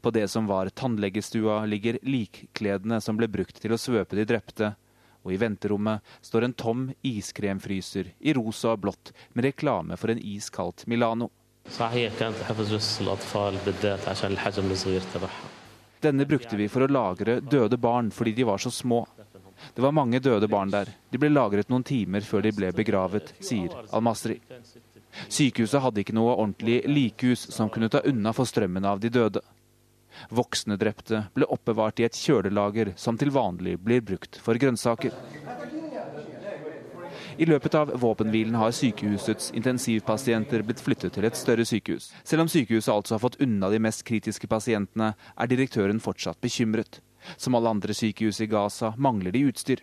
På 0.00 0.14
det 0.14 0.28
som 0.30 0.46
var 0.46 0.70
tannlegestua 0.70 1.64
ligger 1.66 1.98
likkledene 2.06 3.02
som 3.02 3.18
ble 3.18 3.26
brukt 3.28 3.58
til 3.58 3.74
å 3.74 3.80
svøpe 3.80 4.14
de 4.14 4.30
drepte, 4.30 4.76
og 5.26 5.34
i 5.34 5.42
venterommet 5.42 6.06
står 6.22 6.46
en 6.46 6.54
tom 6.54 6.90
iskremfryser 7.02 8.14
i 8.20 8.32
rosa 8.38 8.76
og 8.76 8.84
blått 8.86 9.16
med 9.32 9.50
reklame 9.50 9.98
for 9.98 10.14
en 10.14 10.22
iskaldt 10.22 10.86
Milano. 10.86 11.32
Denne 16.00 16.26
brukte 16.26 16.56
vi 16.56 16.68
for 16.68 16.84
å 16.84 16.90
lagre 16.90 17.40
døde 17.40 17.78
barn 17.80 18.10
fordi 18.12 18.32
de 18.36 18.44
var 18.44 18.58
så 18.58 18.70
små. 18.70 19.06
Det 19.74 19.82
var 19.82 19.92
mange 19.96 20.20
døde 20.20 20.48
barn 20.48 20.70
der. 20.70 20.90
De 21.10 21.18
ble 21.18 21.30
lagret 21.32 21.70
noen 21.72 21.86
timer 21.86 22.20
før 22.20 22.44
de 22.44 22.52
ble 22.52 22.72
begravet, 22.76 23.32
sier 23.40 23.72
Al-Masri. 23.96 24.36
Sykehuset 25.28 25.80
hadde 25.80 26.02
ikke 26.02 26.16
noe 26.16 26.34
ordentlig 26.36 26.82
likhus 26.90 27.46
som 27.54 27.70
kunne 27.72 27.88
ta 27.88 28.02
unna 28.04 28.34
for 28.36 28.50
strømmen 28.50 28.84
av 28.84 29.00
de 29.00 29.08
døde. 29.14 29.40
Voksne 30.30 30.76
drepte 30.78 31.24
ble 31.34 31.48
oppbevart 31.50 32.00
i 32.02 32.06
et 32.06 32.18
kjølelager 32.18 32.92
som 33.00 33.16
til 33.18 33.32
vanlig 33.34 33.78
blir 33.80 34.04
brukt 34.04 34.36
for 34.42 34.60
grønnsaker. 34.60 35.16
I 37.36 37.46
løpet 37.46 37.74
av 37.74 37.90
våpenhvilen 37.98 38.54
har 38.54 38.70
sykehusets 38.70 39.50
intensivpasienter 39.58 40.62
blitt 40.62 40.82
flyttet 40.82 41.16
til 41.16 41.26
et 41.26 41.38
større 41.38 41.64
sykehus. 41.66 42.12
Selv 42.22 42.44
om 42.44 42.50
sykehuset 42.50 42.92
altså 42.94 43.16
har 43.16 43.24
fått 43.24 43.40
unna 43.42 43.70
de 43.72 43.80
mest 43.82 44.04
kritiske 44.06 44.46
pasientene, 44.46 45.14
er 45.34 45.50
direktøren 45.50 45.98
fortsatt 46.02 46.38
bekymret. 46.44 47.00
Som 47.36 47.56
alle 47.58 47.72
andre 47.74 47.96
sykehus 47.96 48.38
i 48.44 48.46
Gaza 48.46 48.92
mangler 48.96 49.34
de 49.34 49.48
utstyr. 49.48 49.82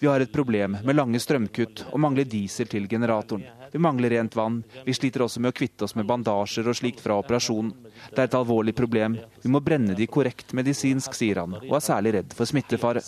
Vi 0.00 0.06
har 0.06 0.20
et 0.20 0.32
problem 0.32 0.76
med 0.82 0.96
lange 0.96 1.20
strømkutt 1.22 1.84
og 1.92 2.00
mangler 2.02 2.26
diesel 2.26 2.66
til 2.66 2.88
generatoren. 2.90 3.44
Vi 3.70 3.78
mangler 3.78 4.10
rent 4.16 4.34
vann. 4.34 4.64
Vi 4.84 4.94
sliter 4.98 5.22
også 5.22 5.40
med 5.44 5.52
å 5.52 5.56
kvitte 5.56 5.86
oss 5.86 5.94
med 5.94 6.08
bandasjer 6.10 6.66
og 6.66 6.78
slikt 6.80 7.00
fra 7.04 7.20
operasjonen. 7.22 7.70
Det 8.10 8.18
er 8.18 8.26
et 8.26 8.38
alvorlig 8.38 8.74
problem. 8.74 9.18
Vi 9.42 9.52
må 9.52 9.62
brenne 9.62 9.94
de 9.94 10.10
korrekt 10.10 10.54
medisinsk, 10.58 11.14
sier 11.14 11.44
han, 11.44 11.54
og 11.62 11.78
er 11.78 11.86
særlig 11.86 12.16
redd 12.18 12.34
for 12.34 12.50
smittefare. 12.50 13.00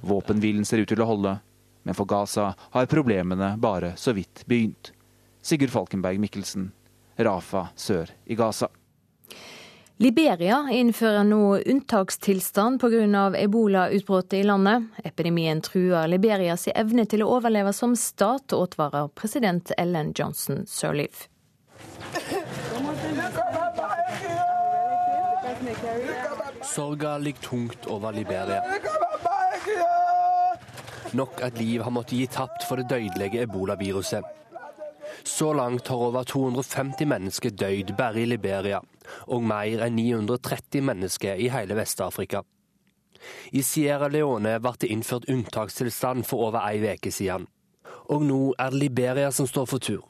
Våpenhvilen 0.00 0.64
ser 0.68 0.84
ut 0.84 0.88
til 0.88 1.04
å 1.04 1.08
holde, 1.12 1.38
men 1.84 1.96
for 1.98 2.08
Gaza 2.08 2.52
har 2.72 2.88
problemene 2.88 3.58
bare 3.60 3.92
så 4.00 4.16
vidt 4.16 4.46
begynt. 4.48 4.92
Sigurd 5.42 5.74
Falkenberg 5.74 6.20
Mikkelsen, 6.22 6.72
Rafa 7.20 7.68
sør 7.76 8.08
i 8.24 8.38
Gaza. 8.38 8.72
Liberia 10.02 10.56
innfører 10.72 11.22
nå 11.22 11.60
unntakstilstand 11.70 12.80
pga. 12.82 13.36
ebolautbruddet 13.38 14.32
i 14.32 14.42
landet. 14.42 14.88
Epidemien 15.04 15.60
truer 15.62 16.08
Liberias 16.10 16.66
evne 16.74 17.04
til 17.06 17.22
å 17.22 17.28
overleve 17.36 17.70
som 17.72 17.94
stat, 17.94 18.50
advarer 18.50 19.12
president 19.14 19.70
Ellen 19.78 20.10
Johnson 20.18 20.66
Sirleaf. 20.66 21.28
Sorga 26.74 27.18
ligger 27.18 27.46
tungt 27.46 27.86
over 27.86 28.12
Liberia. 28.12 28.58
Nok 31.12 31.46
et 31.46 31.62
liv 31.62 31.86
har 31.86 31.94
måttet 31.94 32.18
gi 32.18 32.26
tapt 32.26 32.66
for 32.66 32.82
det 32.82 32.90
dødelige 32.90 33.46
ebolaviruset. 33.46 34.41
Så 35.24 35.52
langt 35.52 35.88
har 35.88 35.96
over 36.08 36.24
250 36.24 37.06
mennesker 37.06 37.50
dødd 37.50 37.94
bare 37.98 38.22
i 38.22 38.26
Liberia, 38.26 38.80
og 39.26 39.44
mer 39.44 39.86
enn 39.86 39.96
930 39.98 40.84
mennesker 40.88 41.40
i 41.40 41.50
hele 41.52 41.76
Vest-Afrika. 41.78 42.42
I 43.52 43.62
Sierra 43.62 44.08
Leone 44.10 44.56
ble 44.62 44.72
det 44.82 44.90
innført 44.90 45.28
unntakstilstand 45.30 46.26
for 46.26 46.48
over 46.48 46.64
ei 46.66 46.80
uke 46.82 47.12
siden. 47.14 47.46
Og 48.10 48.24
nå 48.26 48.40
er 48.58 48.72
det 48.72 48.80
Liberia 48.82 49.30
som 49.30 49.46
står 49.46 49.68
for 49.70 49.78
tur. 49.78 50.02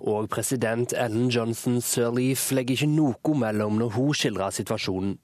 Og 0.00 0.28
president 0.28 0.92
Ellen 0.96 1.30
Johnson 1.30 1.80
Sirleaf 1.84 2.50
legger 2.52 2.76
ikke 2.76 2.92
noe 2.92 3.34
mellom 3.38 3.78
når 3.80 3.94
hun 3.96 4.14
skildrer 4.16 4.54
situasjonen. 4.54 5.16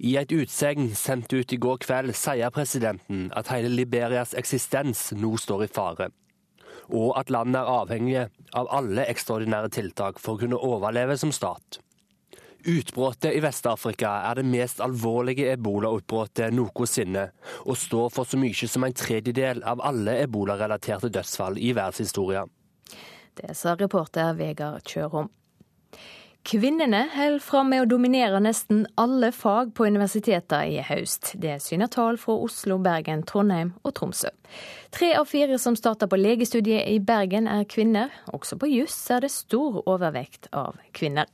I 0.00 0.16
et 0.16 0.32
utsegn 0.32 0.94
sendt 0.96 1.32
ut 1.36 1.52
i 1.52 1.58
går 1.60 1.82
kveld 1.84 2.14
sier 2.16 2.50
presidenten 2.50 3.26
at 3.36 3.50
hele 3.52 3.68
Liberias 3.68 4.32
eksistens 4.34 5.10
nå 5.12 5.34
står 5.36 5.66
i 5.66 5.74
fare 5.78 6.08
og 6.88 7.16
at 7.18 7.32
landet 7.34 7.60
er 7.60 7.72
avhengig 7.72 8.22
av 8.56 8.70
alle 8.74 9.06
ekstraordinære 9.10 9.72
tiltak 9.74 10.20
for 10.22 10.36
å 10.36 10.44
kunne 10.44 10.60
overleve 10.60 11.18
som 11.20 11.32
stat. 11.34 11.80
Utbruddet 12.66 13.30
i 13.36 13.40
Vest-Afrika 13.44 14.10
er 14.26 14.40
det 14.40 14.46
mest 14.50 14.80
alvorlige 14.82 15.52
ebolautbruddet 15.52 16.54
noensinne, 16.56 17.28
og 17.62 17.78
står 17.78 18.10
for 18.14 18.26
så 18.26 18.40
mye 18.42 18.68
som 18.70 18.86
en 18.86 18.96
tredjedel 18.96 19.62
av 19.62 19.82
alle 19.86 20.16
ebolarelaterte 20.24 21.12
dødsfall 21.14 21.60
i 21.62 21.70
verdenshistorien. 21.76 22.50
Det 23.36 23.54
sa 23.54 23.76
reporter 23.78 24.34
Vegard 24.34 24.82
Kjørom. 24.88 25.30
Kvinnene 26.46 27.08
holder 27.10 27.42
fram 27.42 27.72
med 27.72 27.82
å 27.82 27.86
dominere 27.90 28.38
nesten 28.38 28.84
alle 29.02 29.32
fag 29.34 29.72
på 29.74 29.88
universitetene 29.90 30.76
i 30.76 30.84
høst. 30.86 31.32
Det 31.42 31.56
syner 31.64 31.90
tall 31.90 32.20
fra 32.22 32.36
Oslo, 32.38 32.76
Bergen, 32.78 33.24
Trondheim 33.26 33.72
og 33.82 33.96
Tromsø. 33.98 34.30
Tre 34.94 35.08
av 35.18 35.26
fire 35.26 35.58
som 35.58 35.74
starter 35.74 36.06
på 36.06 36.20
legestudiet 36.20 36.86
i 36.86 37.00
Bergen 37.02 37.50
er 37.50 37.66
kvinner. 37.66 38.14
Også 38.30 38.60
på 38.62 38.70
juss 38.70 38.94
er 39.10 39.26
det 39.26 39.32
stor 39.34 39.80
overvekt 39.90 40.46
av 40.54 40.78
kvinner. 40.94 41.26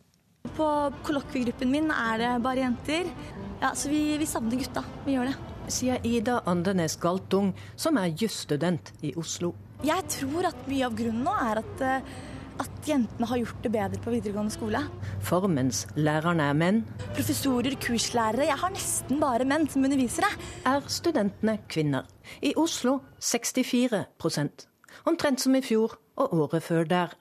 På 0.57 0.71
kollokviegruppen 1.05 1.69
min 1.69 1.93
er 1.93 2.17
det 2.25 2.33
bare 2.49 2.65
jenter, 2.65 3.13
ja, 3.61 3.75
så 3.77 3.93
vi, 3.93 4.17
vi 4.17 4.33
savner 4.33 4.65
gutta. 4.65 4.81
Vi 5.05 5.19
gjør 5.19 5.29
det. 5.29 5.37
Sier 5.69 6.09
Ida 6.09 6.41
Andenes 6.49 6.97
Galtung, 6.97 7.53
som 7.77 8.01
er 8.01 8.17
jusstudent 8.17 8.95
i 9.05 9.13
Oslo. 9.21 9.53
Jeg 9.85 10.09
tror 10.17 10.49
at 10.49 10.69
mye 10.71 10.89
av 10.89 10.97
grunnen 10.97 11.25
nå 11.27 11.37
er 11.37 11.61
at 11.61 11.85
eh, 11.85 12.13
at 12.61 12.89
jentene 12.89 13.29
har 13.31 13.41
gjort 13.41 13.63
det 13.65 13.73
bedre 13.73 14.01
på 14.03 14.13
videregående 14.15 14.53
skole. 14.55 14.83
Formens 15.25 15.87
lærerne 15.97 16.49
er 16.51 16.59
menn 16.59 16.83
Professorer, 17.15 17.77
kurslærere, 17.81 18.49
jeg 18.49 18.59
har 18.61 18.75
nesten 18.75 19.21
bare 19.23 19.47
menn 19.49 19.69
som 19.71 19.85
undervisere. 19.87 20.29
Er 20.69 20.85
studentene 20.89 21.59
kvinner. 21.69 22.09
I 22.43 22.55
Oslo 22.57 23.01
64% 23.21 24.69
Omtrent 25.09 25.41
som 25.41 25.55
i 25.57 25.63
fjor 25.65 25.97
og 26.21 26.35
året 26.37 26.63
før 26.63 26.85
der. 26.89 27.15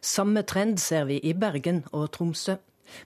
Samme 0.00 0.42
trend 0.42 0.78
ser 0.78 1.04
vi 1.08 1.18
i 1.18 1.34
Bergen 1.34 1.84
og 1.92 2.10
Tromsø. 2.16 2.56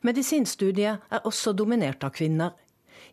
Medisinstudiet 0.03 1.03
er 1.11 1.27
også 1.29 1.53
dominert 1.53 2.05
av 2.05 2.15
kvinner. 2.17 2.55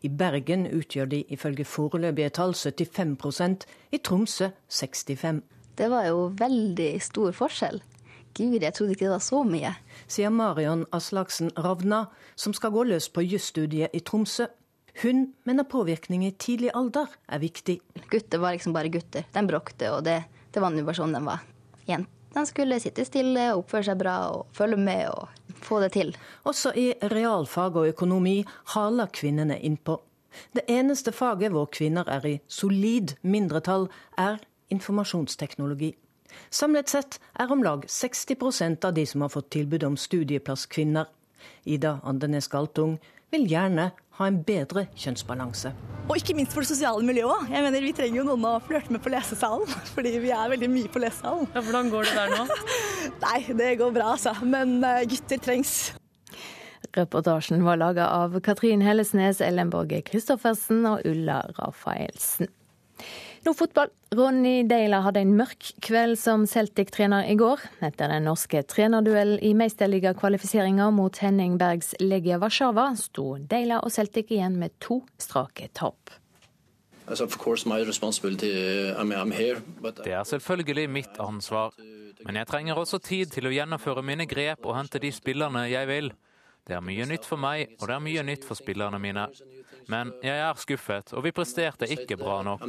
I 0.04 0.08
Bergen 0.08 0.66
utgjør 0.68 1.08
de 1.08 1.22
ifølge 1.32 1.64
foreløpige 1.64 2.32
tall 2.36 2.52
75% 2.52 3.64
i 3.92 4.00
Tromsø 4.04 4.50
65 4.68 5.42
Det 5.78 5.90
var 5.90 6.06
jo 6.06 6.30
veldig 6.38 6.90
stor 7.02 7.32
forskjell. 7.32 7.80
Gud, 8.34 8.62
jeg 8.62 8.74
trodde 8.74 8.96
ikke 8.96 9.06
det 9.06 9.14
var 9.14 9.22
så 9.22 9.44
mye. 9.46 9.70
Sier 10.10 10.32
Marion 10.34 10.82
Aslaksen 10.96 11.52
Ravna, 11.54 12.08
som 12.34 12.54
skal 12.56 12.72
gå 12.74 12.82
løs 12.88 13.06
på 13.14 13.22
jusstudiet 13.22 13.94
i 13.94 14.00
Tromsø. 14.02 14.48
Hun 15.02 15.28
mener 15.46 15.66
påvirkning 15.70 16.24
i 16.26 16.32
tidlig 16.38 16.72
alder 16.74 17.12
er 17.30 17.42
viktig. 17.42 17.78
Gutter 18.10 18.42
var 18.42 18.56
liksom 18.56 18.74
bare 18.74 18.90
gutter. 18.90 19.26
De 19.30 19.42
bråkte, 19.46 19.90
og 19.94 20.02
det, 20.06 20.20
det 20.50 20.62
var 20.62 20.74
nå 20.74 20.82
bare 20.82 20.98
sånn 20.98 21.14
de 21.14 21.22
var. 21.22 21.46
Jentene 21.86 22.46
skulle 22.50 22.80
sitte 22.82 23.06
stille, 23.06 23.52
oppføre 23.54 23.88
seg 23.90 24.02
bra 24.02 24.16
og 24.34 24.50
følge 24.54 24.82
med 24.82 25.06
og 25.14 25.54
få 25.62 25.78
det 25.84 25.92
til. 25.94 26.10
Også 26.42 26.74
i 26.74 26.90
realfag 27.14 27.78
og 27.78 27.90
økonomi 27.90 28.40
haler 28.74 29.14
kvinnene 29.14 29.60
innpå. 29.62 30.00
Det 30.54 30.66
eneste 30.70 31.14
faget 31.14 31.54
hvor 31.54 31.70
kvinner 31.70 32.08
er 32.10 32.26
i 32.26 32.38
solid 32.50 33.14
mindretall, 33.22 33.86
er 34.18 34.42
informasjonsteknologi. 34.74 35.94
Samlet 36.54 36.92
sett 36.92 37.16
er 37.42 37.50
om 37.50 37.64
lag 37.66 37.82
60% 37.90 38.84
av 38.86 38.94
de 38.94 39.02
som 39.10 39.24
har 39.24 39.32
fått 39.32 39.48
tilbud 39.56 39.82
om 39.88 39.96
studieplass, 39.98 40.68
kvinner. 40.70 41.08
Ida 41.66 41.96
Andenes 42.06 42.46
Galtung 42.52 43.00
vil 43.34 43.48
gjerne 43.50 43.88
ha 44.20 44.28
en 44.30 44.38
bedre 44.46 44.84
kjønnsbalanse. 44.94 45.72
Og 46.04 46.14
ikke 46.20 46.36
minst 46.38 46.54
for 46.54 46.62
det 46.62 46.70
sosiale 46.70 47.02
miljøet. 47.02 47.50
Jeg 47.50 47.66
mener, 47.66 47.82
Vi 47.82 47.92
trenger 47.98 48.20
jo 48.20 48.26
noen 48.28 48.46
å 48.46 48.54
flørte 48.62 48.94
med 48.94 49.02
på 49.02 49.10
lesesalen, 49.10 49.66
fordi 49.96 50.14
vi 50.22 50.30
er 50.30 50.54
veldig 50.54 50.70
mye 50.70 50.94
på 50.94 51.02
lesesalen. 51.02 51.50
Ja, 51.56 51.64
hvordan 51.66 51.90
går 51.90 52.06
det 52.06 52.16
der 52.20 52.34
nå? 52.38 52.46
Nei, 53.26 53.38
det 53.58 53.74
går 53.82 53.94
bra, 53.98 54.14
altså. 54.14 54.36
Men 54.46 54.78
eh, 54.86 55.02
gutter 55.10 55.42
trengs. 55.42 55.76
Reportasjen 56.94 57.66
var 57.66 57.82
laga 57.82 58.06
av 58.14 58.38
Katrin 58.46 58.84
Hellesnes, 58.86 59.42
Ellen 59.42 59.74
Borge 59.74 60.04
Christoffersen 60.06 60.86
og 60.86 61.02
Ulla 61.02 61.42
Rafaelsen. 61.58 62.46
Nå 63.44 63.52
fotball. 63.52 63.90
Ronny 64.16 64.62
Deila 64.64 65.02
hadde 65.04 65.20
en 65.20 65.34
mørk 65.36 65.66
kveld 65.84 66.16
som 66.16 66.46
Celtic-trener 66.48 67.26
i 67.28 67.34
går. 67.36 67.60
Etter 67.84 68.08
den 68.08 68.24
norske 68.24 68.62
trenerduellen 68.64 69.36
i 69.44 69.52
meisterligakvalifiseringa 69.58 70.86
mot 70.96 71.18
Henning 71.20 71.58
Bergs 71.60 71.92
Legia 72.00 72.38
Warszawa, 72.40 72.96
sto 72.96 73.36
Deila 73.50 73.82
og 73.84 73.92
Celtic 73.92 74.32
igjen 74.32 74.56
med 74.62 74.72
to 74.80 75.02
strake 75.20 75.68
tap. 75.76 76.14
Det 77.04 77.20
er 80.16 80.24
selvfølgelig 80.32 80.88
mitt 80.88 81.20
ansvar, 81.20 81.76
men 82.24 82.40
jeg 82.40 82.48
trenger 82.48 82.80
også 82.80 82.96
tid 83.04 83.28
til 83.34 83.44
å 83.50 83.52
gjennomføre 83.52 84.00
mine 84.00 84.24
grep 84.30 84.64
og 84.64 84.78
hente 84.78 84.96
de 85.04 85.12
spillerne 85.12 85.68
jeg 85.68 85.84
vil. 85.92 86.08
Det 86.64 86.72
er 86.78 86.80
mye 86.80 87.04
nytt 87.04 87.28
for 87.28 87.36
meg, 87.36 87.76
og 87.76 87.84
det 87.90 87.94
er 87.98 88.06
mye 88.08 88.24
nytt 88.24 88.48
for 88.48 88.56
spillerne 88.56 88.96
mine. 88.96 89.28
Men 89.92 90.12
jeg 90.24 90.38
er 90.38 90.60
skuffet, 90.60 91.12
og 91.12 91.24
vi 91.26 91.32
presterte 91.34 91.88
ikke 91.90 92.16
bra 92.20 92.42
nok. 92.46 92.64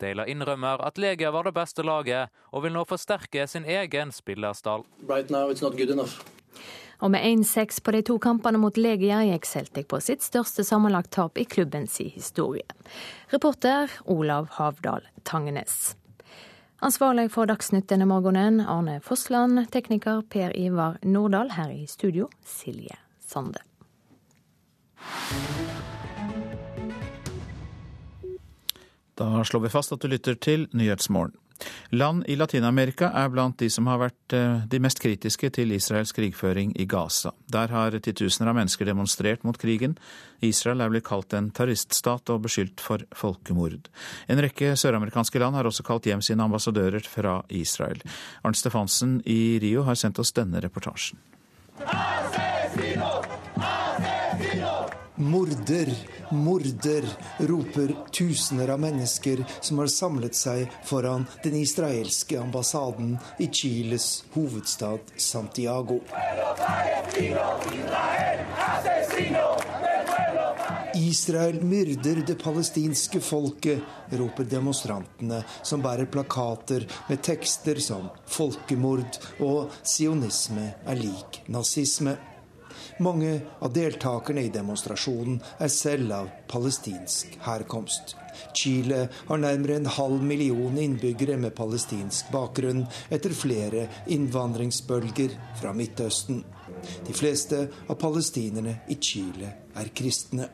Dela 0.00 0.24
innrømmer 0.24 0.80
at 0.86 0.98
Legia 0.98 1.30
var 1.30 1.44
det 1.44 1.54
beste 1.54 1.84
laget, 1.84 2.30
og 2.52 2.64
vil 2.64 2.72
nå 2.72 2.84
forsterke 2.88 3.46
sin 3.46 3.66
egen 3.68 4.12
spillerstall. 4.12 4.86
Og 7.00 7.10
med 7.10 7.24
1-6 7.24 7.80
på 7.84 7.92
de 7.96 8.02
to 8.04 8.18
kampene 8.20 8.60
mot 8.60 8.76
Legia 8.76 9.22
gikk 9.24 9.46
Celtic 9.48 9.88
på 9.88 10.00
sitt 10.04 10.24
største 10.24 10.64
sammenlagt 10.68 11.12
tap 11.16 11.38
i 11.40 11.46
klubbens 11.48 11.96
historie. 12.00 12.66
Reporter 13.32 13.92
Olav 14.04 14.50
Havdal 14.58 15.08
Tangenes. 15.24 15.94
Ansvarlig 16.80 17.28
for 17.32 17.48
Dagsnytt 17.48 17.88
denne 17.92 18.08
morgenen, 18.08 18.60
Arne 18.60 19.00
Fossland. 19.04 19.66
Tekniker 19.72 20.22
Per 20.28 20.56
Ivar 20.56 21.00
Nordahl. 21.04 21.52
Her 21.56 21.72
i 21.72 21.84
studio, 21.88 22.28
Silje 22.44 22.96
Sande. 23.20 23.69
Da 29.20 29.44
slår 29.44 29.60
vi 29.60 29.68
fast 29.68 29.92
at 29.92 30.00
du 30.00 30.08
lytter 30.08 30.34
til 30.40 30.68
Nyhetsmorgen. 30.72 31.36
Land 31.90 32.24
i 32.30 32.36
Latin-Amerika 32.38 33.10
er 33.16 33.28
blant 33.28 33.58
de 33.60 33.68
som 33.72 33.88
har 33.90 33.98
vært 34.00 34.34
eh, 34.36 34.62
de 34.70 34.80
mest 34.82 35.00
kritiske 35.02 35.50
til 35.56 35.74
Israels 35.76 36.14
krigføring 36.16 36.72
i 36.80 36.86
Gaza. 36.88 37.34
Der 37.52 37.72
har 37.74 37.96
titusener 37.98 38.52
av 38.52 38.56
mennesker 38.56 38.88
demonstrert 38.88 39.44
mot 39.44 39.58
krigen. 39.60 39.96
Israel 40.46 40.80
er 40.80 40.92
blitt 40.92 41.08
kalt 41.08 41.34
en 41.36 41.50
terroriststat 41.52 42.32
og 42.32 42.46
beskyldt 42.46 42.80
for 42.84 43.04
folkemord. 43.16 43.90
En 44.30 44.40
rekke 44.40 44.72
søramerikanske 44.78 45.42
land 45.42 45.58
har 45.58 45.68
også 45.68 45.84
kalt 45.86 46.08
hjem 46.08 46.24
sine 46.24 46.46
ambassadører 46.46 47.04
fra 47.04 47.40
Israel. 47.48 48.00
Arnt 48.40 48.60
Stefansen 48.60 49.18
i 49.28 49.58
Rio 49.62 49.84
har 49.88 49.98
sendt 50.00 50.22
oss 50.22 50.32
denne 50.36 50.62
reportasjen. 50.64 51.20
Morder, 55.20 55.94
morder, 56.30 57.04
roper 57.38 57.96
tusener 58.12 58.68
av 58.68 58.80
mennesker 58.80 59.44
som 59.60 59.78
har 59.78 59.90
samlet 59.92 60.34
seg 60.34 60.70
foran 60.88 61.26
den 61.44 61.58
israelske 61.60 62.38
ambassaden 62.40 63.18
i 63.38 63.50
Chiles 63.52 64.24
hovedstad 64.32 65.12
Santiago. 65.20 65.98
Israel 70.94 71.60
myrder 71.64 72.24
det 72.26 72.38
palestinske 72.40 73.20
folket, 73.20 73.84
roper 74.16 74.48
demonstrantene, 74.48 75.44
som 75.62 75.84
bærer 75.84 76.08
plakater 76.08 76.88
med 77.12 77.20
tekster 77.22 77.76
som 77.76 78.08
'folkemord' 78.24 79.20
og 79.40 79.68
'sionisme 79.84 80.72
er 80.86 80.94
lik 80.96 81.42
nazisme'. 81.46 82.29
Mange 83.00 83.40
av 83.64 83.72
deltakerne 83.72 84.42
i 84.44 84.50
demonstrasjonen 84.52 85.38
er 85.64 85.70
selv 85.72 86.12
av 86.12 86.26
palestinsk 86.52 87.38
herkomst. 87.46 88.12
Chile 88.52 89.06
har 89.30 89.40
nærmere 89.40 89.78
en 89.80 89.88
halv 89.88 90.20
million 90.20 90.76
innbyggere 90.76 91.38
med 91.40 91.54
palestinsk 91.56 92.28
bakgrunn 92.34 92.82
etter 93.08 93.32
flere 93.32 93.86
innvandringsbølger 94.12 95.32
fra 95.62 95.72
Midtøsten. 95.76 96.44
De 97.06 97.16
fleste 97.16 97.62
av 97.88 97.96
palestinerne 98.04 98.82
i 98.92 99.00
Chile 99.00 99.54
er 99.74 99.90
kristne. 99.94 100.48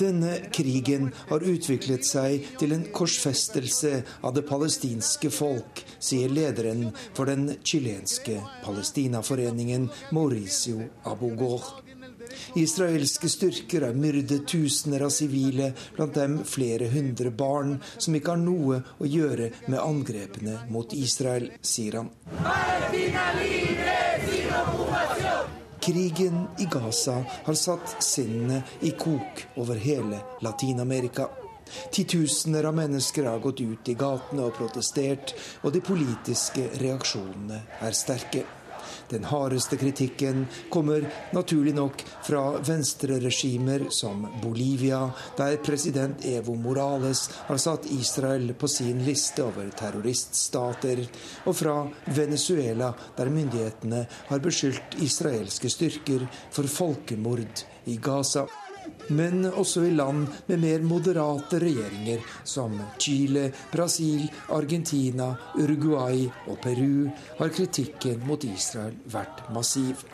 Denne 0.00 0.32
krigen 0.56 1.10
har 1.28 1.44
utviklet 1.52 2.08
seg 2.08 2.48
til 2.62 2.72
en 2.76 2.86
korsfestelse 2.96 3.92
av 4.24 4.34
det 4.36 4.46
palestinske 4.48 5.32
folk, 5.34 5.84
sier 5.98 6.32
lederen 6.32 6.88
for 7.12 7.28
den 7.30 7.56
chilenske 7.62 8.40
palestinaforeningen 8.64 9.90
Mauricio 10.16 10.88
Abogor. 11.04 11.62
Israelske 12.54 13.28
styrker 13.28 13.80
har 13.86 13.94
myrdet 13.94 14.46
tusener 14.48 15.04
av 15.06 15.10
sivile, 15.14 15.72
blant 15.96 16.14
dem 16.14 16.38
flere 16.44 16.88
hundre 16.92 17.30
barn, 17.30 17.76
som 17.98 18.14
ikke 18.16 18.34
har 18.34 18.42
noe 18.42 18.80
å 18.98 19.08
gjøre 19.08 19.50
med 19.66 19.80
angrepene 19.80 20.60
mot 20.70 20.94
Israel, 20.96 21.50
sier 21.62 22.00
han. 22.00 22.14
Krigen 25.90 26.46
i 26.58 26.64
Gaza 26.70 27.24
har 27.44 27.54
satt 27.54 28.02
sinnene 28.04 28.62
i 28.80 28.90
kok 28.90 29.46
over 29.56 29.74
hele 29.74 30.20
Latin-Amerika. 30.40 31.26
Titusener 31.92 32.64
av 32.64 32.74
mennesker 32.74 33.26
har 33.26 33.38
gått 33.42 33.60
ut 33.60 33.88
i 33.88 33.96
gatene 33.98 34.44
og 34.46 34.54
protestert, 34.54 35.34
og 35.66 35.74
de 35.74 35.82
politiske 35.82 36.68
reaksjonene 36.78 37.58
er 37.82 37.98
sterke. 37.98 38.44
Den 39.10 39.24
hardeste 39.24 39.76
kritikken 39.76 40.46
kommer 40.70 41.06
naturlig 41.34 41.74
nok 41.74 42.04
fra 42.22 42.44
venstreregimer 42.66 43.88
som 43.90 44.22
Bolivia, 44.42 45.02
der 45.36 45.56
president 45.56 46.24
Evo 46.24 46.54
Morales 46.54 47.24
har 47.48 47.58
satt 47.58 47.90
Israel 47.90 48.54
på 48.54 48.68
sin 48.70 49.02
liste 49.04 49.42
over 49.42 49.72
terroriststater, 49.74 51.02
og 51.44 51.56
fra 51.56 51.76
Venezuela, 52.14 52.92
der 53.16 53.34
myndighetene 53.34 54.04
har 54.30 54.42
beskyldt 54.44 55.00
israelske 55.02 55.70
styrker 55.70 56.26
for 56.54 56.70
folkemord 56.70 57.66
i 57.90 57.98
Gaza 57.98 58.46
men 59.10 59.44
også 59.50 59.84
i 59.86 59.94
land 59.94 60.28
med 60.46 60.62
mer 60.62 60.86
moderate 60.86 61.60
regjeringer, 61.62 62.22
som 62.44 62.78
Chile, 62.98 63.50
Brasil, 63.72 64.28
Argentina, 64.54 65.32
Uruguay 65.58 66.24
og 66.46 66.60
Peru, 66.62 67.10
har 67.38 67.52
kritikken 67.54 68.24
mot 68.26 68.44
Israel 68.44 68.96
vært 69.10 69.46
massiv. 69.54 70.06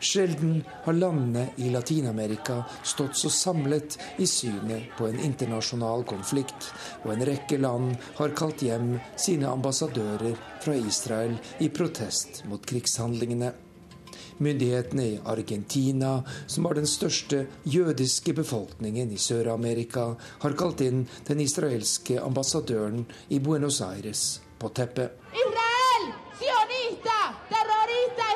Sjelden 0.00 0.62
har 0.84 0.96
landene 0.96 1.48
i 1.60 1.68
Latin-Amerika 1.70 2.62
stått 2.84 3.16
så 3.20 3.30
samlet 3.30 3.98
i 4.16 4.26
synet 4.26 4.94
på 4.98 5.08
en 5.08 5.20
internasjonal 5.20 6.06
konflikt, 6.08 6.70
og 7.04 7.12
en 7.12 7.26
rekke 7.28 7.60
land 7.60 7.92
har 8.16 8.34
kalt 8.38 8.64
hjem 8.64 8.96
sine 9.20 9.50
ambassadører 9.52 10.36
fra 10.64 10.76
Israel 10.80 11.36
i 11.60 11.68
protest 11.68 12.44
mot 12.48 12.64
krigshandlingene. 12.66 13.52
Myndighetene 14.38 15.06
i 15.06 15.20
Argentina, 15.24 16.22
som 16.46 16.68
har 16.68 16.74
den 16.74 16.86
største 16.86 17.46
jødiske 17.64 18.34
befolkningen 18.36 19.12
i 19.12 19.20
Sør-Amerika, 19.20 20.10
har 20.42 20.58
kalt 20.58 20.84
inn 20.84 21.06
den 21.28 21.40
israelske 21.40 22.20
ambassadøren 22.20 23.06
i 23.28 23.40
Buenos 23.40 23.80
Aires 23.80 24.40
på 24.58 24.72
teppet. 24.76 25.16
Israel! 25.32 26.12
Sionista! 26.36 27.20
Terrorista! 27.48 28.26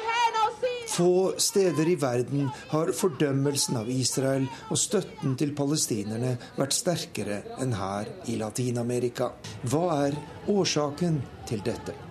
Få 0.91 1.33
steder 1.39 1.89
i 1.89 1.95
verden 1.95 2.49
har 2.69 2.91
fordømmelsen 2.93 3.79
av 3.79 3.89
Israel 3.89 4.49
og 4.69 4.81
støtten 4.81 5.37
til 5.39 5.55
palestinerne 5.57 6.35
vært 6.59 6.77
sterkere 6.77 7.41
enn 7.63 7.77
her 7.79 8.11
i 8.27 8.37
Latin-Amerika. 8.43 9.31
Hva 9.71 9.87
er 10.11 10.19
årsaken 10.51 11.23
til 11.49 11.63
dette? 11.65 12.10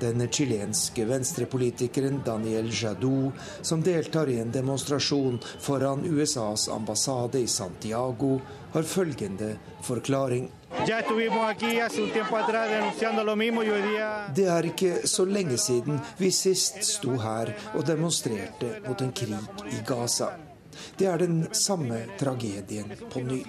Den 0.00 0.28
chilenske 0.28 1.04
venstrepolitikeren 1.04 2.22
Daniel 2.24 2.70
Jadot, 2.72 3.32
som 3.62 3.82
deltar 3.82 4.28
i 4.28 4.38
en 4.40 4.52
demonstrasjon 4.52 5.38
foran 5.60 6.04
USAs 6.04 6.68
ambassade 6.68 7.40
i 7.40 7.46
Santiago, 7.46 8.40
har 8.72 8.82
følgende 8.82 9.56
forklaring. 9.82 10.50
Det 14.34 14.46
er 14.48 14.62
ikke 14.72 15.08
så 15.08 15.24
lenge 15.24 15.58
siden 15.58 16.00
vi 16.18 16.30
sist 16.30 16.84
sto 16.86 17.16
her 17.18 17.52
og 17.74 17.86
demonstrerte 17.86 18.78
mot 18.86 19.02
en 19.02 19.12
krig 19.12 19.66
i 19.68 19.82
Gaza. 19.86 20.30
Det 20.98 21.06
er 21.06 21.18
den 21.18 21.54
samme 21.54 22.04
tragedien 22.18 22.92
på 23.10 23.20
ny. 23.20 23.42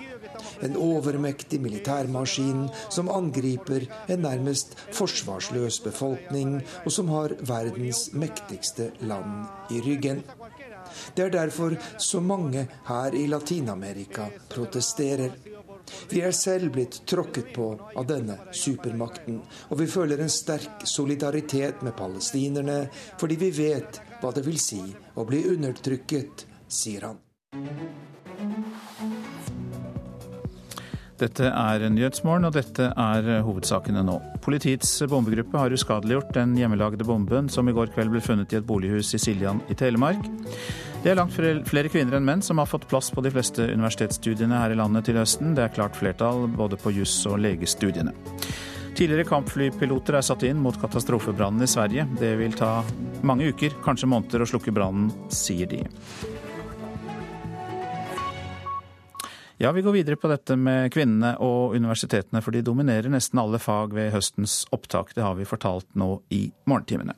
En 0.62 0.78
overmektig 0.80 1.62
militærmaskin 1.62 2.68
som 2.90 3.12
angriper 3.12 3.88
en 4.12 4.26
nærmest 4.26 4.76
forsvarsløs 4.98 5.82
befolkning, 5.86 6.60
og 6.86 6.92
som 6.92 7.12
har 7.14 7.38
verdens 7.48 8.10
mektigste 8.14 8.92
land 9.02 9.48
i 9.72 9.82
ryggen. 9.86 10.24
Det 11.16 11.26
er 11.26 11.30
derfor 11.30 11.78
så 11.98 12.20
mange 12.20 12.68
her 12.88 13.16
i 13.16 13.28
Latin-Amerika 13.28 14.28
protesterer. 14.50 15.32
Vi 16.10 16.22
er 16.22 16.36
selv 16.36 16.72
blitt 16.76 17.02
tråkket 17.10 17.52
på 17.56 17.68
av 17.96 18.06
denne 18.08 18.38
supermakten, 18.56 19.42
og 19.70 19.82
vi 19.82 19.90
føler 19.92 20.22
en 20.22 20.32
sterk 20.32 20.86
solidaritet 20.88 21.82
med 21.86 21.98
palestinerne, 21.98 22.86
fordi 23.20 23.40
vi 23.42 23.52
vet 23.64 24.02
hva 24.22 24.32
det 24.36 24.46
vil 24.46 24.60
si 24.62 24.84
å 25.16 25.28
bli 25.28 25.44
undertrykket, 25.56 26.48
sier 26.72 27.10
han. 27.10 27.20
Dette 31.22 31.52
er 31.54 31.84
Nyhetsmorgen, 31.94 32.48
og 32.48 32.56
dette 32.56 32.88
er 32.98 33.28
hovedsakene 33.46 34.02
nå. 34.08 34.16
Politiets 34.42 34.90
bombegruppe 35.10 35.60
har 35.60 35.76
uskadeliggjort 35.76 36.32
den 36.34 36.56
hjemmelagde 36.58 37.06
bomben 37.06 37.50
som 37.52 37.70
i 37.70 37.76
går 37.78 37.92
kveld 37.94 38.10
ble 38.10 38.24
funnet 38.26 38.56
i 38.56 38.58
et 38.58 38.66
bolighus 38.66 39.14
i 39.14 39.22
Siljan 39.22 39.62
i 39.70 39.78
Telemark. 39.78 40.26
Det 41.04 41.12
er 41.12 41.20
langt 41.20 41.34
flere 41.34 41.90
kvinner 41.94 42.18
enn 42.18 42.26
menn 42.26 42.42
som 42.46 42.58
har 42.62 42.70
fått 42.70 42.88
plass 42.90 43.12
på 43.14 43.22
de 43.26 43.30
fleste 43.34 43.70
universitetsstudiene 43.70 44.64
her 44.64 44.74
i 44.74 44.82
landet 44.82 45.06
til 45.10 45.22
høsten. 45.22 45.54
Det 45.58 45.68
er 45.68 45.74
klart 45.78 45.98
flertall 45.98 46.48
både 46.58 46.78
på 46.82 46.94
juss- 46.98 47.24
og 47.30 47.38
legestudiene. 47.46 48.14
Tidligere 48.98 49.30
kampflypiloter 49.30 50.18
er 50.18 50.26
satt 50.26 50.44
inn 50.50 50.60
mot 50.62 50.78
katastrofebrannen 50.82 51.64
i 51.66 51.70
Sverige. 51.70 52.10
Det 52.20 52.34
vil 52.42 52.58
ta 52.58 52.80
mange 53.26 53.54
uker, 53.54 53.78
kanskje 53.86 54.10
måneder, 54.10 54.42
å 54.42 54.50
slukke 54.52 54.74
brannen, 54.74 55.14
sier 55.30 55.70
de. 55.70 55.86
Ja, 59.62 59.72
vi 59.72 59.82
går 59.82 59.92
videre 59.92 60.16
på 60.16 60.26
dette 60.26 60.56
med 60.58 60.88
kvinnene 60.90 61.36
og 61.46 61.76
universitetene, 61.78 62.40
for 62.42 62.50
de 62.56 62.64
dominerer 62.66 63.12
nesten 63.14 63.38
alle 63.38 63.60
fag 63.62 63.92
ved 63.94 64.08
høstens 64.10 64.64
opptak. 64.74 65.12
Det 65.14 65.22
har 65.22 65.36
vi 65.38 65.46
fortalt 65.46 65.86
nå 65.94 66.16
i 66.34 66.48
morgentimene. 66.66 67.14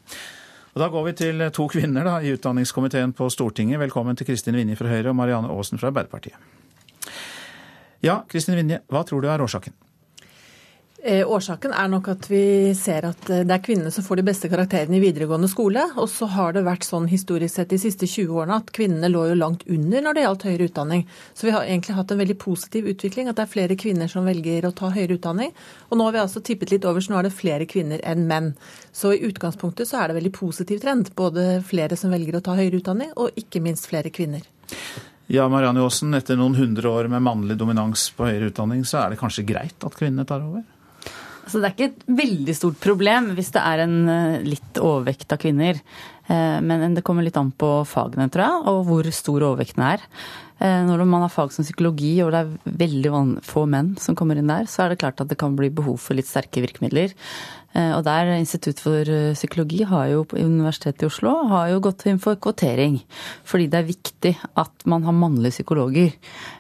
Og 0.74 0.82
Da 0.82 0.90
går 0.92 1.06
vi 1.06 1.14
til 1.22 1.46
to 1.56 1.70
kvinner 1.72 2.04
da, 2.04 2.18
i 2.20 2.34
utdanningskomiteen 2.36 3.14
på 3.16 3.30
Stortinget. 3.32 3.80
Velkommen 3.80 4.20
til 4.20 4.28
Kristin 4.28 4.60
Vinje 4.60 4.76
fra 4.76 4.92
Høyre 4.92 5.14
og 5.14 5.16
Marianne 5.22 5.56
Aasen 5.56 5.80
fra 5.80 5.88
Arbeiderpartiet. 5.94 6.36
Ja, 8.04 8.26
Kristin 8.28 8.60
Vinje, 8.60 8.82
hva 8.92 9.06
tror 9.08 9.24
du 9.24 9.32
er 9.32 9.40
årsaken? 9.40 9.72
Eh, 11.06 11.28
årsaken 11.28 11.74
er 11.76 11.90
nok 11.92 12.06
at 12.14 12.30
vi 12.32 12.72
ser 12.80 13.04
at 13.04 13.26
eh, 13.28 13.42
det 13.44 13.52
er 13.52 13.64
kvinnene 13.66 13.92
som 13.92 14.06
får 14.06 14.22
de 14.22 14.24
beste 14.24 14.48
karakterene 14.48 14.96
i 14.96 15.02
videregående 15.04 15.50
skole. 15.52 15.82
Og 16.00 16.08
så 16.08 16.30
har 16.32 16.54
det 16.56 16.62
vært 16.64 16.86
sånn 16.88 17.10
historisk 17.12 17.58
sett 17.58 17.74
de 17.74 17.80
siste 17.82 18.08
20 18.08 18.32
årene 18.32 18.60
at 18.62 18.72
kvinnene 18.72 19.10
lå 19.12 19.26
jo 19.28 19.36
langt 19.36 19.66
under 19.68 20.06
når 20.06 20.16
det 20.16 20.22
gjaldt 20.24 20.46
høyere 20.48 20.68
utdanning. 20.70 21.02
Så 21.36 21.50
vi 21.50 21.52
har 21.52 21.68
egentlig 21.68 21.98
hatt 21.98 22.14
en 22.16 22.22
veldig 22.22 22.38
positiv 22.40 22.88
utvikling, 22.94 23.28
at 23.28 23.36
det 23.36 23.44
er 23.44 23.52
flere 23.52 23.76
kvinner 23.76 24.08
som 24.14 24.30
velger 24.30 24.70
å 24.70 24.72
ta 24.80 24.94
høyere 24.94 25.18
utdanning. 25.18 25.52
Og 25.90 26.00
nå 26.00 26.06
har 26.08 26.16
vi 26.16 26.22
altså 26.22 26.40
tippet 26.40 26.72
litt 26.72 26.88
over, 26.88 27.04
så 27.04 27.12
nå 27.12 27.20
er 27.20 27.28
det 27.28 27.36
flere 27.36 27.68
kvinner 27.68 28.00
enn 28.08 28.24
menn. 28.30 28.54
Så 28.96 29.12
i 29.12 29.26
utgangspunktet 29.28 29.90
så 29.90 30.00
er 30.00 30.08
det 30.08 30.22
veldig 30.22 30.32
positiv 30.38 30.80
trend. 30.86 31.12
Både 31.20 31.58
flere 31.68 31.98
som 32.00 32.16
velger 32.16 32.40
å 32.40 32.46
ta 32.46 32.56
høyere 32.56 32.80
utdanning, 32.80 33.12
og 33.20 33.36
ikke 33.44 33.60
minst 33.66 33.92
flere 33.92 34.14
kvinner. 34.14 34.48
Ja, 35.28 35.50
Marianne 35.52 35.84
Aasen, 35.84 36.16
etter 36.16 36.40
noen 36.40 36.56
hundre 36.56 36.96
år 36.96 37.12
med 37.12 37.28
mannlig 37.28 37.60
dominans 37.60 38.08
på 38.16 38.30
høyere 38.30 38.54
utdanning, 38.54 38.88
så 38.88 39.02
er 39.02 39.12
det 39.12 39.20
kanskje 39.20 39.44
greit 39.52 39.84
at 39.84 40.00
kvinnene 40.00 40.24
tar 40.30 40.48
over? 40.48 40.64
Altså, 41.44 41.60
det 41.60 41.68
er 41.68 41.74
ikke 41.76 41.90
et 41.90 42.06
veldig 42.24 42.56
stort 42.56 42.80
problem 42.84 43.34
hvis 43.36 43.52
det 43.56 43.64
er 43.64 43.84
en 43.84 43.98
eh, 44.12 44.46
litt 44.48 44.80
overvekt 44.80 45.36
av 45.36 45.42
kvinner. 45.44 45.80
Eh, 46.32 46.60
men 46.64 46.96
det 46.96 47.04
kommer 47.04 47.26
litt 47.26 47.40
an 47.40 47.52
på 47.52 47.76
fagene, 47.90 48.30
tror 48.32 48.46
jeg, 48.46 48.62
og 48.72 48.86
hvor 48.88 49.10
stor 49.12 49.48
overvekten 49.50 49.84
er. 49.86 50.06
Eh, 50.64 50.80
når 50.88 51.04
man 51.04 51.26
har 51.26 51.34
fag 51.34 51.52
som 51.52 51.68
psykologi 51.68 52.14
og 52.24 52.32
det 52.32 52.46
er 52.46 52.78
veldig 52.86 53.12
få 53.44 53.66
menn 53.68 53.92
som 54.00 54.16
kommer 54.16 54.40
inn 54.40 54.52
der, 54.52 54.70
så 54.72 54.86
er 54.86 54.94
det 54.94 55.02
klart 55.04 55.20
at 55.20 55.34
det 55.34 55.40
kan 55.42 55.58
bli 55.60 55.68
behov 55.74 56.00
for 56.00 56.16
litt 56.16 56.30
sterke 56.30 56.64
virkemidler. 56.64 57.12
Og 57.74 58.04
der 58.06 58.36
Institutt 58.36 58.78
for 58.78 59.10
psykologi 59.34 59.80
har 59.90 60.04
jo, 60.12 60.20
Universitetet 60.38 61.02
i 61.02 61.08
Oslo 61.08 61.32
har 61.50 61.72
jo 61.72 61.80
gått 61.82 62.04
inn 62.06 62.20
for 62.22 62.38
kvotering. 62.38 63.00
Fordi 63.50 63.66
det 63.66 63.80
er 63.80 63.88
viktig 63.88 64.34
at 64.62 64.86
man 64.86 65.02
har 65.08 65.16
mannlige 65.18 65.56
psykologer. 65.56 66.14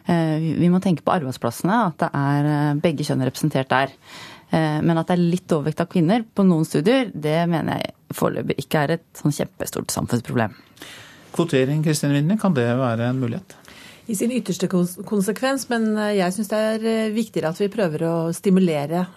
Vi 0.09 0.71
må 0.73 0.81
tenke 0.81 1.05
på 1.05 1.13
arbeidsplassene, 1.13 1.84
at 1.91 2.01
det 2.01 2.09
er 2.17 2.81
begge 2.81 3.05
kjønn 3.05 3.21
representert 3.29 3.69
der. 3.69 3.93
Eh, 4.54 4.80
men 4.86 4.99
at 4.99 5.10
det 5.10 5.18
er 5.18 5.24
litt 5.34 5.56
overvekt 5.56 5.82
av 5.82 5.89
kvinner 5.89 6.26
på 6.36 6.45
noen 6.45 6.68
studier, 6.68 7.10
det 7.10 7.39
mener 7.49 7.82
jeg 7.82 7.95
foreløpig 8.14 8.60
ikke 8.62 8.84
er 8.84 8.95
et 8.99 9.06
sånn 9.18 9.34
kjempestort 9.34 9.93
samfunnsproblem. 9.93 10.54
Kvotering, 11.34 11.82
Kristin 11.86 12.14
Winne, 12.14 12.38
kan 12.38 12.54
det 12.54 12.68
være 12.78 13.10
en 13.10 13.22
mulighet? 13.24 13.58
I 14.06 14.18
sin 14.20 14.34
ytterste 14.36 14.68
konsekvens, 14.70 15.66
men 15.72 15.89
eh, 15.95 16.20
jeg 16.20 16.36
syns 16.36 16.54
det 16.54 16.62
er 16.70 16.88
eh, 16.91 17.12
viktigere 17.16 17.49
at 17.49 17.64
vi 17.64 17.72
prøver 17.74 18.06
å 18.06 18.16
stimulere 18.36 19.08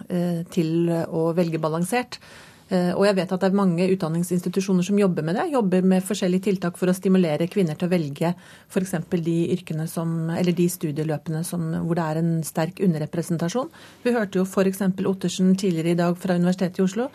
til 0.54 0.88
å 0.88 1.28
velge 1.36 1.60
balansert. 1.60 2.20
Eh, 2.66 2.90
og 2.96 3.04
jeg 3.06 3.14
vet 3.14 3.30
at 3.30 3.42
det 3.42 3.48
er 3.48 3.58
mange 3.60 3.86
utdanningsinstitusjoner 3.94 4.86
som 4.86 4.98
jobber 4.98 5.26
med 5.26 5.38
det. 5.38 5.46
Jobber 5.52 5.86
med 5.86 6.04
forskjellige 6.06 6.48
tiltak 6.48 6.78
for 6.80 6.90
å 6.90 6.96
stimulere 6.96 7.46
kvinner 7.50 7.78
til 7.78 7.86
å 7.86 7.92
velge 7.92 8.32
f.eks. 8.34 8.96
de 9.22 9.36
yrkene 9.54 9.86
som, 9.90 10.16
eller 10.34 10.56
de 10.56 10.66
studieløpene 10.72 11.44
som, 11.46 11.68
hvor 11.86 11.98
det 11.98 12.08
er 12.10 12.20
en 12.22 12.32
sterk 12.46 12.82
underrepresentasjon. 12.82 13.70
Vi 14.02 14.14
hørte 14.16 14.40
jo 14.40 14.46
f.eks. 14.48 14.82
Ottersen 15.06 15.54
tidligere 15.54 15.94
i 15.94 16.00
dag 16.00 16.18
fra 16.18 16.34
Universitetet 16.34 16.82
i 16.82 16.86
Oslo, 16.88 17.08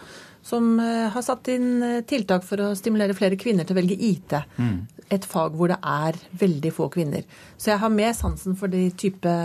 som 0.47 0.71
eh, 0.79 1.11
har 1.11 1.27
satt 1.27 1.51
inn 1.51 1.83
eh, 1.83 1.99
tiltak 2.07 2.47
for 2.47 2.63
å 2.63 2.71
stimulere 2.77 3.17
flere 3.17 3.39
kvinner 3.39 3.67
til 3.67 3.75
å 3.75 3.81
velge 3.81 3.99
IT. 3.99 4.39
Mm. 4.55 4.81
Et 5.11 5.27
fag 5.27 5.59
hvor 5.59 5.73
det 5.73 5.81
er 5.83 6.17
veldig 6.39 6.75
få 6.79 6.87
kvinner. 6.93 7.27
Så 7.59 7.73
jeg 7.73 7.83
har 7.83 7.91
mer 7.91 8.15
sansen 8.15 8.55
for 8.55 8.71
de 8.71 8.87
type 8.95 9.35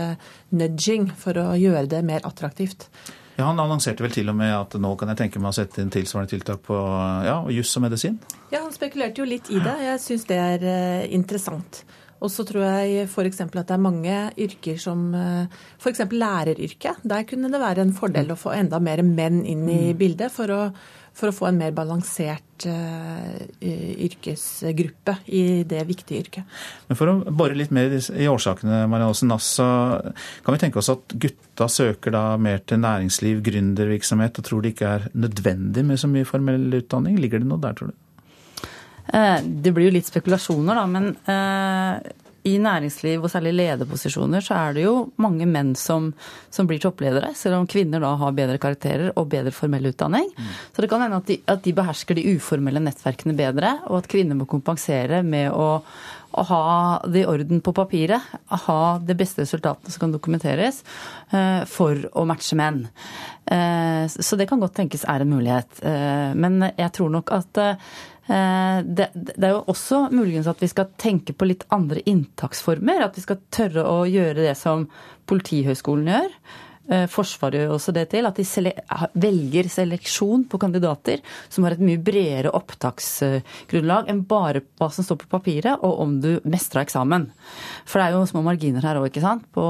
nudging 0.55 1.11
for 1.19 1.43
å 1.43 1.53
gjøre 1.59 1.89
det 1.99 2.07
mer 2.07 2.23
attraktivt. 2.29 2.87
Ja, 3.37 3.45
Han 3.51 3.61
annonserte 3.61 4.05
vel 4.05 4.15
til 4.15 4.33
og 4.33 4.39
med 4.39 4.55
at 4.57 4.75
nå 4.81 4.95
kan 4.97 5.13
jeg 5.13 5.21
tenke 5.21 5.43
meg 5.43 5.53
å 5.53 5.59
sette 5.59 5.83
inn 5.83 5.93
tilsvarende 5.93 6.33
tiltak 6.33 6.63
på 6.65 6.79
ja, 7.27 7.37
juss 7.53 7.75
og 7.77 7.85
medisin? 7.85 8.17
Ja, 8.49 8.63
han 8.63 8.73
spekulerte 8.73 9.21
jo 9.21 9.29
litt 9.29 9.51
i 9.53 9.61
det. 9.61 9.77
Jeg 9.85 10.03
syns 10.03 10.25
det 10.31 10.41
er 10.41 10.65
uh, 10.65 11.05
interessant. 11.13 11.83
Og 12.17 12.33
så 12.33 12.47
tror 12.49 12.65
jeg 12.65 13.05
f.eks. 13.05 13.43
at 13.45 13.57
det 13.59 13.75
er 13.77 13.83
mange 13.83 14.21
yrker 14.41 14.81
som 14.81 15.11
uh, 15.13 15.45
f.eks. 15.77 16.07
læreryrket. 16.17 17.05
Der 17.05 17.27
kunne 17.29 17.53
det 17.53 17.61
være 17.61 17.85
en 17.85 17.93
fordel 17.97 18.33
å 18.33 18.41
få 18.41 18.55
enda 18.57 18.81
mer 18.81 19.05
menn 19.05 19.43
inn 19.45 19.67
i 19.69 19.83
mm. 19.91 19.99
bildet 20.01 20.33
for 20.33 20.57
å 20.57 20.63
for 21.17 21.31
å 21.31 21.37
få 21.37 21.51
en 21.51 21.61
mer 21.61 21.75
balansert 21.77 22.45
yrkesgruppe 24.07 25.17
i 25.27 25.63
det 25.69 25.83
viktige 25.89 26.21
yrket. 26.25 26.45
Men 26.89 26.97
For 26.97 27.07
å 27.11 27.15
bore 27.29 27.59
litt 27.59 27.75
mer 27.75 27.93
i 27.93 28.29
årsakene, 28.31 28.87
Marianne 28.89 29.13
Aasen 29.13 29.29
Nass, 29.33 29.47
så 29.59 29.67
kan 30.47 30.55
vi 30.55 30.63
tenke 30.63 30.81
oss 30.81 30.93
at 30.95 31.05
gutta 31.13 31.69
søker 31.69 32.11
da 32.17 32.25
mer 32.41 32.59
til 32.65 32.81
næringsliv, 32.81 33.43
gründervirksomhet, 33.47 34.39
og 34.41 34.45
tror 34.49 34.61
det 34.65 34.73
ikke 34.75 34.93
er 34.97 35.03
nødvendig 35.15 35.85
med 35.87 36.01
så 36.01 36.09
mye 36.11 36.29
formell 36.29 36.67
utdanning? 36.81 37.21
Ligger 37.21 37.39
det 37.43 37.51
noe 37.51 37.63
der, 37.63 37.75
tror 37.77 37.93
du? 37.93 37.97
Eh, 39.15 39.39
det 39.43 39.73
blir 39.75 39.87
jo 39.89 39.97
litt 39.97 40.09
spekulasjoner, 40.09 40.75
da. 40.81 40.87
Men 40.91 41.05
eh, 41.31 41.95
i 42.47 42.57
næringsliv 42.63 43.25
og 43.25 43.31
særlig 43.33 43.55
lederposisjoner 43.57 44.45
så 44.45 44.57
er 44.59 44.77
det 44.77 44.85
jo 44.85 44.95
mange 45.23 45.49
menn 45.51 45.75
som, 45.79 46.13
som, 46.53 46.69
blir 46.69 46.81
toppledere, 46.83 47.33
selv 47.39 47.59
om 47.59 47.69
kvinner 47.71 48.03
da 48.03 48.13
har 48.21 48.37
bedre 48.37 48.61
karakterer 48.63 49.11
og 49.15 49.31
bedre 49.33 49.55
formell 49.55 49.91
utdanning. 49.91 50.29
Mm. 50.37 50.53
Så 50.75 50.85
det 50.85 50.91
kan 50.93 51.03
hende 51.03 51.21
at 51.23 51.31
de, 51.31 51.41
at 51.57 51.65
de, 51.65 51.75
behersker 51.77 52.19
de 52.19 52.27
uformelle 52.37 52.83
nettverkene 52.85 53.37
bedre, 53.39 53.77
og 53.91 54.03
at 54.03 54.11
kvinner 54.13 54.39
må 54.39 54.47
kompensere 54.51 55.23
med 55.27 55.51
å, 55.51 55.69
å 56.37 56.47
ha 56.51 56.65
det 57.11 57.25
i 57.25 57.29
orden 57.31 57.63
på 57.65 57.75
papiret, 57.77 58.35
ha 58.67 58.81
de 59.03 59.19
beste 59.19 59.43
resultatene 59.43 59.93
som 59.93 60.07
kan 60.07 60.15
dokumenteres, 60.15 60.83
uh, 61.35 61.65
for 61.71 62.09
å 62.15 62.27
matche 62.29 62.59
menn. 62.59 62.85
Uh, 63.47 64.07
så 64.11 64.39
det 64.39 64.49
kan 64.51 64.63
godt 64.63 64.79
tenkes 64.79 65.07
er 65.07 65.23
en 65.23 65.35
mulighet. 65.35 65.81
Uh, 65.83 66.31
men 66.39 66.63
jeg 66.77 66.95
tror 66.95 67.11
nok 67.19 67.35
at 67.35 67.67
Eh, 67.67 67.75
det, 68.27 69.07
det, 69.15 69.37
er 69.39 69.53
jo 69.53 69.65
også 69.71 70.09
muligens 70.11 70.49
at 70.51 70.63
vi 70.63 70.69
skal 70.71 70.89
tenke 70.99 71.35
på 71.37 71.47
litt 71.47 71.63
andre 71.75 72.03
inntaksformer. 72.11 73.05
At 73.07 73.19
vi 73.19 73.23
skal 73.23 73.43
tørre 73.55 73.85
å 73.87 74.01
gjøre 74.11 74.41
det 74.49 74.57
som 74.59 74.89
Politihøgskolen 75.31 76.11
gjør. 76.11 76.35
Eh, 76.87 77.07
Forsvaret 77.11 77.65
gjør 77.65 77.75
også 77.77 77.95
det 77.97 78.07
til, 78.13 78.29
at 78.29 78.39
de 78.39 78.73
velger 79.19 79.71
seleksjon 79.73 80.45
på 80.51 80.61
kandidater 80.63 81.23
som 81.49 81.67
har 81.67 81.75
et 81.75 81.83
mye 81.83 82.01
bredere 82.03 82.53
opptaksgrunnlag 82.55 84.11
enn 84.13 84.23
bare 84.29 84.63
hva 84.79 84.91
som 84.95 85.07
står 85.07 85.25
på 85.25 85.31
papiret, 85.33 85.83
og 85.83 86.03
om 86.05 86.19
du 86.23 86.37
mestra 86.47 86.85
eksamen. 86.87 87.29
For 87.87 87.99
det 87.99 88.09
er 88.09 88.17
jo 88.17 88.27
små 88.31 88.45
marginer 88.47 88.87
her 88.87 89.01
òg, 89.01 89.11
ikke 89.11 89.25
sant, 89.25 89.49
på 89.55 89.67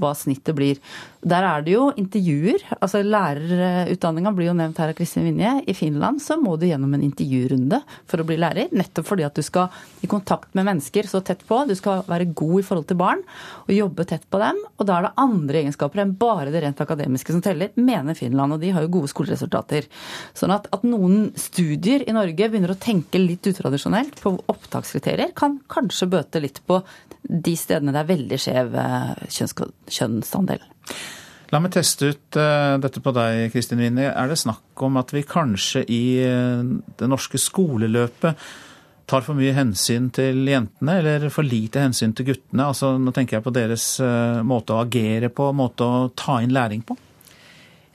hva 0.00 0.12
snittet 0.18 0.56
blir. 0.58 0.82
Der 1.18 1.42
er 1.42 1.64
det 1.66 1.72
jo 1.72 1.88
intervjuer. 1.98 2.62
altså 2.78 3.00
Lærerutdanninga 3.02 4.32
blir 4.36 4.50
jo 4.50 4.56
nevnt 4.58 4.78
her 4.78 4.92
av 4.92 4.98
Kristin 4.98 5.26
Vinje. 5.26 5.64
I 5.66 5.74
Finland 5.74 6.22
så 6.22 6.36
må 6.38 6.54
du 6.56 6.68
gjennom 6.68 6.94
en 6.94 7.02
intervjurunde 7.02 7.80
for 8.06 8.22
å 8.22 8.26
bli 8.28 8.36
lærer. 8.38 8.70
Nettopp 8.70 9.08
fordi 9.08 9.26
at 9.26 9.34
du 9.34 9.42
skal 9.42 9.72
i 10.04 10.10
kontakt 10.10 10.54
med 10.54 10.68
mennesker 10.68 11.08
så 11.10 11.20
tett 11.24 11.42
på. 11.48 11.64
Du 11.66 11.74
skal 11.78 12.04
være 12.06 12.30
god 12.38 12.60
i 12.60 12.66
forhold 12.68 12.86
til 12.90 13.00
barn 13.00 13.24
og 13.66 13.74
jobbe 13.74 14.06
tett 14.06 14.28
på 14.30 14.38
dem. 14.42 14.62
Og 14.78 14.86
da 14.86 14.98
er 14.98 15.08
det 15.08 15.14
andre 15.24 15.62
egenskaper 15.64 16.04
enn 16.04 16.14
bare 16.18 16.52
det 16.54 16.57
rent 16.64 16.80
akademiske 16.84 17.34
som 17.34 17.42
teller, 17.44 17.72
mener 17.76 18.16
Finland. 18.18 18.56
Og 18.56 18.62
de 18.62 18.72
har 18.74 18.84
jo 18.84 18.92
gode 18.98 19.10
skoleresultater. 19.12 19.88
Sånn 20.36 20.54
at, 20.54 20.68
at 20.74 20.86
noen 20.86 21.30
studier 21.38 22.04
i 22.06 22.16
Norge 22.16 22.50
begynner 22.50 22.74
å 22.74 22.80
tenke 22.80 23.20
litt 23.22 23.46
utradisjonelt 23.50 24.20
på 24.22 24.34
opptakskriterier, 24.52 25.34
kan 25.38 25.60
kanskje 25.70 26.10
bøte 26.12 26.42
litt 26.42 26.62
på 26.68 26.80
de 27.28 27.54
stedene 27.58 27.92
det 27.94 28.02
er 28.02 28.12
veldig 28.12 28.40
skjev 28.40 28.76
eh, 28.78 29.24
kjønnsandel. 29.98 30.62
La 31.48 31.60
meg 31.64 31.72
teste 31.72 32.10
ut 32.12 32.36
uh, 32.36 32.76
dette 32.80 33.00
på 33.00 33.12
deg, 33.16 33.46
Kristin 33.54 33.80
Winnie. 33.80 34.10
Er 34.10 34.28
det 34.28 34.36
snakk 34.36 34.82
om 34.84 34.98
at 35.00 35.14
vi 35.16 35.24
kanskje 35.24 35.80
i 35.88 36.02
uh, 36.20 36.60
det 37.00 37.08
norske 37.08 37.40
skoleløpet 37.40 38.36
tar 39.08 39.24
for 39.26 39.38
mye 39.38 39.56
hensyn 39.56 40.10
til 40.14 40.44
jentene, 40.48 40.98
eller 41.00 41.28
for 41.32 41.46
lite 41.46 41.82
hensyn 41.82 42.14
til 42.16 42.30
guttene? 42.30 42.68
Altså, 42.68 42.94
nå 43.00 43.14
tenker 43.16 43.38
jeg 43.38 43.46
på 43.46 43.54
deres 43.56 43.90
uh, 44.04 44.44
måte 44.46 44.76
å 44.76 44.82
agere 44.84 45.32
på, 45.32 45.50
måte 45.56 45.86
å 45.86 46.08
ta 46.16 46.40
inn 46.44 46.54
læring 46.54 46.84
på. 46.86 46.98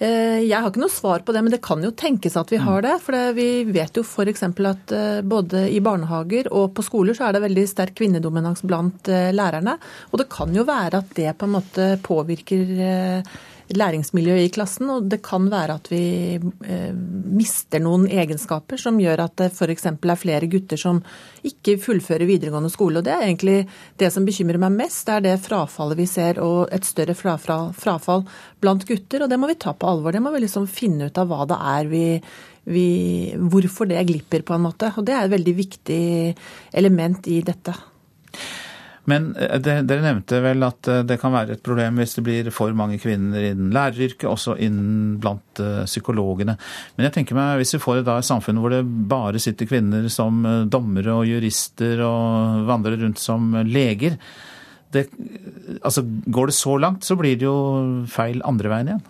Eh, 0.03 0.41
jeg 0.43 0.57
har 0.57 0.67
ikke 0.67 0.81
noe 0.81 0.91
svar 0.91 1.21
på 1.23 1.31
det, 1.35 1.43
men 1.45 1.53
det 1.53 1.61
kan 1.63 1.83
jo 1.83 1.93
tenkes 1.95 2.35
at 2.39 2.49
vi 2.51 2.59
har 2.59 2.81
mm. 2.81 2.85
det. 2.87 2.95
For 3.05 3.37
vi 3.37 3.47
vet 3.69 3.99
jo 3.99 4.03
f.eks. 4.03 4.43
at 4.43 4.93
eh, 4.97 5.21
både 5.21 5.67
i 5.71 5.79
barnehager 5.85 6.49
og 6.51 6.73
på 6.75 6.85
skoler 6.85 7.17
så 7.17 7.27
er 7.27 7.37
det 7.37 7.43
veldig 7.45 7.65
sterk 7.69 7.95
kvinnedominans 7.99 8.65
blant 8.67 9.11
eh, 9.11 9.31
lærerne. 9.35 9.77
Og 10.11 10.19
det 10.19 10.27
kan 10.33 10.53
jo 10.55 10.65
være 10.67 11.03
at 11.03 11.15
det 11.15 11.35
på 11.37 11.47
en 11.47 11.55
måte 11.59 11.89
påvirker 12.03 12.73
læringsmiljøet 13.71 14.47
i 14.47 14.51
klassen. 14.53 14.89
Og 14.91 15.07
det 15.11 15.21
kan 15.25 15.47
være 15.51 15.77
at 15.79 15.89
vi 15.91 16.03
eh, 16.35 16.91
mister 16.93 17.83
noen 17.83 18.07
egenskaper 18.11 18.81
som 18.81 18.99
gjør 19.01 19.25
at 19.25 19.35
det 19.41 19.49
f.eks. 19.53 19.87
er 19.93 20.19
flere 20.19 20.49
gutter 20.51 20.79
som 20.79 21.01
ikke 21.47 21.77
fullfører 21.83 22.27
videregående 22.29 22.71
skole. 22.73 22.99
Og 22.99 23.07
det 23.07 23.15
er 23.15 23.27
egentlig 23.27 23.57
det 24.01 24.11
som 24.13 24.27
bekymrer 24.27 24.61
meg 24.61 24.75
mest, 24.77 25.05
det 25.07 25.17
er 25.17 25.27
det 25.27 25.35
frafallet 25.43 25.99
vi 25.99 26.07
ser, 26.09 26.41
og 26.43 26.73
et 26.73 26.87
større 26.87 27.15
frafall 27.17 28.25
blant 28.63 28.87
gutter. 28.89 29.23
Og 29.25 29.31
det 29.31 29.39
må 29.39 29.51
vi 29.51 29.59
ta 29.59 29.75
på 29.75 29.89
alvor. 29.89 30.15
Det 30.15 30.23
må 30.23 30.33
vi 30.35 30.43
liksom 30.45 30.67
finne 30.71 31.09
ut 31.09 31.21
av 31.21 31.31
hva 31.31 31.47
det 31.49 31.61
er 31.77 31.93
vi 31.93 32.07
vi, 32.63 33.35
hvorfor 33.35 33.89
det 33.89 34.03
glipper, 34.07 34.43
på 34.47 34.55
en 34.55 34.63
måte. 34.63 34.91
Og 34.97 35.03
det 35.07 35.15
er 35.15 35.25
et 35.25 35.33
veldig 35.33 35.55
viktig 35.57 36.03
element 36.79 37.27
i 37.27 37.41
dette. 37.45 37.75
Men 39.09 39.33
eh, 39.35 39.57
dere 39.59 40.03
nevnte 40.03 40.39
vel 40.43 40.63
at 40.65 40.87
eh, 40.91 41.01
det 41.07 41.17
kan 41.21 41.33
være 41.35 41.57
et 41.57 41.63
problem 41.65 41.99
hvis 41.99 42.15
det 42.17 42.23
blir 42.25 42.49
for 42.55 42.75
mange 42.77 42.99
kvinner 43.03 43.49
innen 43.49 43.73
læreryrket, 43.75 44.27
også 44.29 44.55
innen 44.63 45.17
blant 45.23 45.61
eh, 45.63 45.83
psykologene. 45.89 46.55
Men 46.95 47.09
jeg 47.09 47.15
tenker 47.17 47.37
meg, 47.37 47.57
hvis 47.59 47.75
vi 47.75 47.83
får 47.83 48.03
et 48.03 48.13
samfunn 48.27 48.61
hvor 48.63 48.73
det 48.73 48.83
bare 49.11 49.41
sitter 49.43 49.69
kvinner 49.69 50.07
som 50.13 50.43
dommere 50.71 51.17
og 51.17 51.27
jurister 51.27 52.03
og 52.05 52.67
vandrer 52.69 53.01
rundt 53.03 53.21
som 53.21 53.51
leger, 53.67 54.17
det, 54.93 55.07
altså 55.81 56.03
Går 56.05 56.51
det 56.51 56.55
så 56.55 56.77
langt, 56.77 57.05
så 57.05 57.17
blir 57.17 57.37
det 57.39 57.47
jo 57.47 57.57
feil 58.13 58.43
andre 58.45 58.69
veien 58.69 58.91
igjen. 58.91 59.05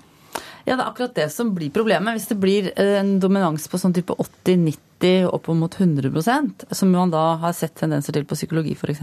Ja, 0.63 0.77
det 0.77 0.81
er 0.81 0.87
akkurat 0.87 1.15
det 1.17 1.27
som 1.33 1.51
blir 1.55 1.73
problemet. 1.75 2.15
Hvis 2.15 2.29
det 2.31 2.39
blir 2.39 2.71
en 2.79 3.17
dominans 3.23 3.67
på 3.67 3.79
sånn 3.81 3.95
type 3.95 4.15
80-90 4.15 4.79
90 5.03 5.27
opp 5.27 5.47
mot 5.47 5.75
100% 5.75 6.63
som 6.71 6.91
man 6.91 7.11
da 7.11 7.35
har 7.41 7.53
sett 7.53 7.75
tendenser 7.75 8.13
til 8.13 8.25
på 8.25 8.35
psykologi 8.35 8.75
f.eks., 8.75 9.01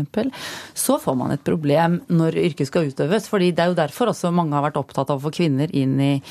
så 0.74 0.98
får 0.98 1.16
man 1.16 1.34
et 1.34 1.44
problem 1.44 2.00
når 2.08 2.38
yrket 2.40 2.68
skal 2.68 2.88
utøves. 2.88 3.28
fordi 3.28 3.52
Det 3.52 3.62
er 3.62 3.68
jo 3.68 3.78
derfor 3.78 4.10
også 4.10 4.32
mange 4.32 4.54
har 4.54 4.64
vært 4.64 4.80
opptatt 4.80 5.10
av 5.10 5.20
å 5.20 5.26
få 5.28 5.30
kvinner 5.30 5.70
inn 5.74 6.00
i, 6.00 6.22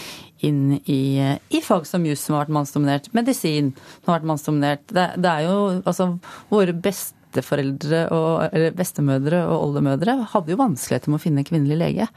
inn 0.42 0.80
i, 0.86 1.38
i 1.50 1.62
fag 1.62 1.86
som 1.86 2.06
jus, 2.06 2.22
som 2.22 2.36
har 2.36 2.48
vært 2.48 2.58
mannsdominert, 2.58 3.14
medisin 3.14 3.74
som 3.76 4.12
har 4.12 4.20
vært 4.20 4.32
mannsdominert. 4.34 4.84
Det, 4.88 5.08
det 5.18 5.30
er 5.30 5.48
jo 5.48 5.58
altså 5.84 6.12
våre 6.50 6.74
beste 6.74 7.19
besteforeldre 7.30 8.06
og, 8.16 8.50
eller 8.50 8.74
bestemødre 8.78 9.44
og 9.46 9.68
oldemødre 9.68 10.18
hadde 10.34 10.54
jo 10.54 10.60
vanskeligheter 10.60 11.12
med 11.12 11.20
å 11.20 11.24
finne 11.24 11.44
en 11.44 11.48
kvinnelig 11.48 11.78
lege. 11.78 12.08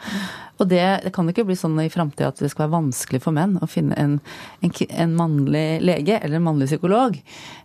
Og 0.61 0.69
det, 0.71 0.83
det 1.05 1.13
kan 1.15 1.29
ikke 1.29 1.45
bli 1.49 1.57
sånn 1.59 1.79
i 1.83 1.91
framtida 1.91 2.31
at 2.31 2.41
det 2.41 2.51
skal 2.53 2.67
være 2.67 2.77
vanskelig 2.77 3.23
for 3.25 3.35
menn 3.35 3.57
å 3.63 3.69
finne 3.71 3.97
en, 3.99 4.19
en, 4.63 4.73
en 5.05 5.15
mannlig 5.19 5.67
lege 5.83 6.19
eller 6.21 6.39
en 6.39 6.47
mannlig 6.47 6.69
psykolog. 6.71 7.17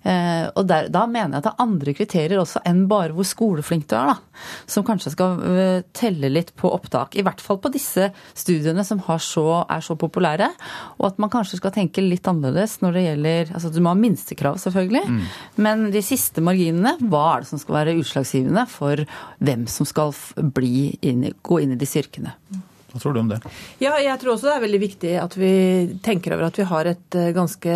Eh, 0.01 0.45
og 0.57 0.67
der, 0.69 0.89
da 0.93 1.03
mener 1.09 1.37
jeg 1.37 1.43
at 1.43 1.47
det 1.47 1.51
er 1.53 1.65
andre 1.67 1.95
kriterier 1.97 2.41
også 2.41 2.63
enn 2.67 2.85
bare 2.89 3.13
hvor 3.15 3.27
skoleflink 3.27 3.87
du 3.91 3.95
er, 3.99 4.13
da. 4.13 4.43
Som 4.69 4.85
kanskje 4.87 5.11
skal 5.13 5.39
uh, 5.41 5.79
telle 5.97 6.29
litt 6.31 6.53
på 6.57 6.69
opptak. 6.73 7.15
I 7.17 7.23
hvert 7.25 7.41
fall 7.43 7.59
på 7.61 7.71
disse 7.73 8.09
studiene 8.37 8.85
som 8.87 9.01
så, 9.21 9.45
er 9.65 9.83
så 9.83 9.97
populære. 9.99 10.49
Og 10.99 11.09
at 11.11 11.21
man 11.21 11.31
kanskje 11.33 11.59
skal 11.61 11.73
tenke 11.75 12.03
litt 12.03 12.27
annerledes 12.29 12.79
når 12.83 12.97
det 12.97 13.05
gjelder 13.07 13.53
Altså 13.57 13.71
du 13.73 13.79
må 13.83 13.93
ha 13.93 13.99
minstekrav, 13.99 14.59
selvfølgelig. 14.61 15.03
Mm. 15.09 15.21
Men 15.65 15.87
de 15.93 16.03
siste 16.05 16.43
marginene, 16.45 16.95
hva 17.09 17.36
er 17.37 17.45
det 17.45 17.51
som 17.51 17.61
skal 17.61 17.79
være 17.79 17.97
utslagsgivende 18.01 18.65
for 18.71 19.03
hvem 19.39 19.67
som 19.71 19.87
skal 19.89 20.15
inn, 20.41 21.29
gå 21.41 21.61
inn 21.63 21.75
i 21.75 21.79
disse 21.79 22.01
yrkene? 22.03 22.35
Hva 22.87 23.01
tror 23.03 23.13
du 23.13 23.19
om 23.19 23.29
det? 23.29 23.37
Ja, 23.83 23.97
jeg 23.99 24.15
tror 24.21 24.33
også 24.33 24.47
det 24.47 24.53
er 24.55 24.63
veldig 24.63 24.79
viktig 24.79 25.09
at 25.19 25.35
vi 25.37 25.51
tenker 26.05 26.33
over 26.33 26.47
at 26.47 26.57
vi 26.57 26.65
har 26.69 26.89
et 26.89 27.17
eh, 27.19 27.33
ganske 27.35 27.73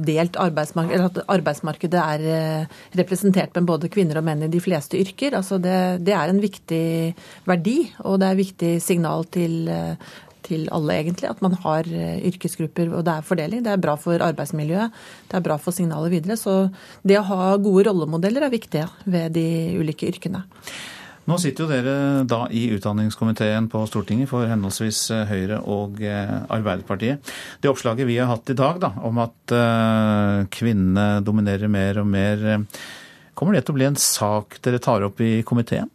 delt 0.00 0.38
arbeidsmarked, 0.40 0.94
eller 0.96 1.10
at 1.10 1.20
arbeidsmarkedet 1.36 2.00
er 2.02 2.24
eh, 2.32 2.78
representert 2.98 3.54
med 3.54 3.68
både 3.68 3.90
kvinner 3.92 4.18
og 4.18 4.26
menn 4.26 4.46
i 4.46 4.50
de 4.50 4.62
fleste 4.64 4.98
yrker. 4.98 5.36
Altså 5.36 5.60
det, 5.62 5.76
det 6.08 6.16
er 6.16 6.32
en 6.32 6.42
viktig 6.42 6.86
verdi, 7.46 7.76
og 8.02 8.18
det 8.22 8.30
er 8.30 8.38
et 8.38 8.42
viktig 8.42 8.72
signal 8.82 9.28
til, 9.36 9.68
eh, 9.70 10.16
til 10.46 10.66
alle, 10.74 10.96
egentlig, 10.96 11.28
at 11.30 11.42
man 11.44 11.56
har 11.64 11.86
yrkesgrupper 11.86 12.92
og 12.94 13.04
det 13.06 13.14
er 13.18 13.26
fordeling. 13.26 13.64
Det 13.66 13.74
er 13.74 13.82
bra 13.82 13.96
for 14.00 14.22
arbeidsmiljøet, 14.22 14.94
det 15.30 15.38
er 15.38 15.46
bra 15.46 15.58
for 15.60 15.76
signalet 15.76 16.14
videre. 16.14 16.38
Så 16.40 16.68
det 17.06 17.20
å 17.20 17.26
ha 17.28 17.54
gode 17.60 17.88
rollemodeller 17.90 18.46
er 18.46 18.54
viktig 18.54 18.84
ved 19.04 19.34
de 19.36 19.48
ulike 19.80 20.08
yrkene. 20.10 20.46
Nå 21.26 21.40
sitter 21.42 21.64
jo 21.64 21.70
dere 21.70 21.94
da 22.30 22.44
i 22.54 22.68
utdanningskomiteen 22.76 23.66
på 23.70 23.80
Stortinget 23.90 24.30
for 24.30 24.46
henholdsvis 24.46 25.00
eh, 25.10 25.24
Høyre 25.26 25.58
og 25.66 25.98
eh, 25.98 26.36
Arbeiderpartiet. 26.54 27.32
Det 27.58 27.70
oppslaget 27.72 28.06
vi 28.06 28.20
har 28.20 28.30
hatt 28.30 28.52
i 28.52 28.58
dag 28.58 28.78
da, 28.84 28.92
om 29.02 29.18
at 29.24 29.54
eh, 29.56 30.46
kvinnene 30.54 31.24
dominerer 31.26 31.72
mer 31.72 31.98
og 32.04 32.06
mer, 32.12 32.46
kommer 33.34 33.58
det 33.58 33.64
til 33.66 33.74
å 33.74 33.80
bli 33.80 33.88
en 33.88 33.98
sak 33.98 34.60
dere 34.62 34.78
tar 34.82 35.08
opp 35.08 35.18
i 35.24 35.40
komiteen? 35.46 35.90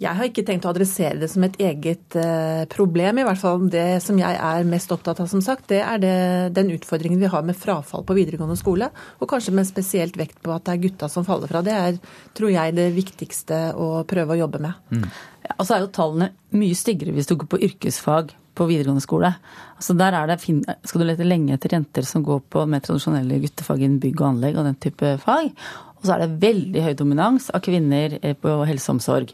Jeg 0.00 0.12
har 0.18 0.28
ikke 0.28 0.44
tenkt 0.46 0.66
å 0.66 0.72
adressere 0.72 1.18
det 1.20 1.28
som 1.32 1.44
et 1.46 1.56
eget 1.62 2.16
eh, 2.20 2.64
problem. 2.72 3.20
i 3.20 3.26
hvert 3.26 3.40
fall 3.40 3.66
Det 3.72 4.02
som 4.04 4.18
jeg 4.20 4.38
er 4.48 4.68
mest 4.68 4.92
opptatt 4.92 5.20
av, 5.22 5.28
som 5.30 5.42
sagt, 5.44 5.68
det 5.72 5.80
er 5.82 6.00
det, 6.02 6.16
den 6.56 6.72
utfordringen 6.74 7.20
vi 7.22 7.30
har 7.32 7.44
med 7.46 7.56
frafall 7.56 8.04
på 8.06 8.16
videregående 8.18 8.58
skole. 8.60 8.90
Og 9.20 9.30
kanskje 9.30 9.54
med 9.56 9.68
spesielt 9.68 10.18
vekt 10.18 10.42
på 10.44 10.54
at 10.54 10.66
det 10.66 10.76
er 10.76 10.82
gutta 10.86 11.10
som 11.12 11.26
faller 11.26 11.50
fra. 11.50 11.64
Det 11.64 11.76
er, 11.76 12.00
tror 12.36 12.52
jeg, 12.52 12.76
det 12.76 12.90
viktigste 12.96 13.60
å 13.76 14.02
prøve 14.08 14.36
å 14.36 14.40
jobbe 14.44 14.62
med. 14.66 14.82
Mm. 14.92 15.06
Ja, 15.46 15.54
og 15.56 15.64
så 15.66 15.76
er 15.76 15.86
jo 15.86 15.94
tallene 15.94 16.32
mye 16.56 16.76
styggere 16.76 17.14
hvis 17.16 17.30
du 17.30 17.36
går 17.38 17.50
på 17.52 17.62
yrkesfag 17.70 18.34
på 18.56 18.68
videregående 18.68 19.04
skole. 19.04 19.32
Altså 19.76 19.96
der 19.98 20.16
er 20.16 20.30
det, 20.30 20.38
skal 20.40 21.02
du 21.02 21.06
lete 21.06 21.26
lenge 21.26 21.56
etter 21.56 21.76
jenter 21.76 22.06
som 22.08 22.24
går 22.26 22.46
på 22.52 22.64
mer 22.70 22.84
tradisjonelle 22.84 23.42
guttefag 23.42 23.82
innen 23.84 24.00
bygg 24.02 24.22
og 24.22 24.30
anlegg 24.30 24.56
og 24.56 24.70
den 24.70 24.80
type 24.86 25.16
fag. 25.22 25.52
Og 25.96 26.04
så 26.04 26.12
er 26.14 26.22
det 26.22 26.40
veldig 26.42 26.82
høy 26.84 26.92
dominans 26.98 27.46
av 27.56 27.62
kvinner 27.64 28.18
eh, 28.20 28.34
på 28.36 28.52
helse 28.68 28.90
og 28.90 28.98
omsorg. 28.98 29.32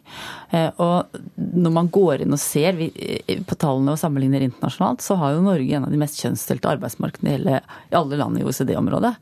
Eh, 0.55 0.68
og 0.83 1.18
når 1.37 1.75
man 1.75 1.91
går 1.93 2.23
inn 2.23 2.37
og 2.37 2.41
ser 2.41 2.79
eh, 2.87 3.43
på 3.49 3.59
tallene 3.59 3.95
og 3.95 4.01
sammenligner 4.01 4.45
internasjonalt, 4.47 5.03
så 5.03 5.18
har 5.18 5.35
jo 5.35 5.43
Norge 5.45 5.75
en 5.77 5.89
av 5.89 5.93
de 5.93 6.01
mest 6.01 6.20
kjønnsdelte 6.23 6.70
arbeidsmarkedene 6.77 7.33
i, 7.33 7.37
hele, 7.37 7.59
i 7.91 7.99
alle 7.99 8.20
land 8.20 8.39
i 8.39 8.47
OECD-området. 8.47 9.12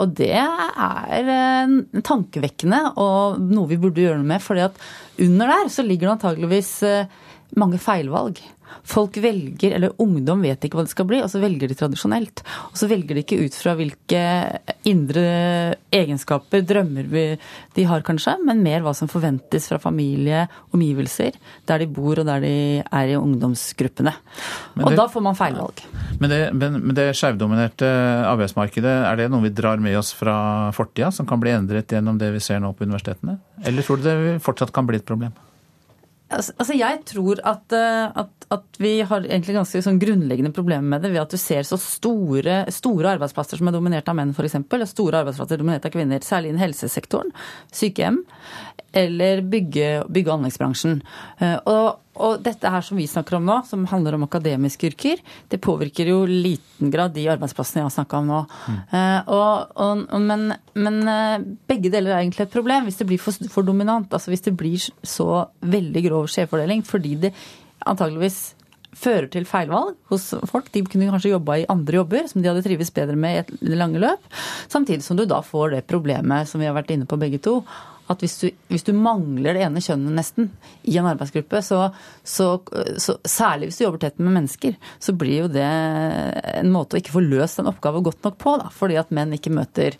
Og 0.00 0.14
det 0.18 0.30
er 0.38 1.70
tankevekkende 2.04 2.80
og 3.02 3.42
noe 3.42 3.70
vi 3.70 3.78
burde 3.80 4.02
gjøre 4.02 4.20
noe 4.20 4.30
med. 4.34 4.42
fordi 4.42 4.64
at 4.66 4.78
under 5.24 5.50
der 5.50 5.70
så 5.72 5.84
ligger 5.86 6.08
det 6.08 6.14
antageligvis 6.16 6.72
mange 7.58 7.78
feilvalg. 7.82 8.40
Folk 8.84 9.16
velger, 9.22 9.76
eller 9.76 9.94
ungdom 10.02 10.42
vet 10.44 10.64
ikke 10.66 10.78
hva 10.78 10.84
det 10.86 10.92
skal 10.92 11.06
bli, 11.08 11.20
og 11.24 11.30
så 11.32 11.40
velger 11.42 11.70
de 11.70 11.76
tradisjonelt. 11.78 12.42
Og 12.70 12.78
så 12.78 12.88
velger 12.90 13.16
de 13.16 13.24
ikke 13.24 13.38
ut 13.44 13.56
fra 13.56 13.74
hvilke 13.78 14.22
indre 14.88 15.24
egenskaper, 15.94 16.64
drømmer 16.66 17.08
de 17.74 17.86
har 17.88 18.04
kanskje, 18.06 18.36
men 18.44 18.62
mer 18.64 18.84
hva 18.84 18.92
som 18.96 19.10
forventes 19.10 19.68
fra 19.70 19.78
familie, 19.82 20.44
omgivelser, 20.74 21.38
der 21.68 21.84
de 21.84 21.88
bor 21.90 22.20
og 22.20 22.28
der 22.28 22.44
de 22.44 22.56
er 22.84 23.14
i 23.14 23.16
ungdomsgruppene. 23.18 24.14
Det, 24.74 24.84
og 24.84 24.98
da 24.98 25.08
får 25.10 25.24
man 25.24 25.38
feilvalg. 25.38 25.84
Men 26.20 26.32
det, 26.32 26.40
men, 26.56 26.78
men 26.82 26.98
det 26.98 27.08
skjevdominerte 27.18 27.88
arbeidsmarkedet, 28.28 28.94
er 29.08 29.22
det 29.22 29.30
noe 29.32 29.46
vi 29.46 29.54
drar 29.54 29.80
med 29.82 29.96
oss 30.00 30.12
fra 30.16 30.36
fortida, 30.76 31.10
som 31.14 31.28
kan 31.28 31.42
bli 31.42 31.54
endret 31.54 31.94
gjennom 31.94 32.20
det 32.20 32.34
vi 32.34 32.42
ser 32.44 32.62
nå 32.62 32.74
på 32.76 32.86
universitetene? 32.88 33.38
Eller 33.64 33.86
tror 33.86 34.00
du 34.00 34.08
det 34.08 34.38
fortsatt 34.44 34.74
kan 34.74 34.88
bli 34.88 35.00
et 35.00 35.08
problem? 35.08 35.34
Altså, 36.34 36.54
altså, 36.58 36.76
jeg 36.78 37.00
tror 37.08 37.40
at, 37.46 37.74
eh, 37.76 38.20
at, 38.22 38.46
at, 38.54 38.78
vi 38.82 38.94
har 39.06 39.26
egentlig 39.26 39.56
ganske 39.56 39.82
sånn 39.84 40.00
grunnleggende 40.02 40.52
problemer 40.54 40.94
med 40.94 41.04
det 41.04 41.12
ved 41.14 41.22
at 41.22 41.34
du 41.34 41.40
ser 41.40 41.66
så 41.66 41.78
store, 41.80 42.62
store 42.74 43.14
arbeidsplasser 43.16 43.60
som 43.60 43.70
er 43.70 43.76
dominert 43.76 44.08
av 44.10 44.18
menn, 44.18 44.34
f.eks., 44.34 44.58
og 44.60 44.86
store 44.90 45.22
arbeidsplasser 45.22 45.60
dominert 45.60 45.86
av 45.86 45.94
kvinner, 45.94 46.24
særlig 46.26 46.52
innen 46.52 46.64
helsesektoren, 46.64 47.34
sykehjem 47.74 48.22
eller 48.94 49.42
bygge-, 49.50 50.04
bygge 50.12 50.30
og 50.30 50.38
anleggsbransjen. 50.38 51.00
Eh, 51.40 51.58
og, 51.70 52.00
og, 52.14 52.40
dette 52.46 52.70
her 52.70 52.84
som 52.86 52.98
vi 52.98 53.06
snakker 53.10 53.38
om 53.38 53.46
nå, 53.48 53.58
som 53.66 53.84
handler 53.90 54.16
om 54.16 54.26
akademiske 54.26 54.92
yrker, 54.92 55.22
det 55.50 55.60
påvirker 55.64 56.10
jo 56.12 56.22
i 56.26 56.40
liten 56.48 56.92
grad 56.94 57.14
de 57.16 57.26
arbeidsplassene 57.32 57.82
jeg 57.82 57.88
har 57.88 57.94
snakka 57.96 58.20
om 58.20 58.30
nå. 58.30 58.40
Mm. 58.70 58.80
Og, 59.34 59.76
og, 59.84 60.04
men, 60.22 60.48
men, 60.78 61.00
eh, 61.10 61.46
begge 61.70 61.90
deler 61.90 62.14
er 62.14 62.22
egentlig 62.22 62.46
et 62.46 62.54
problem 62.54 62.86
hvis 62.86 63.00
det 63.00 63.08
blir 63.10 63.22
for, 63.22 63.50
for 63.50 63.66
dominant. 63.66 64.10
Altså 64.14 64.32
hvis 64.32 64.46
det 64.46 64.54
blir 64.58 64.82
så 65.02 65.28
veldig 65.64 66.04
grov 66.08 66.28
skjevfordeling. 66.30 66.84
Fordi 66.86 67.16
det 67.26 67.32
antageligvis 67.84 68.54
fører 68.98 69.26
til 69.30 69.46
feilvalg 69.48 69.96
hos 70.12 70.30
folk. 70.50 70.70
De 70.74 70.84
kunne 70.86 71.10
kanskje 71.10 71.32
jobba 71.34 71.58
i 71.60 71.66
andre 71.72 71.98
jobber 72.00 72.28
som 72.30 72.42
de 72.42 72.50
hadde 72.50 72.64
trives 72.66 72.92
bedre 72.94 73.18
med 73.18 73.34
i 73.34 73.42
et 73.42 73.74
lange 73.74 74.02
løp. 74.02 74.28
Samtidig 74.70 75.04
som 75.06 75.18
du 75.18 75.24
da 75.28 75.40
får 75.44 75.74
det 75.74 75.86
problemet 75.90 76.50
som 76.50 76.62
vi 76.62 76.68
har 76.70 76.76
vært 76.76 76.94
inne 76.94 77.08
på 77.10 77.18
begge 77.20 77.42
to, 77.44 77.60
at 78.10 78.20
hvis 78.20 78.36
du, 78.42 78.48
hvis 78.68 78.84
du, 78.84 78.92
mangler 78.96 79.56
det 79.56 79.62
ene 79.64 79.82
kjønnet 79.84 80.16
nesten 80.16 80.48
i 80.82 80.96
en 81.00 81.08
arbeidsgruppe, 81.08 81.62
så, 81.64 81.86
så, 82.20 82.48
så, 83.00 83.16
særlig 83.24 83.70
hvis 83.70 83.80
du 83.80 83.84
jobber 83.86 84.02
tett 84.04 84.20
med 84.20 84.36
mennesker, 84.36 84.76
så 85.00 85.14
blir 85.16 85.44
jo 85.44 85.52
det 85.52 85.64
en 85.64 86.72
måte 86.74 86.96
å 86.96 87.00
ikke 87.00 87.14
få 87.14 87.24
løst 87.24 87.62
en 87.62 87.70
oppgave 87.72 88.04
godt 88.04 88.20
nok 88.26 88.36
på. 88.40 88.56
Da, 88.60 88.68
fordi 88.74 88.98
at 89.00 89.14
menn 89.14 89.32
ikke 89.36 89.54
møter, 89.54 89.96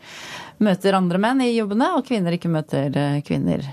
møter 0.65 0.99
andre 0.99 1.23
menn 1.23 1.45
i 1.47 1.55
jobbene, 1.55 1.95
og 1.97 2.05
kvinner 2.09 2.37
ikke 2.37 2.53
møter 2.53 3.01
eh, 3.01 3.23
kvinner 3.25 3.65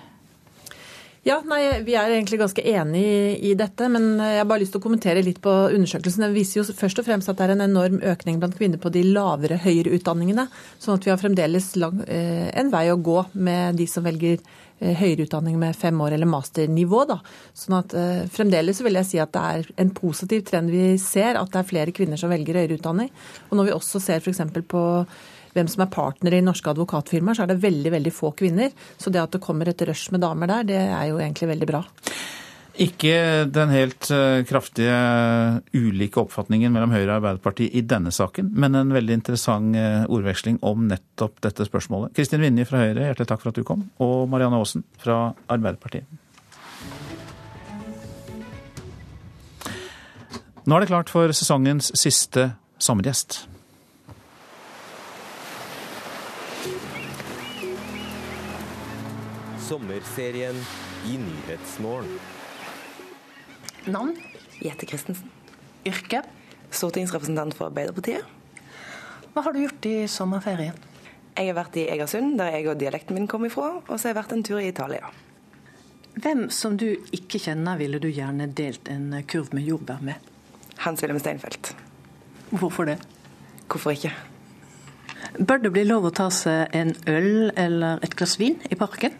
ja, 1.22 1.36
nei, 1.46 1.60
Vi 1.86 1.94
er 1.94 2.10
egentlig 2.16 2.40
ganske 2.42 2.64
enig 2.66 3.04
i, 3.46 3.54
dette, 3.58 3.86
men 3.94 4.16
jeg 4.18 4.40
har 4.40 4.48
bare 4.50 4.64
lyst 4.64 4.74
til 4.74 4.82
å 4.82 4.86
kommentere 4.88 5.22
litt 5.22 5.38
på 5.44 5.52
undersøkelsen. 5.70 6.26
Den 6.26 6.34
viser 6.34 6.62
jo 6.62 6.64
først 6.74 6.98
og 6.98 7.06
fremst 7.06 7.30
at 7.30 7.38
det 7.38 7.46
er 7.46 7.54
en 7.54 7.68
enorm 7.68 8.00
økning 8.10 8.40
blant 8.42 8.58
kvinner 8.58 8.82
på 8.82 8.90
de 8.94 9.04
lavere 9.06 9.60
høyere 9.62 9.94
utdanningene. 10.00 10.48
Sånn 10.82 10.98
at 10.98 11.06
vi 11.06 11.14
har 11.14 11.22
fremdeles 11.22 11.76
lang, 11.78 12.02
eh, 12.08 12.50
en 12.58 12.74
vei 12.74 12.88
å 12.90 12.98
gå 12.98 13.20
med 13.38 13.78
de 13.78 13.86
som 13.86 14.08
velger 14.08 14.40
eh, 14.40 14.96
høyere 14.98 15.28
utdanning 15.28 15.60
med 15.62 15.78
fem 15.78 16.02
år 16.02 16.18
eller 16.18 16.32
masternivå. 16.32 17.04
Da. 17.14 17.20
Sånn 17.54 17.78
at 17.78 17.94
eh, 17.94 18.24
Fremdeles 18.34 18.82
vil 18.82 18.98
jeg 18.98 19.10
si 19.12 19.22
at 19.22 19.36
det 19.38 19.44
er 19.52 19.70
en 19.86 19.94
positiv 19.94 20.48
trend 20.50 20.74
vi 20.74 20.96
ser, 20.98 21.38
at 21.38 21.54
det 21.54 21.62
er 21.62 21.70
flere 21.70 21.94
kvinner 21.94 22.18
som 22.18 22.34
velger 22.34 22.58
høyere 22.64 22.80
utdanning. 22.82 23.14
Og 23.52 23.60
når 23.60 23.70
vi 23.70 23.78
også 23.78 24.02
ser 24.02 24.26
f.eks. 24.26 24.42
på 24.74 24.84
hvem 25.56 25.70
som 25.72 25.86
er 25.86 25.94
partnere 25.94 26.40
i 26.40 26.46
norske 26.46 26.72
advokatfirmaer, 26.72 27.38
så 27.38 27.46
er 27.46 27.54
det 27.54 27.62
veldig 27.64 27.96
veldig 27.98 28.14
få 28.16 28.34
kvinner. 28.38 28.72
Så 28.98 29.14
det 29.14 29.24
at 29.24 29.34
det 29.36 29.44
kommer 29.44 29.70
et 29.70 29.88
rush 29.88 30.14
med 30.14 30.24
damer 30.24 30.52
der, 30.52 30.70
det 30.72 30.84
er 30.84 31.10
jo 31.12 31.20
egentlig 31.22 31.52
veldig 31.54 31.70
bra. 31.70 31.84
Ikke 32.82 33.44
den 33.52 33.72
helt 33.74 34.08
eh, 34.16 34.46
kraftige 34.48 34.96
ulike 35.76 36.22
oppfatningen 36.22 36.72
mellom 36.72 36.94
Høyre 36.96 37.10
og 37.10 37.18
Arbeiderpartiet 37.18 37.76
i 37.76 37.84
denne 37.84 38.14
saken, 38.16 38.54
men 38.56 38.78
en 38.80 38.94
veldig 38.96 39.18
interessant 39.20 39.76
eh, 39.76 40.08
ordveksling 40.08 40.62
om 40.66 40.88
nettopp 40.88 41.42
dette 41.44 41.68
spørsmålet. 41.68 42.16
Kristin 42.16 42.42
Vinje 42.42 42.66
fra 42.70 42.86
Høyre, 42.86 43.10
hjertelig 43.10 43.28
takk 43.34 43.44
for 43.44 43.52
at 43.52 43.60
du 43.60 43.68
kom. 43.68 43.84
Og 44.02 44.24
Marianne 44.32 44.62
Aasen 44.62 44.88
fra 45.04 45.34
Arbeiderpartiet. 45.52 46.08
Nå 50.62 50.78
er 50.78 50.84
det 50.84 50.92
klart 50.94 51.12
for 51.12 51.34
sesongens 51.36 51.92
siste 51.98 52.54
sommergjest. 52.82 53.51
Sommerserien 59.72 60.58
i 61.08 61.18
Nyhetsmorgen. 61.18 62.20
Navn? 63.86 64.16
Jette 64.60 64.86
Christensen. 64.86 65.30
Yrke? 65.88 66.22
Stortingsrepresentant 66.72 67.56
for 67.56 67.70
Arbeiderpartiet. 67.70 68.26
Hva 69.32 69.46
har 69.46 69.56
du 69.56 69.62
gjort 69.64 69.88
i 69.88 69.96
sommerferien? 70.12 70.76
Jeg 71.38 71.48
har 71.48 71.56
vært 71.56 71.78
i 71.80 71.86
Egersund, 71.94 72.36
der 72.40 72.52
jeg 72.52 72.68
og 72.68 72.82
dialekten 72.82 73.16
min 73.16 73.30
kom 73.32 73.48
ifra. 73.48 73.78
Og 73.88 73.94
så 73.96 74.10
har 74.10 74.12
jeg 74.12 74.20
vært 74.20 74.36
en 74.36 74.44
tur 74.44 74.60
i 74.60 74.68
Italia. 74.68 75.14
Hvem 76.20 76.50
som 76.52 76.76
du 76.76 76.90
ikke 77.16 77.40
kjenner, 77.40 77.80
ville 77.80 78.02
du 78.04 78.10
gjerne 78.12 78.50
delt 78.52 78.92
en 78.92 79.14
kurv 79.24 79.56
med 79.56 79.70
jordbær 79.72 80.04
med? 80.04 80.20
Hans-Wilhelm 80.84 81.24
Steinfeld. 81.24 81.72
Hvorfor 82.52 82.92
det? 82.92 83.00
Hvorfor 83.72 83.96
ikke? 83.96 84.12
Bør 85.40 85.62
det 85.64 85.72
bli 85.72 85.84
lov 85.88 86.10
å 86.10 86.12
ta 86.12 86.28
seg 86.34 86.74
en 86.76 86.92
øl 87.08 87.52
eller 87.56 88.02
et 88.04 88.16
glass 88.20 88.36
vin 88.40 88.58
i 88.68 88.76
parken? 88.76 89.14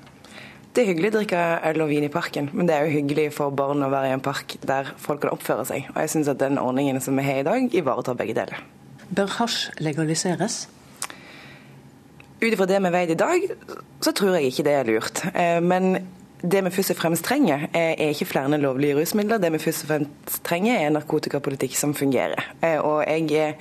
Det 0.72 0.84
er 0.84 0.90
hyggelig 0.92 1.12
å 1.12 1.16
drikke 1.18 1.40
øl 1.68 1.84
og 1.84 1.90
vin 1.92 2.06
i 2.08 2.12
parken, 2.12 2.50
men 2.56 2.68
det 2.68 2.76
er 2.76 2.88
jo 2.88 2.98
hyggelig 2.98 3.30
for 3.36 3.52
barn 3.56 3.84
å 3.84 3.90
være 3.92 4.12
i 4.12 4.16
en 4.16 4.24
park 4.24 4.58
der 4.68 4.92
folk 5.00 5.24
kan 5.24 5.32
oppføre 5.32 5.66
seg. 5.68 5.88
Og 5.94 6.00
jeg 6.04 6.12
syns 6.14 6.32
at 6.32 6.40
den 6.40 6.60
ordningen 6.60 7.00
som 7.04 7.16
vi 7.20 7.26
har 7.28 7.42
i 7.42 7.48
dag, 7.48 7.68
ivaretar 7.76 8.20
begge 8.20 8.36
deler. 8.38 8.60
Bør 9.12 9.32
hasj 9.40 9.82
legaliseres? 9.84 10.66
Ut 12.42 12.50
ifra 12.50 12.68
det 12.68 12.80
vi 12.84 12.92
vet 12.96 13.12
i 13.14 13.20
dag, 13.20 13.48
så 14.04 14.16
tror 14.16 14.38
jeg 14.38 14.52
ikke 14.52 14.68
det 14.68 14.76
er 14.78 14.88
lurt. 14.88 15.24
Eh, 15.32 15.60
men 15.64 15.94
det 16.42 16.64
vi 16.66 16.72
først 16.74 16.96
og 16.96 16.98
fremst 16.98 17.26
trenger, 17.26 17.68
er 17.74 18.10
ikke 18.10 18.26
flere 18.26 18.58
lovlige 18.58 18.96
rusmidler. 18.98 19.38
Det 19.38 19.52
vi 19.54 19.60
først 19.62 19.84
og 19.86 19.92
fremst 19.92 20.40
trenger, 20.48 20.80
er 20.80 20.94
narkotikapolitikk 20.94 21.76
som 21.78 21.94
fungerer. 21.94 22.42
Eh, 22.62 22.80
og 22.80 23.04
jeg 23.06 23.58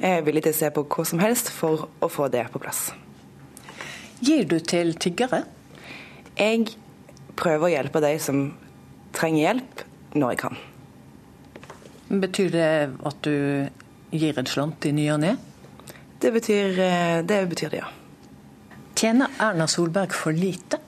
er 0.00 0.22
villig 0.24 0.44
til 0.46 0.54
å 0.54 0.58
se 0.58 0.70
på 0.72 0.86
hva 0.88 1.04
som 1.04 1.20
helst 1.20 1.50
for 1.52 1.88
å 2.00 2.08
få 2.08 2.28
det 2.32 2.46
på 2.52 2.62
plass. 2.62 2.86
Gir 4.24 4.46
du 4.48 4.56
til 4.60 4.94
tiggere? 4.96 5.42
Jeg 6.38 6.72
prøver 7.36 7.68
å 7.68 7.72
hjelpe 7.74 8.00
de 8.00 8.14
som 8.22 8.46
trenger 9.14 9.42
hjelp, 9.42 9.84
når 10.14 10.32
jeg 10.32 10.40
kan. 10.44 10.62
Betyr 12.24 12.54
det 12.54 12.70
at 13.10 13.20
du 13.26 13.68
gir 14.14 14.38
en 14.38 14.48
slant 14.48 14.86
i 14.86 14.94
ny 14.94 15.10
og 15.12 15.20
ne? 15.26 15.34
Det 16.22 16.32
betyr, 16.32 16.78
eh, 16.80 17.20
det 17.26 17.42
betyr 17.50 17.74
det, 17.74 17.82
ja. 17.84 17.92
Tjener 18.94 19.28
Erna 19.42 19.66
Solberg 19.68 20.14
for 20.14 20.32
lite? 20.32 20.78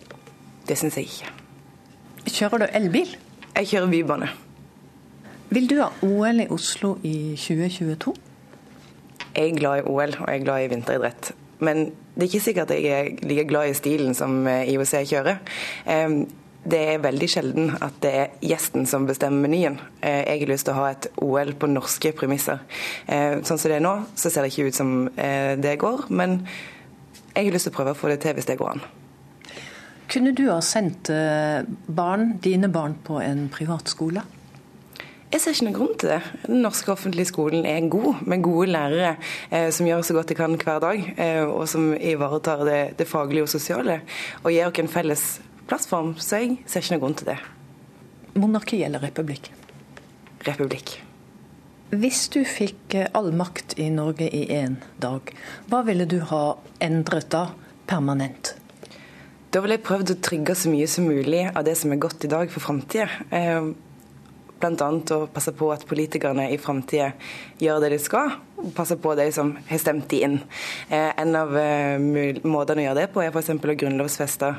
Det 0.68 0.78
syns 0.78 0.96
jeg 0.98 1.10
ikke. 1.10 1.32
Kjører 2.26 2.64
du 2.64 2.66
elbil? 2.74 3.16
Jeg 3.56 3.68
kjører 3.70 3.90
bybane. 3.92 4.28
Vil 5.54 5.68
du 5.70 5.76
ha 5.78 5.92
OL 6.02 6.42
i 6.42 6.48
Oslo 6.50 6.96
i 7.06 7.36
2022? 7.38 8.14
Jeg 9.36 9.52
er 9.52 9.58
glad 9.58 9.78
i 9.78 9.84
OL, 9.86 10.16
og 10.18 10.26
jeg 10.26 10.40
er 10.40 10.44
glad 10.44 10.64
i 10.64 10.72
vinteridrett. 10.72 11.30
Men 11.58 11.84
det 12.16 12.24
er 12.24 12.30
ikke 12.30 12.40
sikkert 12.40 12.72
jeg 12.74 12.90
er 12.90 13.28
like 13.28 13.46
glad 13.48 13.70
i 13.70 13.76
stilen 13.76 14.16
som 14.16 14.42
eh, 14.50 14.66
IOC 14.72 14.94
kjører. 15.12 15.38
Det 16.66 16.80
er 16.82 16.98
veldig 16.98 17.28
sjelden 17.30 17.70
at 17.78 18.00
det 18.02 18.12
er 18.18 18.32
gjesten 18.42 18.88
som 18.90 19.06
bestemmer 19.06 19.46
menyen. 19.46 19.78
Eh, 20.02 20.24
jeg 20.26 20.42
har 20.42 20.50
lyst 20.50 20.66
til 20.66 20.74
å 20.74 20.80
ha 20.80 20.90
et 20.90 21.08
OL 21.22 21.54
på 21.54 21.70
norske 21.70 22.10
premisser. 22.18 22.64
Eh, 23.06 23.38
sånn 23.46 23.60
som 23.60 23.70
det 23.70 23.78
er 23.78 23.86
nå, 23.86 23.94
så 24.18 24.32
ser 24.32 24.42
det 24.42 24.50
ikke 24.52 24.72
ut 24.72 24.80
som 24.82 24.96
det 25.62 25.78
går, 25.78 26.08
men 26.10 26.40
jeg 27.36 27.44
har 27.44 27.54
lyst 27.54 27.68
til 27.68 27.76
å 27.76 27.78
prøve 27.78 27.94
å 27.94 28.00
få 28.00 28.10
det 28.10 28.22
til 28.24 28.34
hvis 28.34 28.48
det 28.50 28.58
går 28.58 28.74
an. 28.74 28.86
Kunne 30.16 30.32
du 30.32 30.46
ha 30.48 30.62
sendt 30.64 31.10
barn, 31.92 32.38
dine 32.40 32.70
barn 32.72 32.94
på 33.04 33.18
en 33.20 33.50
privatskole? 33.52 34.22
Jeg 35.26 35.42
ser 35.42 35.52
ikke 35.52 35.64
noen 35.66 35.74
grunn 35.76 35.96
til 36.00 36.10
det. 36.14 36.20
Den 36.46 36.60
norske 36.64 36.92
offentlige 36.94 37.28
skolen 37.28 37.66
er 37.68 37.88
god, 37.92 38.22
med 38.30 38.44
gode 38.46 38.70
lærere 38.70 39.16
eh, 39.50 39.66
som 39.74 39.84
gjør 39.88 40.04
så 40.06 40.14
godt 40.16 40.30
de 40.30 40.36
kan 40.38 40.54
hver 40.56 40.78
dag, 40.80 41.02
eh, 41.20 41.42
og 41.42 41.66
som 41.68 41.90
ivaretar 41.92 42.62
det, 42.64 42.78
det, 42.96 43.08
faglige 43.10 43.44
og 43.44 43.50
sosiale. 43.50 43.98
Og 44.44 44.52
gir 44.54 44.70
oss 44.70 44.80
en 44.80 44.88
felles 44.88 45.24
plattform. 45.68 46.14
Så 46.16 46.40
jeg 46.40 46.56
ser 46.64 46.80
ikke 46.80 46.94
noen 46.94 47.04
grunn 47.04 47.18
til 47.20 47.32
det. 47.34 47.36
Monarki 48.38 48.80
eller 48.86 49.04
republikk? 49.04 49.50
Republikk. 50.46 50.94
Hvis 51.92 52.26
du 52.32 52.40
fikk 52.46 52.96
all 53.12 53.32
makt 53.36 53.76
i 53.82 53.90
Norge 53.92 54.30
i 54.32 54.46
én 54.56 54.78
dag, 55.02 55.34
hva 55.68 55.82
ville 55.84 56.08
du 56.08 56.22
ha 56.30 56.44
endret 56.80 57.28
da, 57.34 57.50
permanent? 57.90 58.56
Da 59.56 59.62
ville 59.64 59.78
jeg 59.78 59.86
prøvd 59.86 60.10
å 60.12 60.14
trygge 60.20 60.52
så 60.52 60.68
mye 60.68 60.84
som 60.84 61.06
mulig 61.08 61.46
av 61.48 61.62
det 61.64 61.72
som 61.80 61.88
er 61.94 62.00
godt 62.02 62.26
i 62.26 62.28
dag, 62.28 62.50
for 62.52 62.60
framtida. 62.60 63.06
Eh, 63.32 63.70
Bl.a. 64.60 64.88
å 65.16 65.20
passe 65.32 65.54
på 65.56 65.70
at 65.72 65.86
politikerne 65.88 66.50
i 66.52 66.58
framtida 66.60 67.06
gjør 67.64 67.80
det 67.80 67.88
de 67.94 67.98
skal, 68.04 68.34
og 68.60 68.74
passe 68.76 68.98
på 69.00 69.14
de 69.16 69.24
som 69.32 69.54
har 69.70 69.80
stemt 69.80 70.10
de 70.10 70.18
inn. 70.26 70.34
Eh, 70.90 71.08
en 71.22 71.38
av 71.40 71.56
eh, 71.56 71.96
måtene 72.44 72.82
å 72.82 72.84
gjøre 72.84 72.98
det 72.98 73.06
på 73.14 73.22
er 73.24 73.32
f.eks. 73.32 73.48
å 73.56 73.76
grunnlovfeste 73.80 74.50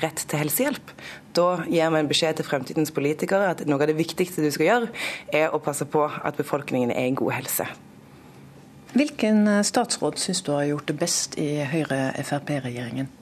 rett 0.00 0.24
til 0.24 0.42
helsehjelp. 0.46 0.94
Da 1.36 1.46
gir 1.68 1.92
vi 1.92 2.00
en 2.00 2.08
beskjed 2.08 2.40
til 2.40 2.48
fremtidens 2.48 2.94
politikere 2.96 3.52
at 3.52 3.60
noe 3.68 3.84
av 3.84 3.92
det 3.92 3.98
viktigste 4.00 4.40
du 4.40 4.48
skal 4.56 4.70
gjøre, 4.70 4.90
er 5.36 5.52
å 5.52 5.60
passe 5.60 5.84
på 5.84 6.06
at 6.08 6.40
befolkningen 6.40 6.96
er 6.96 7.10
i 7.10 7.14
god 7.20 7.36
helse. 7.42 7.68
Hvilken 8.96 9.44
statsråd 9.68 10.16
syns 10.24 10.40
du 10.48 10.54
har 10.56 10.64
gjort 10.70 10.88
det 10.88 10.98
best 11.04 11.36
i 11.36 11.50
Høyre-Frp-regjeringen? 11.60 13.12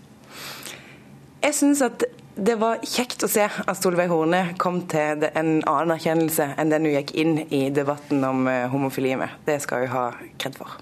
Jeg 1.45 1.57
syns 1.59 1.82
at 1.84 2.07
det 2.34 2.55
var 2.57 2.80
kjekt 2.88 3.22
å 3.26 3.28
se 3.30 3.45
at 3.45 3.76
Solveig 3.78 4.09
Horne 4.09 4.55
kom 4.59 4.80
til 4.90 5.26
en 5.28 5.51
annen 5.61 5.92
erkjennelse 5.92 6.47
enn 6.59 6.72
den 6.72 6.88
hun 6.88 6.95
gikk 6.97 7.12
inn 7.20 7.36
i 7.53 7.66
debatten 7.74 8.24
om 8.24 8.49
eh, 8.51 8.64
homofili 8.72 9.12
med. 9.20 9.34
Det 9.45 9.59
skal 9.62 9.84
hun 9.84 9.92
ha 9.92 10.07
kred 10.40 10.57
for. 10.57 10.78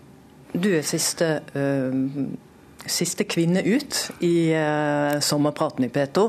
Du 0.53 0.71
er 0.71 0.87
siste, 0.87 1.43
uh, 1.57 2.87
siste 2.87 3.27
kvinne 3.27 3.65
ut 3.67 3.99
i 4.23 4.53
uh, 4.55 5.19
sommerpraten 5.25 5.89
i 5.89 5.91
P2. 5.93 6.29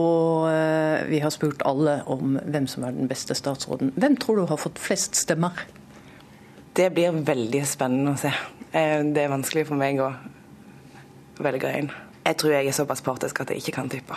Og 0.00 0.50
uh, 0.50 1.06
vi 1.06 1.22
har 1.22 1.32
spurt 1.34 1.62
alle 1.68 2.00
om 2.10 2.40
hvem 2.42 2.66
som 2.70 2.88
er 2.88 2.98
den 2.98 3.08
beste 3.10 3.38
statsråden. 3.38 3.94
Hvem 3.94 4.18
tror 4.20 4.42
du 4.42 4.46
har 4.50 4.60
fått 4.60 4.82
flest 4.82 5.14
stemmer? 5.22 5.62
Det 6.74 6.90
blir 6.96 7.22
veldig 7.22 7.64
spennende 7.68 8.18
å 8.18 8.20
se. 8.20 8.34
Det 8.70 9.24
er 9.24 9.32
vanskelig 9.32 9.68
for 9.70 9.78
meg 9.78 10.02
å 10.02 10.12
velge 11.42 11.76
en. 11.80 11.92
Jeg 12.24 12.36
tror 12.36 12.52
jeg 12.52 12.68
er 12.68 12.76
såpass 12.76 13.02
partisk 13.04 13.40
at 13.40 13.50
jeg 13.50 13.62
ikke 13.62 13.78
kan 13.78 13.88
tippe. 13.90 14.16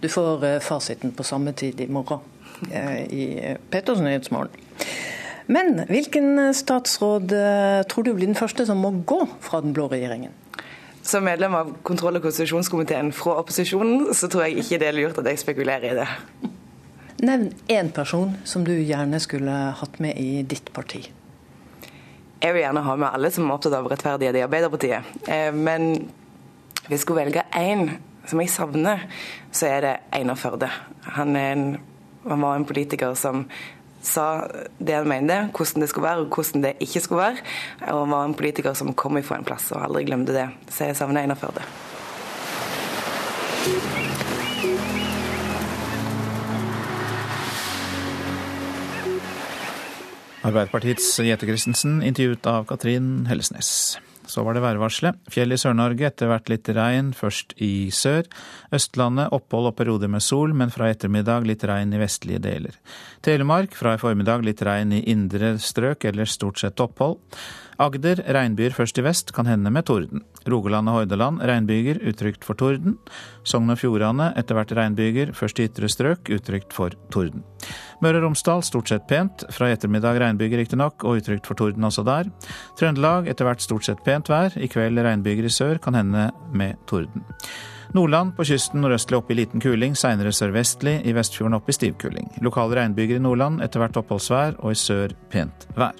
Du 0.00 0.08
får 0.08 0.44
eh, 0.44 0.58
fasiten 0.62 1.12
på 1.12 1.26
samme 1.26 1.52
tid 1.52 1.80
i 1.80 1.86
morgen 1.90 2.20
eh, 2.70 3.02
i 3.10 3.54
Petters 3.70 4.02
Nyhetsmorgen. 4.02 4.66
Men 5.46 5.80
hvilken 5.88 6.52
statsråd 6.54 7.32
eh, 7.32 7.80
tror 7.88 8.04
du 8.04 8.12
blir 8.14 8.28
den 8.28 8.38
første 8.38 8.66
som 8.68 8.82
må 8.82 8.92
gå 9.06 9.24
fra 9.42 9.62
den 9.64 9.74
blå 9.74 9.88
regjeringen? 9.90 10.34
Som 11.02 11.24
medlem 11.24 11.54
av 11.56 11.72
kontroll- 11.82 12.18
og 12.18 12.26
konstitusjonskomiteen 12.26 13.10
fra 13.16 13.38
opposisjonen, 13.40 14.10
så 14.14 14.28
tror 14.28 14.46
jeg 14.46 14.62
ikke 14.62 14.80
det 14.82 14.90
er 14.90 14.98
lurt 14.98 15.18
at 15.22 15.30
jeg 15.30 15.40
spekulerer 15.40 15.88
i 15.88 15.98
det. 15.98 16.08
Nevn 17.24 17.48
én 17.72 17.88
person 17.94 18.36
som 18.46 18.66
du 18.66 18.74
gjerne 18.76 19.18
skulle 19.22 19.54
hatt 19.80 19.98
med 20.02 20.18
i 20.20 20.44
ditt 20.46 20.70
parti. 20.74 21.08
Jeg 22.38 22.54
vil 22.54 22.62
gjerne 22.62 22.84
ha 22.86 22.94
med 22.94 23.08
alle 23.08 23.32
som 23.34 23.48
er 23.48 23.56
opptatt 23.56 23.74
av 23.74 23.88
rettferdighet 23.90 24.36
i 24.38 24.44
Arbeiderpartiet. 24.44 25.16
Men 25.56 26.04
hvis 26.88 26.94
jeg 26.96 27.00
skulle 27.04 27.20
velge 27.20 27.42
én 27.52 27.90
som 28.24 28.40
jeg 28.40 28.48
savner, 28.48 29.02
så 29.52 29.66
er 29.66 29.80
det 29.84 29.96
Einar 30.16 30.38
Førde. 30.40 30.70
Han, 31.02 31.36
en, 31.36 31.76
han 32.24 32.40
var 32.40 32.56
en 32.56 32.64
politiker 32.64 33.12
som 33.14 33.44
sa 34.02 34.46
det 34.78 34.94
han 34.94 35.08
mente, 35.08 35.36
hvordan 35.52 35.84
det 35.84 35.88
skulle 35.92 36.08
være 36.08 36.24
og 36.24 36.32
hvordan 36.32 36.64
det 36.64 36.72
ikke 36.80 37.00
skulle 37.04 37.20
være. 37.20 37.44
Og 37.92 38.00
han 38.06 38.10
var 38.10 38.24
en 38.24 38.34
politiker 38.34 38.72
som 38.72 38.94
kom 38.94 39.20
ifra 39.20 39.36
en 39.36 39.44
plass 39.44 39.68
og 39.72 39.84
aldri 39.84 40.06
glemte 40.08 40.32
det. 40.32 40.48
Så 40.72 40.88
jeg 40.88 40.96
savner 40.96 41.20
Einar 41.22 41.36
Førde. 41.36 41.60
Arbeiderpartiets 50.48 51.18
Jette 51.20 51.44
Christensen, 51.44 52.00
intervjuet 52.00 52.46
av 52.48 52.64
Katrin 52.64 53.26
Hellesnes. 53.28 53.98
Så 54.28 54.44
var 54.44 54.56
det 54.56 54.62
værvarselet. 54.64 55.16
Fjell 55.32 55.54
i 55.54 55.58
Sør-Norge, 55.60 56.10
etter 56.10 56.28
hvert 56.28 56.50
litt 56.52 56.68
regn, 56.76 57.14
først 57.16 57.54
i 57.64 57.88
sør. 57.94 58.28
Østlandet 58.76 59.32
opphold 59.32 59.70
og 59.70 59.78
perioder 59.78 60.12
med 60.12 60.24
sol, 60.24 60.52
men 60.56 60.72
fra 60.74 60.90
ettermiddag 60.92 61.48
litt 61.48 61.64
regn 61.68 61.94
i 61.96 62.02
vestlige 62.02 62.42
deler. 62.44 62.76
Telemark 63.24 63.76
fra 63.78 63.96
i 63.96 64.02
formiddag 64.02 64.44
litt 64.44 64.60
regn 64.68 64.92
i 64.98 65.04
indre 65.10 65.56
strøk, 65.62 66.04
eller 66.10 66.28
stort 66.28 66.60
sett 66.60 66.84
opphold. 66.84 67.18
Agder 67.78 68.18
regnbyger 68.34 68.74
først 68.74 68.98
i 68.98 69.02
vest, 69.06 69.28
kan 69.30 69.46
hende 69.46 69.70
med 69.70 69.84
torden. 69.86 70.24
Rogaland 70.50 70.90
og 70.90 70.96
Hordaland 70.96 71.44
regnbyger, 71.46 72.00
utrygt 72.10 72.42
for 72.42 72.58
torden. 72.58 72.96
Sogn 73.46 73.70
og 73.70 73.78
Fjordane 73.78 74.32
etter 74.40 74.58
hvert 74.58 74.74
regnbyger, 74.74 75.30
først 75.30 75.60
i 75.62 75.68
ytre 75.68 75.86
strøk, 75.86 76.26
utrygt 76.34 76.74
for 76.74 76.96
torden. 77.14 77.44
Møre 78.02 78.18
og 78.18 78.26
Romsdal 78.26 78.64
stort 78.66 78.90
sett 78.90 79.06
pent, 79.06 79.46
fra 79.54 79.70
i 79.70 79.76
ettermiddag 79.76 80.18
regnbyger 80.24 80.58
riktignok, 80.64 81.06
og 81.06 81.22
utrygt 81.22 81.46
for 81.46 81.58
torden 81.60 81.86
også 81.86 82.02
der. 82.08 82.32
Trøndelag 82.80 83.30
etter 83.30 83.46
hvert 83.46 83.62
stort 83.62 83.86
sett 83.86 84.02
pent 84.02 84.26
vær, 84.32 84.58
i 84.58 84.66
kveld 84.66 84.98
regnbyger 84.98 85.46
i 85.46 85.54
sør, 85.54 85.78
kan 85.78 85.94
hende 86.00 86.32
med 86.50 86.82
torden. 86.90 87.22
Nordland 87.94 88.34
på 88.36 88.44
kysten 88.50 88.82
nordøstlig 88.82 89.22
opp 89.22 89.30
i 89.30 89.38
liten 89.38 89.62
kuling, 89.62 89.94
seinere 89.96 90.34
sørvestlig, 90.34 90.98
i 91.06 91.14
Vestfjorden 91.14 91.56
opp 91.56 91.70
i 91.70 91.78
stiv 91.78 91.94
kuling. 92.02 92.26
Lokale 92.42 92.82
regnbyger 92.82 93.22
i 93.22 93.24
Nordland, 93.24 93.62
etter 93.62 93.86
hvert 93.86 94.02
oppholdsvær, 94.02 94.58
og 94.58 94.74
i 94.74 94.82
sør 94.82 95.14
pent 95.30 95.70
vær. 95.78 95.94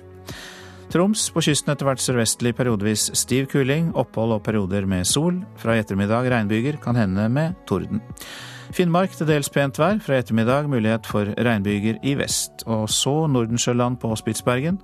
Troms 0.89 1.27
på 1.35 1.43
kysten 1.45 1.69
etter 1.75 1.85
hvert 1.85 2.01
sørvestlig 2.01 2.55
periodevis 2.57 3.11
stiv 3.21 3.51
kuling, 3.53 3.91
opphold 3.99 4.33
og 4.39 4.45
perioder 4.47 4.87
med 4.89 5.05
sol. 5.05 5.43
Fra 5.61 5.75
i 5.77 5.83
ettermiddag 5.83 6.31
regnbyger, 6.33 6.79
kan 6.81 6.97
hende 6.97 7.27
med 7.29 7.59
torden. 7.69 8.01
Finnmark 8.73 9.13
til 9.13 9.29
dels 9.29 9.53
pent 9.53 9.77
vær, 9.81 10.01
fra 10.01 10.17
i 10.17 10.23
ettermiddag 10.25 10.71
mulighet 10.73 11.09
for 11.09 11.29
regnbyger 11.37 12.01
i 12.09 12.15
vest. 12.17 12.65
Og 12.65 12.89
så 12.89 13.15
Nordensjøland 13.29 14.01
på 14.01 14.15
Spitsbergen. 14.17 14.81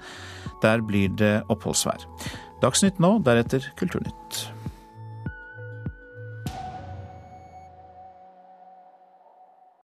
Der 0.60 0.84
blir 0.84 1.08
det 1.16 1.38
oppholdsvær. 1.48 2.04
Dagsnytt 2.60 3.00
nå, 3.00 3.16
deretter 3.24 3.72
Kulturnytt. 3.80 4.53